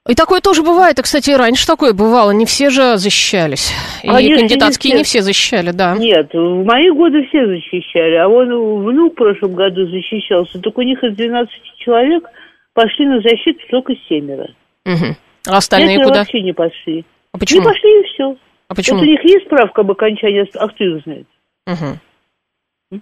И 0.09 0.15
такое 0.15 0.41
тоже 0.41 0.63
бывает. 0.63 0.99
И, 0.99 1.03
кстати, 1.03 1.31
раньше 1.31 1.67
такое 1.67 1.93
бывало. 1.93 2.31
Не 2.31 2.47
все 2.47 2.71
же 2.71 2.97
защищались. 2.97 3.73
И 4.03 4.09
Конечно, 4.09 4.39
кандидатские 4.39 4.93
не 4.93 5.03
все. 5.03 5.19
не 5.19 5.23
все 5.23 5.23
защищали, 5.23 5.71
да. 5.73 5.97
Нет, 5.97 6.33
в 6.33 6.65
мои 6.65 6.91
годы 6.91 7.27
все 7.29 7.47
защищали. 7.47 8.15
А 8.15 8.29
он 8.29 8.49
внук 8.85 9.15
в 9.15 9.17
прошлом 9.17 9.55
году 9.55 9.87
защищался. 9.89 10.61
Только 10.61 10.81
у 10.81 10.83
них 10.83 11.03
из 11.03 11.17
12 11.17 11.51
человек 11.79 12.25
пошли 12.73 13.07
на 13.07 13.21
защиту 13.21 13.61
только 13.69 13.95
семеро. 14.09 14.49
Угу. 14.85 15.17
А 15.49 15.57
остальные 15.57 15.97
Пятеро 15.97 16.09
куда? 16.09 16.19
вообще 16.21 16.41
не 16.43 16.53
пошли. 16.53 17.05
А 17.33 17.39
почему? 17.39 17.61
Не 17.61 17.67
пошли 17.67 18.01
и 18.01 18.05
все. 18.05 18.37
А 18.69 18.75
почему? 18.75 18.99
Вот 18.99 19.07
у 19.07 19.11
них 19.11 19.25
есть 19.25 19.47
справка 19.47 19.81
об 19.81 19.91
окончании, 19.91 20.49
а 20.55 20.69
кто 20.69 20.85
их 20.85 21.03
знает? 21.03 21.27
Угу. 21.67 23.01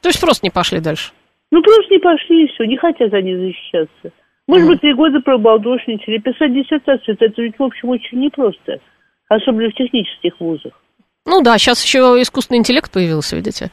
То 0.00 0.08
есть 0.08 0.20
просто 0.20 0.46
не 0.46 0.50
пошли 0.50 0.80
дальше? 0.80 1.12
Ну, 1.50 1.62
просто 1.62 1.92
не 1.92 1.98
пошли 1.98 2.44
и 2.44 2.48
все. 2.48 2.64
Не 2.64 2.76
хотят 2.76 3.12
они 3.12 3.34
защищаться. 3.34 4.12
Может 4.50 4.68
быть, 4.68 4.80
три 4.80 4.94
года 4.94 5.20
пробалдошничали. 5.20 6.18
Писать 6.18 6.52
диссертацию, 6.52 7.16
это 7.18 7.42
ведь, 7.42 7.58
в 7.58 7.62
общем, 7.62 7.90
очень 7.90 8.18
непросто. 8.18 8.78
Особенно 9.28 9.70
в 9.70 9.74
технических 9.74 10.40
вузах. 10.40 10.72
Ну 11.24 11.42
да, 11.42 11.56
сейчас 11.56 11.84
еще 11.84 11.98
искусственный 12.20 12.58
интеллект 12.58 12.90
появился, 12.90 13.36
видите? 13.36 13.70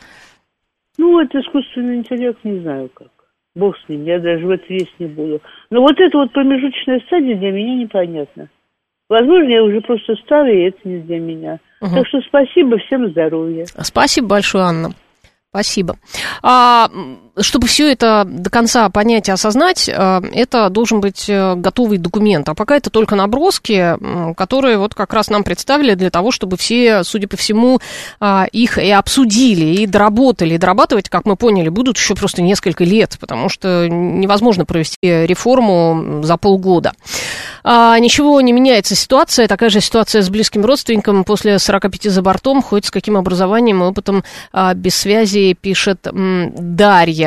Ну, 0.97 1.19
это 1.19 1.39
искусственный 1.39 1.97
интеллект, 1.97 2.37
не 2.43 2.59
знаю 2.59 2.89
как. 2.93 3.07
Бог 3.55 3.75
с 3.75 3.89
ним, 3.89 4.05
я 4.05 4.19
даже 4.19 4.45
в 4.45 4.51
это 4.51 4.65
весь 4.69 4.93
не 4.99 5.07
буду. 5.07 5.41
Но 5.71 5.81
вот 5.81 5.99
эта 5.99 6.15
вот 6.15 6.31
промежуточная 6.31 6.99
стадия 7.07 7.35
для 7.35 7.51
меня 7.51 7.75
непонятна. 7.75 8.49
Возможно, 9.09 9.49
я 9.49 9.63
уже 9.63 9.81
просто 9.81 10.15
старая, 10.23 10.53
и 10.53 10.67
это 10.69 10.77
не 10.83 10.99
для 10.99 11.19
меня. 11.19 11.59
Угу. 11.81 11.95
Так 11.95 12.07
что 12.07 12.21
спасибо, 12.21 12.77
всем 12.77 13.09
здоровья. 13.09 13.65
Спасибо 13.65 14.27
большое, 14.27 14.65
Анна. 14.65 14.89
Спасибо. 15.49 15.95
А, 16.43 16.87
чтобы 17.39 17.67
все 17.67 17.91
это 17.91 18.23
до 18.25 18.49
конца 18.49 18.89
понять 18.89 19.27
и 19.29 19.31
осознать, 19.31 19.89
э, 19.89 20.21
это 20.33 20.69
должен 20.69 21.01
быть 21.01 21.25
э, 21.27 21.55
готовый 21.55 21.97
документ. 21.97 22.49
А 22.49 22.55
пока 22.55 22.75
это 22.77 22.89
только 22.89 23.15
наброски, 23.15 23.95
которые 24.35 24.77
вот 24.77 24.93
как 24.93 25.13
раз 25.13 25.29
нам 25.29 25.43
представили 25.43 25.93
для 25.93 26.09
того, 26.09 26.31
чтобы 26.31 26.57
все, 26.57 27.03
судя 27.03 27.27
по 27.27 27.37
всему, 27.37 27.79
а, 28.19 28.45
их 28.51 28.77
и 28.77 28.89
обсудили, 28.91 29.81
и 29.81 29.85
доработали. 29.87 30.55
И 30.55 30.57
дорабатывать, 30.57 31.09
как 31.09 31.25
мы 31.25 31.35
поняли, 31.35 31.69
будут 31.69 31.97
еще 31.97 32.15
просто 32.15 32.41
несколько 32.41 32.83
лет, 32.83 33.17
потому 33.19 33.49
что 33.49 33.87
невозможно 33.89 34.65
провести 34.65 34.97
реформу 35.01 36.23
за 36.23 36.37
полгода. 36.37 36.93
А, 37.63 37.97
ничего 37.99 38.39
не 38.41 38.53
меняется 38.53 38.95
ситуация, 38.95 39.47
такая 39.47 39.69
же 39.69 39.81
ситуация 39.81 40.21
с 40.21 40.29
близким 40.29 40.65
родственником 40.65 41.23
после 41.23 41.59
45 41.59 42.11
за 42.11 42.21
бортом, 42.21 42.61
хоть 42.61 42.85
с 42.85 42.91
каким 42.91 43.17
образованием 43.17 43.83
и 43.83 43.85
опытом 43.85 44.23
а, 44.51 44.73
без 44.73 44.95
связи, 44.95 45.53
пишет 45.59 46.07
Дарья. 46.11 47.26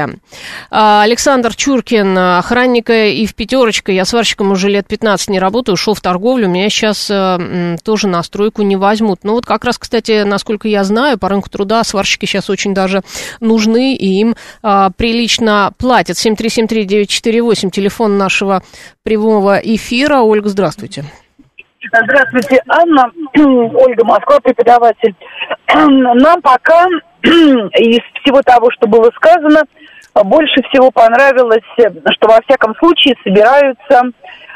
А, 0.70 1.02
Александр 1.02 1.54
Чуркин, 1.54 2.16
охранника 2.16 3.06
и 3.06 3.26
в 3.26 3.34
пятерочка, 3.34 3.92
я 3.92 4.04
сварщиком 4.04 4.52
уже 4.52 4.68
лет 4.68 4.86
15 4.86 5.28
не 5.30 5.38
работаю, 5.38 5.74
ушел 5.74 5.94
в 5.94 6.00
торговлю, 6.00 6.48
меня 6.48 6.68
сейчас 6.68 7.08
а, 7.10 7.76
тоже 7.84 8.08
на 8.08 8.22
стройку 8.22 8.62
не 8.62 8.76
возьмут. 8.76 9.20
Ну 9.24 9.34
вот 9.34 9.46
как 9.46 9.64
раз, 9.64 9.78
кстати, 9.78 10.22
насколько 10.22 10.68
я 10.68 10.84
знаю, 10.84 11.18
по 11.18 11.28
рынку 11.28 11.50
труда 11.50 11.84
сварщики 11.84 12.26
сейчас 12.26 12.50
очень 12.50 12.74
даже 12.74 13.02
нужны, 13.40 13.94
и 13.94 14.20
им 14.20 14.34
а, 14.62 14.90
прилично 14.90 15.72
платят. 15.78 16.16
7373948, 16.16 17.70
телефон 17.70 18.18
нашего 18.18 18.62
прямого 19.02 19.58
эфира. 19.58 20.20
Ольга, 20.20 20.48
здравствуйте. 20.48 21.04
Здравствуйте, 21.92 22.62
Анна. 22.68 23.10
Ольга 23.36 24.04
Москва, 24.04 24.38
преподаватель. 24.40 25.14
Нам 25.74 26.42
пока 26.42 26.86
из 27.22 28.00
всего 28.20 28.42
того, 28.42 28.70
что 28.70 28.86
было 28.86 29.10
сказано, 29.16 29.62
больше 30.14 30.62
всего 30.70 30.90
понравилось, 30.90 31.64
что 31.76 32.28
во 32.28 32.40
всяком 32.42 32.74
случае 32.76 33.14
собираются 33.22 34.02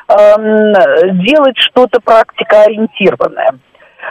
э, 0.09 1.11
делать 1.13 1.57
что-то 1.59 2.01
практикоориентированное. 2.01 3.55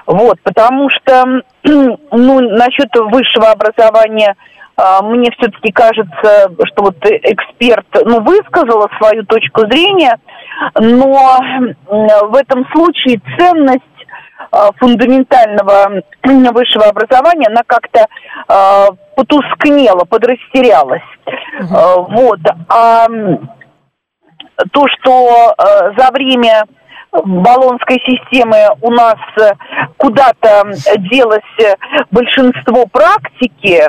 Вот, 0.05 0.39
потому 0.43 0.89
что, 0.89 1.41
ну, 1.63 2.39
насчет 2.39 2.89
высшего 2.95 3.51
образования– 3.51 4.35
а, 4.75 5.03
мне 5.03 5.29
все-таки 5.37 5.71
кажется, 5.71 6.51
что 6.65 6.83
вот 6.83 6.97
эксперт, 7.05 7.85
ну, 8.05 8.21
высказала 8.21 8.89
свою 8.97 9.23
точку 9.25 9.61
зрения, 9.67 10.17
но 10.79 11.39
в 12.29 12.35
этом 12.35 12.65
случае 12.71 13.21
ценность 13.37 13.81
э, 13.81 13.92
фундаментального 14.79 16.01
высшего 16.23 16.85
образования, 16.85 17.47
она 17.47 17.61
как-то 17.65 18.05
э, 18.47 18.87
потускнела, 19.15 20.05
подрастерялась. 20.05 21.01
Э, 21.25 21.95
вот. 22.09 22.39
А 22.69 23.07
то, 24.71 24.85
что 24.87 25.55
э, 25.57 25.91
за 25.97 26.11
время 26.11 26.65
баллонской 27.11 28.01
системы 28.05 28.57
у 28.81 28.91
нас 28.91 29.17
э, 29.39 29.51
куда-то 29.97 30.63
делось 31.09 31.41
э, 31.59 31.75
большинство 32.11 32.85
практики, 32.87 33.83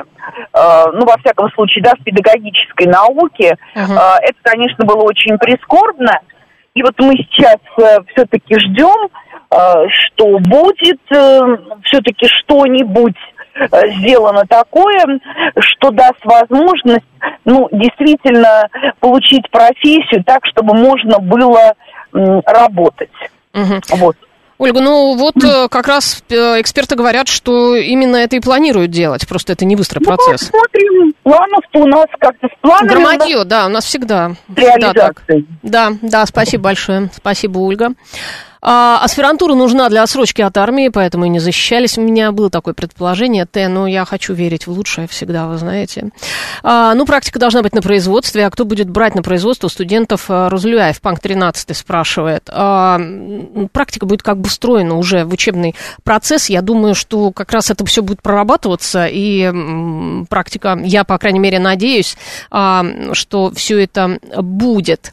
ну, 0.53 1.05
во 1.05 1.17
всяком 1.19 1.51
случае, 1.51 1.83
да, 1.83 1.91
в 1.99 2.03
педагогической 2.03 2.87
науке, 2.87 3.57
uh-huh. 3.75 4.17
это, 4.21 4.37
конечно, 4.43 4.83
было 4.83 5.03
очень 5.03 5.37
прискорбно. 5.37 6.19
И 6.73 6.81
вот 6.81 6.93
мы 6.97 7.13
сейчас 7.13 7.57
все-таки 8.07 8.59
ждем, 8.59 9.09
что 9.49 10.39
будет 10.39 10.99
все-таки 11.83 12.27
что-нибудь 12.27 13.15
сделано 13.97 14.43
такое, 14.47 15.19
что 15.59 15.91
даст 15.91 16.23
возможность, 16.25 17.05
ну, 17.45 17.69
действительно 17.71 18.69
получить 18.99 19.49
профессию 19.49 20.23
так, 20.25 20.45
чтобы 20.45 20.73
можно 20.73 21.19
было 21.19 21.73
работать. 22.11 23.11
Угу. 23.53 23.97
Вот. 23.97 24.15
Ольга, 24.57 24.79
ну 24.79 25.17
вот 25.17 25.35
э, 25.43 25.67
как 25.69 25.87
раз 25.87 26.23
э, 26.29 26.61
эксперты 26.61 26.95
говорят, 26.95 27.27
что 27.27 27.75
именно 27.75 28.15
это 28.15 28.37
и 28.37 28.39
планируют 28.39 28.89
делать, 28.89 29.27
просто 29.27 29.51
это 29.51 29.65
не 29.65 29.75
быстрый 29.75 29.99
ну, 29.99 30.05
процесс. 30.05 30.49
Посмотрим, 30.49 31.13
планов-то 31.23 31.79
у 31.79 31.85
нас 31.87 32.05
как-то 32.17 32.47
с 32.47 32.61
планами. 32.61 32.87
Громадье, 32.87 33.43
да, 33.43 33.65
у 33.65 33.69
нас 33.69 33.83
всегда. 33.83 34.31
Всегда 34.55 34.93
так. 34.93 35.23
Да, 35.61 35.91
да, 36.01 36.25
спасибо 36.25 36.63
большое. 36.63 37.09
Спасибо, 37.13 37.59
Ольга. 37.59 37.89
А, 38.67 38.97
аспирантура 39.03 39.53
нужна 39.53 39.89
для 39.89 40.01
отсрочки 40.01 40.41
от 40.41 40.57
армии, 40.57 40.89
поэтому 40.89 41.25
и 41.25 41.29
не 41.29 41.37
защищались. 41.37 41.99
У 41.99 42.01
меня 42.01 42.31
было 42.31 42.49
такое 42.49 42.73
предположение, 42.73 43.45
Т, 43.45 43.67
но 43.67 43.85
я 43.85 44.05
хочу 44.05 44.33
верить 44.33 44.65
в 44.65 44.71
лучшее 44.71 45.07
всегда, 45.07 45.45
вы 45.45 45.57
знаете. 45.57 46.09
А, 46.63 46.95
ну, 46.95 47.05
практика 47.05 47.37
должна 47.37 47.61
быть 47.61 47.75
на 47.75 47.83
производстве, 47.83 48.43
а 48.43 48.49
кто 48.49 48.65
будет 48.65 48.89
брать 48.89 49.13
на 49.13 49.21
производство 49.21 49.67
студентов 49.67 50.25
а, 50.29 50.49
Розлюаев, 50.49 50.99
Панк 50.99 51.19
13 51.19 51.77
спрашивает. 51.77 52.49
А, 52.51 52.99
практика 53.71 54.07
будет 54.07 54.23
как 54.23 54.39
бы 54.39 54.49
встроена 54.49 54.95
уже 54.95 55.25
в 55.25 55.33
учебный 55.33 55.75
процесс. 56.03 56.49
Я 56.49 56.63
думаю, 56.63 56.95
что 56.95 57.31
как 57.31 57.51
раз 57.51 57.69
это 57.69 57.85
все 57.85 58.01
будет 58.01 58.23
прорабатываться, 58.23 59.05
и 59.05 60.25
практика, 60.27 60.79
я, 60.83 61.03
по 61.03 61.19
крайней 61.19 61.39
мере, 61.39 61.59
надеюсь, 61.59 62.17
а, 62.49 62.83
что 63.13 63.51
все 63.51 63.83
это 63.83 64.17
будет. 64.41 65.11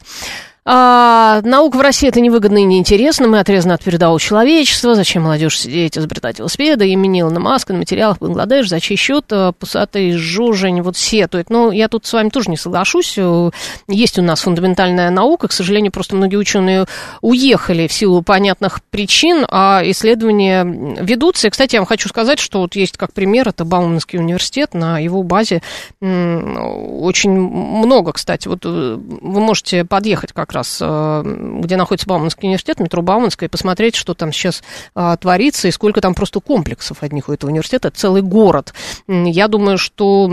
А, 0.64 1.40
наука 1.42 1.76
в 1.76 1.80
России 1.80 2.08
это 2.08 2.20
невыгодно 2.20 2.58
и 2.58 2.62
неинтересно. 2.62 3.26
Мы 3.26 3.40
отрезаны 3.40 3.72
от 3.72 3.82
передового 3.82 4.20
человечества. 4.20 4.94
Зачем 4.94 5.24
молодежь 5.24 5.58
сидеть, 5.58 5.98
изобретать 5.98 6.38
велосипеды? 6.38 6.88
Имени 6.88 7.22
Илона 7.22 7.40
Маска 7.40 7.72
на 7.72 7.80
материалах 7.80 8.18
Бангладеш. 8.20 8.68
За 8.68 8.78
чей 8.78 8.96
счет 8.96 9.24
э, 9.30 9.52
пусатый 9.58 10.12
жужень 10.12 10.80
вот 10.82 10.96
сетует? 10.96 11.50
Ну, 11.50 11.72
я 11.72 11.88
тут 11.88 12.06
с 12.06 12.12
вами 12.12 12.28
тоже 12.28 12.48
не 12.48 12.56
соглашусь. 12.56 13.14
Э, 13.16 13.50
есть 13.88 14.20
у 14.20 14.22
нас 14.22 14.42
фундаментальная 14.42 15.10
наука. 15.10 15.48
К 15.48 15.52
сожалению, 15.52 15.90
просто 15.90 16.14
многие 16.14 16.36
ученые 16.36 16.86
уехали 17.22 17.88
в 17.88 17.92
силу 17.92 18.22
понятных 18.22 18.84
причин, 18.84 19.44
а 19.50 19.82
исследования 19.84 20.62
ведутся. 21.00 21.48
И, 21.48 21.50
кстати, 21.50 21.74
я 21.74 21.80
вам 21.80 21.88
хочу 21.88 22.08
сказать, 22.08 22.38
что 22.38 22.60
вот 22.60 22.76
есть 22.76 22.96
как 22.96 23.12
пример, 23.12 23.48
это 23.48 23.64
Бауманский 23.64 24.20
университет. 24.20 24.74
На 24.74 25.00
его 25.00 25.24
базе 25.24 25.60
очень 26.00 27.32
много, 27.32 28.12
кстати. 28.12 28.46
Вот 28.46 28.60
э, 28.64 28.68
вы 28.68 29.40
можете 29.40 29.84
подъехать 29.84 30.32
как 30.32 30.51
раз, 30.52 30.78
э, 30.80 31.22
где 31.60 31.76
находится 31.76 32.08
Бауманский 32.08 32.46
университет, 32.46 32.80
метро 32.80 33.02
Бауманская, 33.02 33.48
и 33.48 33.50
посмотреть, 33.50 33.96
что 33.96 34.14
там 34.14 34.32
сейчас 34.32 34.62
а, 34.94 35.16
творится, 35.16 35.68
и 35.68 35.70
сколько 35.70 36.00
там 36.00 36.14
просто 36.14 36.40
комплексов 36.40 37.02
одних 37.02 37.28
у 37.28 37.32
этого 37.32 37.50
университета, 37.50 37.88
это 37.88 37.98
целый 37.98 38.22
город. 38.22 38.72
Я 39.08 39.48
думаю, 39.48 39.78
что 39.78 40.30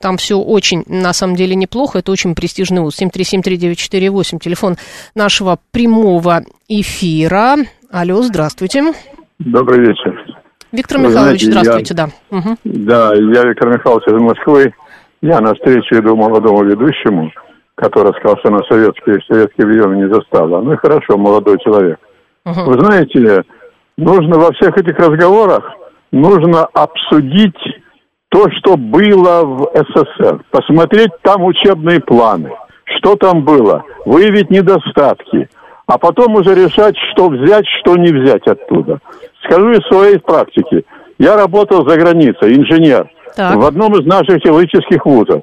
там 0.00 0.16
все 0.16 0.38
очень, 0.38 0.84
на 0.86 1.12
самом 1.12 1.36
деле, 1.36 1.54
неплохо, 1.54 1.98
это 1.98 2.12
очень 2.12 2.34
престижный 2.34 2.82
вуз. 2.82 3.00
7373948, 3.00 4.38
телефон 4.38 4.76
нашего 5.14 5.58
прямого 5.70 6.42
эфира. 6.68 7.56
Алло, 7.90 8.22
здравствуйте. 8.22 8.92
Добрый 9.38 9.80
вечер. 9.80 10.36
Виктор 10.72 10.98
Михайлович, 10.98 11.44
знаете, 11.44 11.46
здравствуйте, 11.46 11.94
я, 11.96 12.06
да. 12.06 12.38
Угу. 12.38 12.56
Да, 12.64 13.14
я 13.14 13.48
Виктор 13.48 13.68
Михайлович 13.68 14.06
из 14.08 14.20
Москвы. 14.20 14.74
Я 15.22 15.40
на 15.40 15.54
встречу 15.54 15.94
иду 15.94 16.14
молодому 16.16 16.64
ведущему 16.64 17.30
который 17.76 18.12
сказал, 18.14 18.38
что 18.38 18.50
на 18.50 18.64
советские, 18.64 19.20
советские 19.28 19.66
времена 19.66 19.94
не 19.94 20.12
застала. 20.12 20.60
Ну 20.60 20.72
и 20.72 20.76
хорошо, 20.76 21.16
молодой 21.16 21.58
человек. 21.58 21.98
Uh-huh. 22.46 22.64
Вы 22.64 22.80
знаете, 22.80 23.44
нужно 23.96 24.38
во 24.38 24.52
всех 24.52 24.76
этих 24.78 24.98
разговорах, 24.98 25.64
нужно 26.10 26.64
обсудить 26.72 27.58
то, 28.30 28.46
что 28.58 28.76
было 28.76 29.44
в 29.44 29.70
СССР. 29.74 30.42
Посмотреть 30.50 31.10
там 31.22 31.44
учебные 31.44 32.00
планы, 32.00 32.50
что 32.96 33.16
там 33.16 33.44
было, 33.44 33.84
выявить 34.04 34.50
недостатки, 34.50 35.48
а 35.86 35.98
потом 35.98 36.34
уже 36.34 36.54
решать, 36.54 36.96
что 37.12 37.28
взять, 37.28 37.66
что 37.80 37.96
не 37.96 38.12
взять 38.12 38.46
оттуда. 38.46 39.00
Скажу 39.44 39.70
из 39.70 39.86
своей 39.88 40.18
практики. 40.18 40.84
Я 41.18 41.36
работал 41.36 41.88
за 41.88 41.96
границей, 41.96 42.56
инженер, 42.56 43.08
так. 43.36 43.56
в 43.56 43.64
одном 43.64 43.94
из 43.94 44.06
наших 44.06 44.42
теологических 44.42 45.04
вузов. 45.04 45.42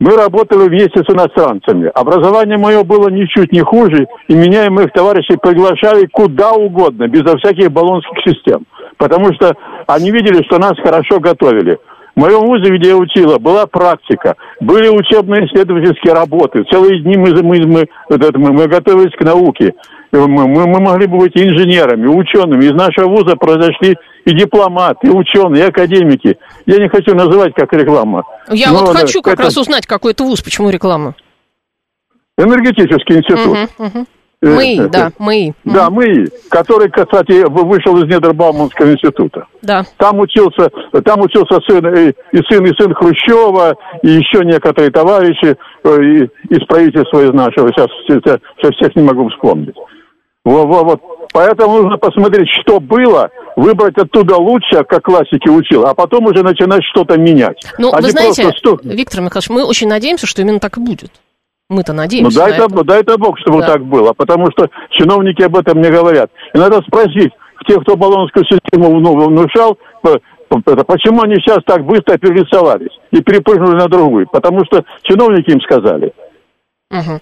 Мы 0.00 0.16
работали 0.16 0.66
вместе 0.66 1.02
с 1.06 1.12
иностранцами. 1.12 1.90
Образование 1.94 2.56
мое 2.56 2.82
было 2.84 3.10
ничуть 3.10 3.52
не 3.52 3.60
хуже, 3.60 4.06
и 4.28 4.34
меня 4.34 4.64
и 4.64 4.70
моих 4.70 4.92
товарищей 4.92 5.36
приглашали 5.36 6.06
куда 6.06 6.52
угодно, 6.52 7.06
безо 7.06 7.36
всяких 7.36 7.70
баллонских 7.70 8.16
систем. 8.24 8.64
Потому 8.96 9.34
что 9.34 9.54
они 9.86 10.10
видели, 10.10 10.42
что 10.44 10.58
нас 10.58 10.72
хорошо 10.82 11.20
готовили. 11.20 11.78
В 12.16 12.20
моем 12.20 12.46
вузе, 12.46 12.74
где 12.76 12.88
я 12.88 12.96
учила, 12.96 13.38
была 13.38 13.66
практика, 13.66 14.36
были 14.60 14.88
учебные 14.88 15.46
исследовательские 15.46 16.14
работы. 16.14 16.64
Целые 16.70 17.02
дни 17.02 17.18
мы, 17.18 17.34
мы, 17.42 17.66
мы, 17.66 17.88
мы, 18.08 18.52
мы 18.52 18.68
готовились 18.68 19.14
к 19.14 19.22
науке. 19.22 19.74
Мы, 20.12 20.26
мы, 20.26 20.66
мы 20.66 20.80
могли 20.80 21.06
бы 21.06 21.18
быть 21.18 21.36
инженерами, 21.36 22.06
учеными. 22.06 22.64
Из 22.64 22.72
нашего 22.72 23.08
вуза 23.08 23.36
произошли 23.36 23.96
и 24.24 24.34
дипломаты, 24.34 25.06
и 25.06 25.10
ученые, 25.10 25.64
и 25.64 25.68
академики. 25.68 26.36
Я 26.66 26.78
не 26.78 26.88
хочу 26.88 27.14
называть 27.14 27.54
как 27.54 27.72
реклама. 27.72 28.24
Я 28.48 28.72
Но 28.72 28.86
вот 28.86 28.96
хочу 28.96 29.22
как 29.22 29.34
это... 29.34 29.44
раз 29.44 29.56
узнать, 29.56 29.86
какой 29.86 30.12
это 30.12 30.24
вуз, 30.24 30.42
почему 30.42 30.70
реклама. 30.70 31.14
Энергетический 32.36 33.18
институт. 33.18 33.70
Угу, 33.78 33.86
угу. 33.86 34.06
Мы, 34.42 34.88
да, 34.90 35.12
мы. 35.18 35.52
Да, 35.64 35.90
мы, 35.90 36.24
который, 36.48 36.90
кстати, 36.90 37.44
вышел 37.46 37.94
из 37.98 38.04
недр 38.04 38.32
Бауманского 38.32 38.92
института. 38.92 39.46
Да. 39.60 39.84
Там 39.98 40.18
учился, 40.18 40.70
там 41.04 41.20
учился 41.20 41.60
сын, 41.68 41.86
и, 41.94 42.08
и 42.32 42.42
сын, 42.50 42.64
и 42.64 42.72
сын 42.80 42.94
Хрущева, 42.94 43.76
и 44.02 44.08
еще 44.08 44.42
некоторые 44.46 44.90
товарищи 44.90 45.58
э, 45.84 46.02
и, 46.02 46.30
из 46.54 46.66
правительства 46.66 47.22
из 47.22 47.34
нашего. 47.34 47.68
Сейчас, 47.68 47.88
сейчас 48.08 48.74
всех 48.76 48.96
не 48.96 49.02
могу 49.02 49.28
вспомнить. 49.28 49.76
Вот, 50.44 50.66
вот, 50.66 50.84
вот. 50.84 51.00
Поэтому 51.32 51.82
нужно 51.82 51.98
посмотреть, 51.98 52.48
что 52.62 52.80
было, 52.80 53.30
выбрать 53.56 53.96
оттуда 53.98 54.36
лучшее, 54.36 54.84
как 54.84 55.04
классики 55.04 55.48
учил, 55.48 55.86
а 55.86 55.94
потом 55.94 56.26
уже 56.26 56.42
начинать 56.42 56.82
что-то 56.92 57.18
менять. 57.18 57.60
Ну, 57.78 57.92
а 57.92 58.00
вы 58.00 58.10
знаете, 58.10 58.42
просто, 58.42 58.58
что... 58.58 58.78
Виктор 58.82 59.20
Михайлович, 59.20 59.50
мы 59.50 59.64
очень 59.64 59.88
надеемся, 59.88 60.26
что 60.26 60.42
именно 60.42 60.58
так 60.58 60.78
и 60.78 60.80
будет. 60.80 61.10
Мы-то 61.68 61.92
надеемся. 61.92 62.36
Ну, 62.36 62.44
дай, 62.44 62.54
это, 62.54 62.64
это. 62.64 62.84
дай 62.84 63.00
это 63.00 63.16
Бог, 63.16 63.38
чтобы 63.38 63.60
да. 63.60 63.68
так 63.68 63.84
было, 63.84 64.12
потому 64.12 64.46
что 64.50 64.68
чиновники 64.90 65.42
об 65.42 65.56
этом 65.56 65.80
не 65.80 65.88
говорят. 65.88 66.30
И 66.52 66.58
надо 66.58 66.80
спросить 66.82 67.32
тех, 67.68 67.82
кто 67.82 67.96
баллонскую 67.96 68.44
систему 68.44 68.98
ну, 68.98 69.28
внушал, 69.28 69.78
почему 70.50 71.22
они 71.22 71.36
сейчас 71.36 71.58
так 71.64 71.84
быстро 71.84 72.18
перерисовались 72.18 72.98
и 73.12 73.20
перепрыгнули 73.20 73.76
на 73.76 73.88
другую. 73.88 74.26
Потому 74.26 74.64
что 74.64 74.84
чиновники 75.02 75.50
им 75.50 75.60
сказали. 75.60 76.12
Угу. 76.90 77.20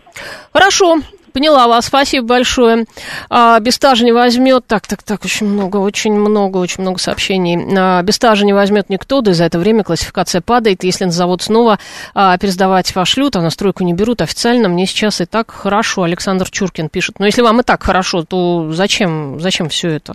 Хорошо, 0.55 0.97
Поняла 1.33 1.69
вас, 1.69 1.87
спасибо 1.87 2.27
большое. 2.27 2.87
А, 3.31 3.59
Бестажа 3.61 4.05
не 4.05 4.13
возьмет. 4.13 4.67
Так, 4.67 4.87
так, 4.87 5.03
так, 5.03 5.25
очень 5.25 5.47
много, 5.47 5.79
очень 5.79 6.13
много, 6.13 6.59
очень 6.59 6.83
много 6.83 6.99
сообщений. 6.99 7.59
А, 7.77 8.03
Бестажа 8.03 8.45
не 8.45 8.53
возьмет 8.53 8.91
никто, 8.91 9.21
да 9.21 9.31
и 9.33 9.35
за 9.35 9.45
это 9.45 9.59
время 9.59 9.85
классификация 9.85 10.41
падает. 10.41 10.85
Если 10.85 11.05
на 11.05 11.11
завод 11.11 11.43
снова 11.43 11.79
а, 12.15 12.37
пересдавать 12.39 12.93
пошлют, 12.93 13.37
а 13.37 13.41
на 13.41 13.51
стройку 13.51 13.85
не 13.85 13.95
берут 13.95 14.23
официально, 14.23 14.69
мне 14.69 14.87
сейчас 14.87 15.21
и 15.21 15.25
так 15.25 15.51
хорошо. 15.51 16.03
Александр 16.03 16.51
Чуркин 16.51 16.89
пишет. 16.89 17.19
Но 17.19 17.27
если 17.27 17.43
вам 17.43 17.61
и 17.61 17.63
так 17.63 17.83
хорошо, 17.83 18.25
то 18.25 18.71
зачем, 18.73 19.41
зачем 19.41 19.69
все 19.69 19.89
это? 19.91 20.15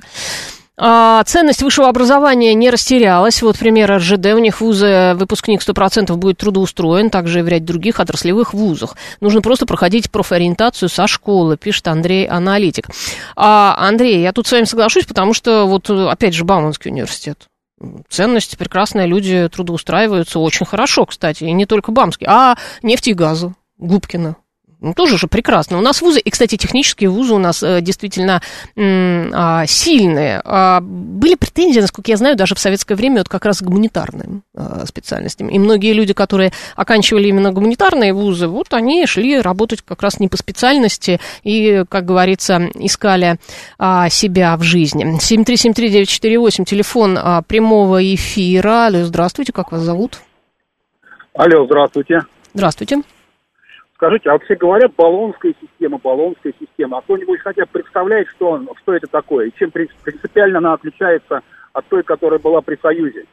А, 0.75 1.23
ценность 1.25 1.61
высшего 1.61 1.87
образования 1.87 2.53
не 2.55 2.69
растерялась. 2.69 3.41
Вот 3.41 3.59
пример 3.59 3.95
РЖД. 3.97 4.27
У 4.27 4.39
них 4.39 4.59
вузы 4.59 5.13
выпускник 5.15 5.61
100% 5.61 6.15
будет 6.15 6.37
трудоустроен, 6.39 7.09
также 7.09 7.39
и 7.39 7.41
в 7.43 7.47
ряде 7.47 7.65
других 7.65 7.99
отраслевых 7.99 8.53
вузах. 8.53 8.95
Нужно 9.19 9.41
просто 9.41 9.65
проходить 9.65 10.09
профориентацию 10.09 10.89
со 10.89 11.05
школы, 11.07 11.57
пишет 11.57 11.87
Андрей 11.87 12.25
Аналитик. 12.27 12.87
А, 13.35 13.75
Андрей, 13.77 14.21
я 14.21 14.31
тут 14.33 14.47
с 14.47 14.51
вами 14.51 14.65
соглашусь, 14.65 15.05
потому 15.05 15.33
что 15.33 15.65
вот 15.65 15.89
опять 15.89 16.33
же 16.33 16.43
Бауманский 16.43 16.89
университет. 16.89 17.47
Ценность 18.09 18.57
прекрасные 18.57 19.07
люди 19.07 19.49
трудоустраиваются 19.51 20.39
очень 20.39 20.65
хорошо, 20.65 21.05
кстати, 21.05 21.43
и 21.43 21.51
не 21.51 21.65
только 21.65 21.91
Бамский, 21.91 22.25
а 22.29 22.55
нефть 22.81 23.09
и 23.09 23.13
газу, 23.13 23.55
Губкина, 23.77 24.37
Ну, 24.83 24.93
тоже 24.93 25.17
же 25.17 25.27
прекрасно. 25.27 25.77
У 25.77 25.81
нас 25.81 26.01
вузы, 26.01 26.19
и, 26.19 26.29
кстати, 26.29 26.57
технические 26.57 27.09
вузы 27.09 27.33
у 27.33 27.37
нас 27.37 27.63
э, 27.63 27.79
действительно 27.79 28.41
э, 28.75 29.65
сильные. 29.65 30.41
Э, 30.43 30.79
были 30.81 31.35
претензии, 31.35 31.79
насколько 31.79 32.11
я 32.11 32.17
знаю, 32.17 32.35
даже 32.35 32.53
в 32.53 32.59
советское 32.59 32.95
время 32.95 33.19
вот 33.19 33.29
как 33.29 33.45
раз 33.45 33.59
к 33.59 33.63
гуманитарным 33.63 34.43
э, 34.53 34.83
специальностям. 34.85 35.47
И 35.47 35.57
многие 35.57 35.93
люди, 35.93 36.13
которые 36.13 36.51
оканчивали 36.75 37.29
именно 37.29 37.53
гуманитарные 37.53 38.13
вузы, 38.13 38.47
вот 38.49 38.73
они 38.73 39.05
шли 39.05 39.39
работать 39.39 39.81
как 39.83 40.01
раз 40.01 40.19
не 40.19 40.27
по 40.27 40.35
специальности 40.35 41.21
и, 41.43 41.85
как 41.87 42.03
говорится, 42.03 42.69
искали 42.75 43.39
э, 43.79 44.09
себя 44.09 44.57
в 44.57 44.63
жизни. 44.63 45.17
7373948, 45.17 46.65
телефон 46.65 47.17
э, 47.17 47.41
прямого 47.47 48.03
эфира. 48.03 48.87
Алло, 48.87 49.05
здравствуйте, 49.05 49.53
как 49.53 49.71
вас 49.71 49.81
зовут? 49.81 50.19
Алло, 51.33 51.65
здравствуйте. 51.65 52.19
Здравствуйте. 52.53 53.03
Скажите, 53.95 54.29
а 54.29 54.33
вообще 54.33 54.55
говорят 54.55 54.93
баллонская 54.95 55.53
система, 55.61 55.97
баллонская 55.97 56.53
система. 56.59 56.97
А 56.97 57.01
кто-нибудь 57.01 57.39
хотя 57.41 57.63
бы 57.63 57.69
представляет, 57.73 58.27
что, 58.29 58.61
что 58.81 58.93
это 58.93 59.07
такое? 59.07 59.47
И 59.47 59.53
чем 59.57 59.71
принципиально 59.71 60.57
она 60.57 60.73
отличается 60.73 61.41
от 61.73 61.85
той, 61.87 62.03
которая 62.03 62.39
была 62.39 62.61
при 62.61 62.77
Союзе? 62.81 63.25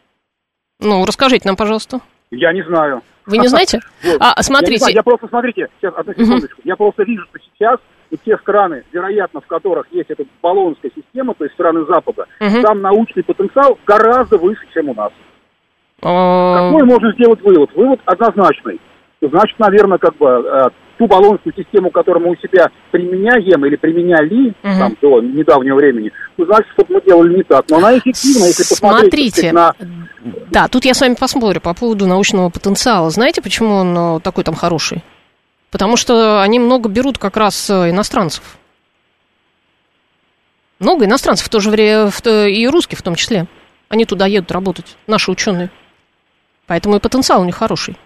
Ну, 0.81 1.05
расскажите 1.05 1.49
нам, 1.49 1.57
пожалуйста. 1.57 2.01
Я 2.31 2.53
не 2.53 2.63
знаю. 2.63 3.03
Вы 3.27 3.39
не 3.39 3.49
знаете? 3.49 3.81
А, 4.21 4.43
смотрите. 4.43 4.93
Я 4.93 5.03
просто, 5.03 5.29
смотрите, 5.29 5.69
сейчас, 5.79 5.95
одну 5.97 6.13
секундочку. 6.15 6.61
Я 6.65 6.77
просто 6.77 7.03
вижу, 7.05 7.25
что 7.31 7.39
сейчас 7.39 7.81
и 8.11 8.17
те 8.17 8.37
страны, 8.39 8.85
вероятно, 8.93 9.41
в 9.41 9.47
которых 9.47 9.87
есть 9.93 10.11
эта 10.11 10.25
баллонская 10.43 10.91
система, 10.95 11.35
то 11.35 11.45
есть 11.45 11.55
страны 11.55 11.85
Запада, 11.87 12.27
там 12.63 12.81
научный 12.81 13.23
потенциал 13.23 13.79
гораздо 13.87 14.37
выше, 14.37 14.63
чем 14.75 14.89
у 14.89 14.95
нас. 14.95 15.13
А. 16.03 16.71
Какой 16.71 16.85
можно 16.85 17.13
сделать 17.13 17.41
вывод? 17.43 17.73
Вывод 17.75 18.01
однозначный 18.05 18.81
значит, 19.29 19.59
наверное, 19.59 19.99
как 19.99 20.17
бы 20.17 20.27
э, 20.27 20.69
ту 20.99 21.07
баллонскую 21.07 21.55
систему, 21.55 21.91
которую 21.91 22.27
мы 22.27 22.33
у 22.33 22.37
себя 22.37 22.71
применяем 22.91 23.65
или 23.67 23.77
применяли 23.77 24.49
угу. 24.49 24.55
там, 24.63 24.97
до 25.01 25.21
недавнего 25.21 25.77
времени, 25.77 26.13
ну, 26.37 26.47
значит, 26.47 26.67
что-то 26.73 26.93
мы 26.93 27.03
делали 27.03 27.37
не 27.37 27.43
так. 27.43 27.65
Но 27.69 27.79
она 27.79 27.99
эффективна, 27.99 28.47
если 28.47 28.65
посмотреть 28.69 29.35
Смотрите, 29.35 29.53
на... 29.53 29.75
да, 30.51 30.69
тут 30.69 30.85
я 30.85 30.95
с 30.95 31.01
вами 31.01 31.15
посмотрю 31.15 31.61
по 31.61 31.75
поводу 31.75 32.07
научного 32.07 32.49
потенциала. 32.51 33.11
Знаете, 33.11 33.43
почему 33.43 33.75
он 33.75 33.97
э, 33.97 34.21
такой 34.21 34.45
там 34.45 34.55
хороший? 34.55 35.03
Потому 35.71 35.97
что 35.97 36.43
они 36.43 36.59
много 36.59 36.89
берут 36.89 37.19
как 37.19 37.37
раз 37.37 37.71
э, 37.71 37.91
иностранцев. 37.91 38.59
Много 40.79 41.05
иностранцев, 41.05 41.47
в 41.47 41.51
то 41.51 41.61
же 41.61 41.71
время 41.71 42.11
и 42.47 42.67
русских 42.67 42.99
в 42.99 43.03
том 43.03 43.15
числе. 43.15 43.47
Они 43.91 44.07
туда 44.07 44.27
едут 44.27 44.51
работать, 44.51 44.97
наши 45.07 45.31
ученые. 45.31 45.71
Поэтому 46.67 46.97
и 46.97 47.01
потенциал 47.01 47.43
у 47.43 47.45
них 47.45 47.57
хороший. 47.57 47.97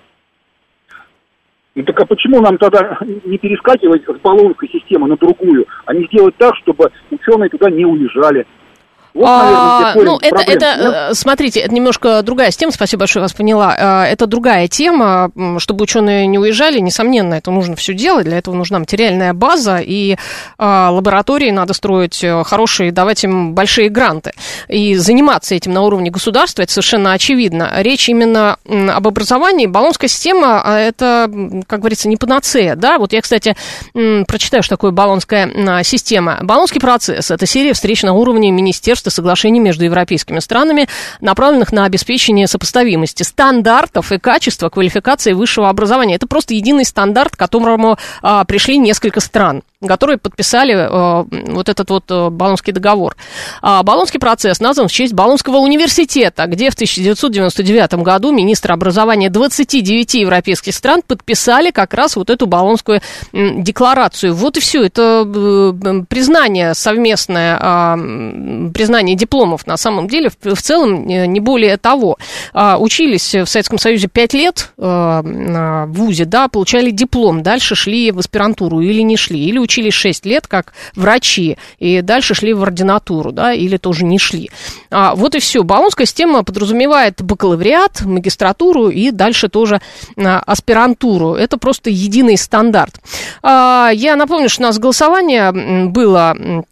Ну 1.77 1.83
так 1.83 2.01
а 2.01 2.07
почему 2.07 2.41
нам 2.41 2.57
тогда 2.59 2.99
не 3.25 3.37
перескакивать 3.37 4.05
с 4.05 4.21
баллонской 4.21 4.69
системы 4.69 5.09
на 5.09 5.17
другую, 5.17 5.67
а 5.87 5.95
не 5.95 6.05
сделать 6.07 6.37
так, 6.37 6.55
чтобы 6.57 6.93
ученые 7.11 7.51
туда 7.51 7.69
не 7.69 7.85
уезжали? 7.85 8.47
Вот, 9.15 9.29
а, 9.29 9.95
ну, 9.95 10.19
это, 10.21 10.41
это, 10.41 11.11
э, 11.11 11.15
смотрите, 11.15 11.61
это 11.61 11.73
немножко 11.73 12.21
другая 12.23 12.51
тема, 12.51 12.73
спасибо 12.73 13.01
большое, 13.01 13.23
вас 13.23 13.33
поняла. 13.33 14.05
Э, 14.07 14.13
это 14.13 14.27
другая 14.27 14.67
тема, 14.67 15.31
чтобы 15.59 15.85
ученые 15.85 16.27
не 16.27 16.37
уезжали, 16.37 16.81
несомненно, 16.81 17.35
это 17.35 17.53
нужно 17.53 17.77
все 17.77 17.95
делать, 17.95 18.25
для 18.25 18.39
этого 18.39 18.57
нужна 18.57 18.81
материальная 18.81 19.33
база, 19.33 19.79
и 19.79 20.17
а, 20.59 20.91
лаборатории 20.91 21.53
надо 21.53 21.75
строить 21.75 22.25
э, 22.25 22.43
хорошие, 22.43 22.91
давать 22.91 23.23
им 23.23 23.55
большие 23.55 23.89
гранты. 23.89 24.33
И 24.67 24.97
заниматься 24.97 25.55
этим 25.55 25.73
на 25.73 25.83
уровне 25.83 26.11
государства, 26.11 26.63
это 26.63 26.73
совершенно 26.73 27.13
очевидно. 27.13 27.71
Речь 27.77 28.09
именно 28.09 28.57
об 28.65 29.07
образовании. 29.07 29.67
Баллонская 29.67 30.09
система, 30.09 30.61
а 30.65 30.79
это, 30.81 31.31
как 31.69 31.79
говорится, 31.79 32.09
не 32.09 32.17
панацея, 32.17 32.75
да? 32.75 32.99
Вот 32.99 33.13
я, 33.13 33.23
кстати, 33.23 33.55
прочитаю, 33.93 34.65
что 34.65 34.75
такое 34.75 34.91
баллонская 34.91 35.85
система. 35.85 36.39
Баллонский 36.43 36.81
процесс– 36.81 37.31
это 37.31 37.47
серия 37.47 37.75
встреч 37.75 38.03
на 38.03 38.13
уровне 38.15 38.51
министерств 38.51 39.04
текста 39.05 39.11
соглашений 39.11 39.61
между 39.61 39.85
европейскими 39.85 40.39
странами, 40.39 40.89
направленных 41.21 41.73
на 41.73 41.85
обеспечение 41.85 42.47
сопоставимости 42.47 43.23
стандартов 43.23 44.13
и 44.13 44.19
качества 44.19 44.71
квалификации 44.71 45.35
высшего 45.35 45.69
образования. 45.69 46.15
Это 46.15 46.27
просто 46.27 46.55
единый 46.55 46.85
стандарт, 46.85 47.37
к 47.37 47.39
которому 47.39 47.99
а, 48.23 48.45
пришли 48.45 48.79
несколько 48.79 49.21
стран 49.21 49.63
которые 49.87 50.19
подписали 50.19 50.75
э, 50.75 51.25
вот 51.53 51.69
этот 51.69 51.91
вот 51.91 52.05
э, 52.11 52.31
Болонский 52.31 52.73
договор. 52.73 53.17
А 53.63 53.83
Болонский 53.83 54.21
процесс 54.21 54.61
назван 54.61 54.89
в 54.89 54.93
честь 54.93 55.13
Болонского 55.13 55.59
университета, 55.59 56.47
где 56.47 56.71
в 56.71 56.75
1999 56.75 57.95
году 57.95 58.33
министры 58.33 58.73
образования 58.73 59.31
29 59.31 60.15
европейских 60.15 60.75
стран 60.75 61.03
подписали 61.07 61.71
как 61.71 61.95
раз 61.95 62.17
вот 62.17 62.31
эту 62.31 62.47
Болонскую 62.47 63.01
э, 63.33 63.51
декларацию. 63.63 64.35
Вот 64.35 64.57
и 64.57 64.61
все. 64.61 64.85
Это 64.85 65.25
э, 65.27 66.05
признание 66.09 66.75
совместное, 66.75 67.59
э, 67.59 68.71
признание 68.73 68.94
дипломов 69.03 69.67
на 69.67 69.77
самом 69.77 70.09
деле 70.09 70.31
в, 70.31 70.55
в 70.55 70.63
целом 70.63 71.09
э, 71.09 71.27
не 71.27 71.41
более 71.41 71.77
того. 71.77 72.19
Э, 72.53 72.77
учились 72.79 73.35
в 73.35 73.47
Советском 73.47 73.79
Союзе 73.79 74.09
5 74.09 74.35
лет 74.35 74.73
э, 74.77 74.83
в 74.83 75.87
ВУЗе, 75.89 76.25
да, 76.25 76.49
получали 76.49 76.91
диплом, 76.91 77.43
дальше 77.43 77.75
шли 77.75 78.11
в 78.11 78.19
аспирантуру 78.19 78.81
или 78.81 79.03
не 79.03 79.17
шли, 79.17 79.45
или 79.45 79.59
учились 79.59 79.75
учились 79.75 79.95
6 79.95 80.27
лет 80.27 80.47
как 80.47 80.73
врачи, 80.95 81.59
и 81.79 82.01
дальше 82.01 82.35
шли 82.35 82.55
в 82.55 82.63
ординатуру, 82.63 83.33
да, 83.33 83.53
или 83.53 83.77
тоже 83.77 84.05
не 84.05 84.19
шли. 84.19 84.51
А, 84.91 85.15
вот 85.15 85.35
и 85.35 85.41
все. 85.41 85.63
Болонская 85.63 86.07
система 86.07 86.45
подразумевает 86.45 87.23
бакалавриат, 87.23 88.03
магистратуру 88.03 88.89
и 88.89 89.11
дальше 89.11 89.49
тоже 89.49 89.81
а, 90.17 90.41
аспирантуру. 90.47 91.35
Это 91.35 91.59
просто 91.59 91.91
единый 91.91 92.37
стандарт. 92.37 93.01
А, 93.43 93.91
я 93.93 94.17
напомню, 94.17 94.49
что 94.49 94.63
у 94.63 94.67
нас 94.67 94.79
голосование 94.79 95.89
было 95.89 96.65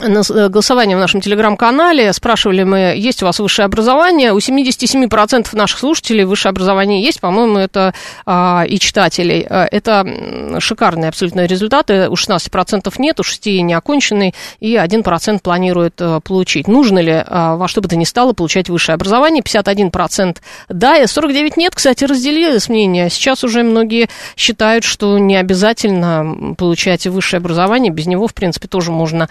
голосование 0.00 0.96
в 0.96 1.00
нашем 1.00 1.20
телеграм-канале. 1.20 2.12
Спрашивали 2.12 2.64
мы, 2.64 2.94
есть 2.96 3.22
у 3.22 3.26
вас 3.26 3.38
высшее 3.38 3.66
образование. 3.66 4.32
У 4.32 4.38
77% 4.38 5.48
наших 5.52 5.78
слушателей 5.78 6.24
высшее 6.24 6.50
образование 6.50 7.02
есть. 7.02 7.20
По-моему, 7.20 7.58
это 7.58 7.94
а, 8.24 8.64
и 8.66 8.78
читателей. 8.78 9.46
Э, 9.48 9.66
это 9.70 10.58
шикарные 10.60 11.08
абсолютно 11.08 11.44
результаты. 11.44 12.08
У 12.08 12.14
16% 12.14 12.92
нет, 12.98 13.20
у 13.20 13.22
6% 13.22 13.60
не 13.60 13.74
оконченный, 13.74 14.34
и 14.60 14.74
1% 14.74 15.40
планирует 15.40 15.94
а, 16.00 16.20
получить. 16.20 16.68
Нужно 16.68 16.98
ли 16.98 17.22
а, 17.24 17.56
во 17.56 17.68
что 17.68 17.80
бы 17.80 17.88
то 17.88 17.96
ни 17.96 18.04
стало 18.04 18.32
получать 18.32 18.68
высшее 18.70 18.94
образование? 18.94 19.42
51% 19.42 20.38
да, 20.68 20.96
и 20.96 21.04
49% 21.04 21.52
нет. 21.56 21.74
Кстати, 21.74 22.04
разделилось 22.04 22.68
мнение. 22.68 23.10
Сейчас 23.10 23.44
уже 23.44 23.62
многие 23.62 24.08
считают, 24.36 24.84
что 24.84 25.18
не 25.18 25.36
обязательно 25.36 26.54
получать 26.56 27.06
высшее 27.06 27.38
образование. 27.38 27.92
Без 27.92 28.06
него, 28.06 28.26
в 28.26 28.34
принципе, 28.34 28.68
тоже 28.68 28.90
можно 28.90 29.28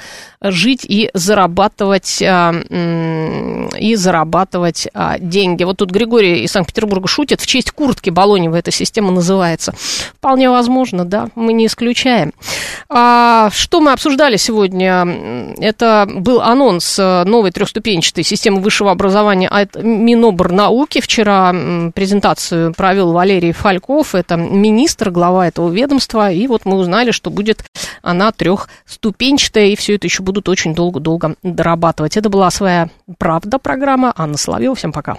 жить 0.52 0.86
и 0.88 1.10
зарабатывать, 1.14 2.22
а, 2.22 2.54
и 3.78 3.96
зарабатывать 3.96 4.88
а, 4.94 5.18
деньги. 5.20 5.64
Вот 5.64 5.78
тут 5.78 5.92
Григорий 5.92 6.44
из 6.44 6.52
Санкт-Петербурга 6.52 7.08
шутит, 7.08 7.42
в 7.42 7.48
честь 7.48 7.72
куртки 7.72 8.10
Болонева 8.10 8.56
эта 8.56 8.72
система 8.72 9.12
называется. 9.12 9.74
Вполне 10.18 10.50
возможно, 10.50 11.06
да, 11.06 11.30
мы 11.36 11.54
не 11.54 11.66
исключаем. 11.66 12.34
А, 12.90 13.50
что 13.52 13.80
мы 13.80 13.94
обсуждали 13.94 14.38
сегодня? 14.38 15.56
Это 15.58 16.08
был 16.14 16.42
анонс 16.42 17.00
э, 17.00 17.24
новой 17.24 17.52
трехступенчатой 17.52 18.24
системы 18.24 18.60
высшего 18.62 18.92
образования 18.92 19.48
от 19.48 19.76
Минобрнауки. 19.76 21.02
Вчера 21.02 21.54
презентацию 21.94 22.74
провел 22.74 23.12
Валерий 23.14 23.52
Фальков, 23.52 24.16
это 24.16 24.36
министр, 24.36 25.10
глава 25.12 25.48
этого 25.48 25.70
ведомства, 25.70 26.32
и 26.32 26.48
вот 26.48 26.66
мы 26.66 26.76
узнали, 26.76 27.12
что 27.12 27.30
будет 27.30 27.64
она 28.02 28.32
трехступенчатая, 28.32 29.68
и 29.68 29.76
все 29.76 29.96
это 29.96 30.08
еще 30.08 30.24
будут 30.42 30.50
очень 30.50 30.74
долго-долго 30.74 31.36
дорабатывать. 31.44 32.18
Это 32.18 32.30
была 32.30 32.50
своя 32.50 32.90
правда 33.18 33.60
программа. 33.60 34.14
Анна 34.16 34.38
Соловьева. 34.38 34.76
Всем 34.76 34.92
пока. 34.92 35.18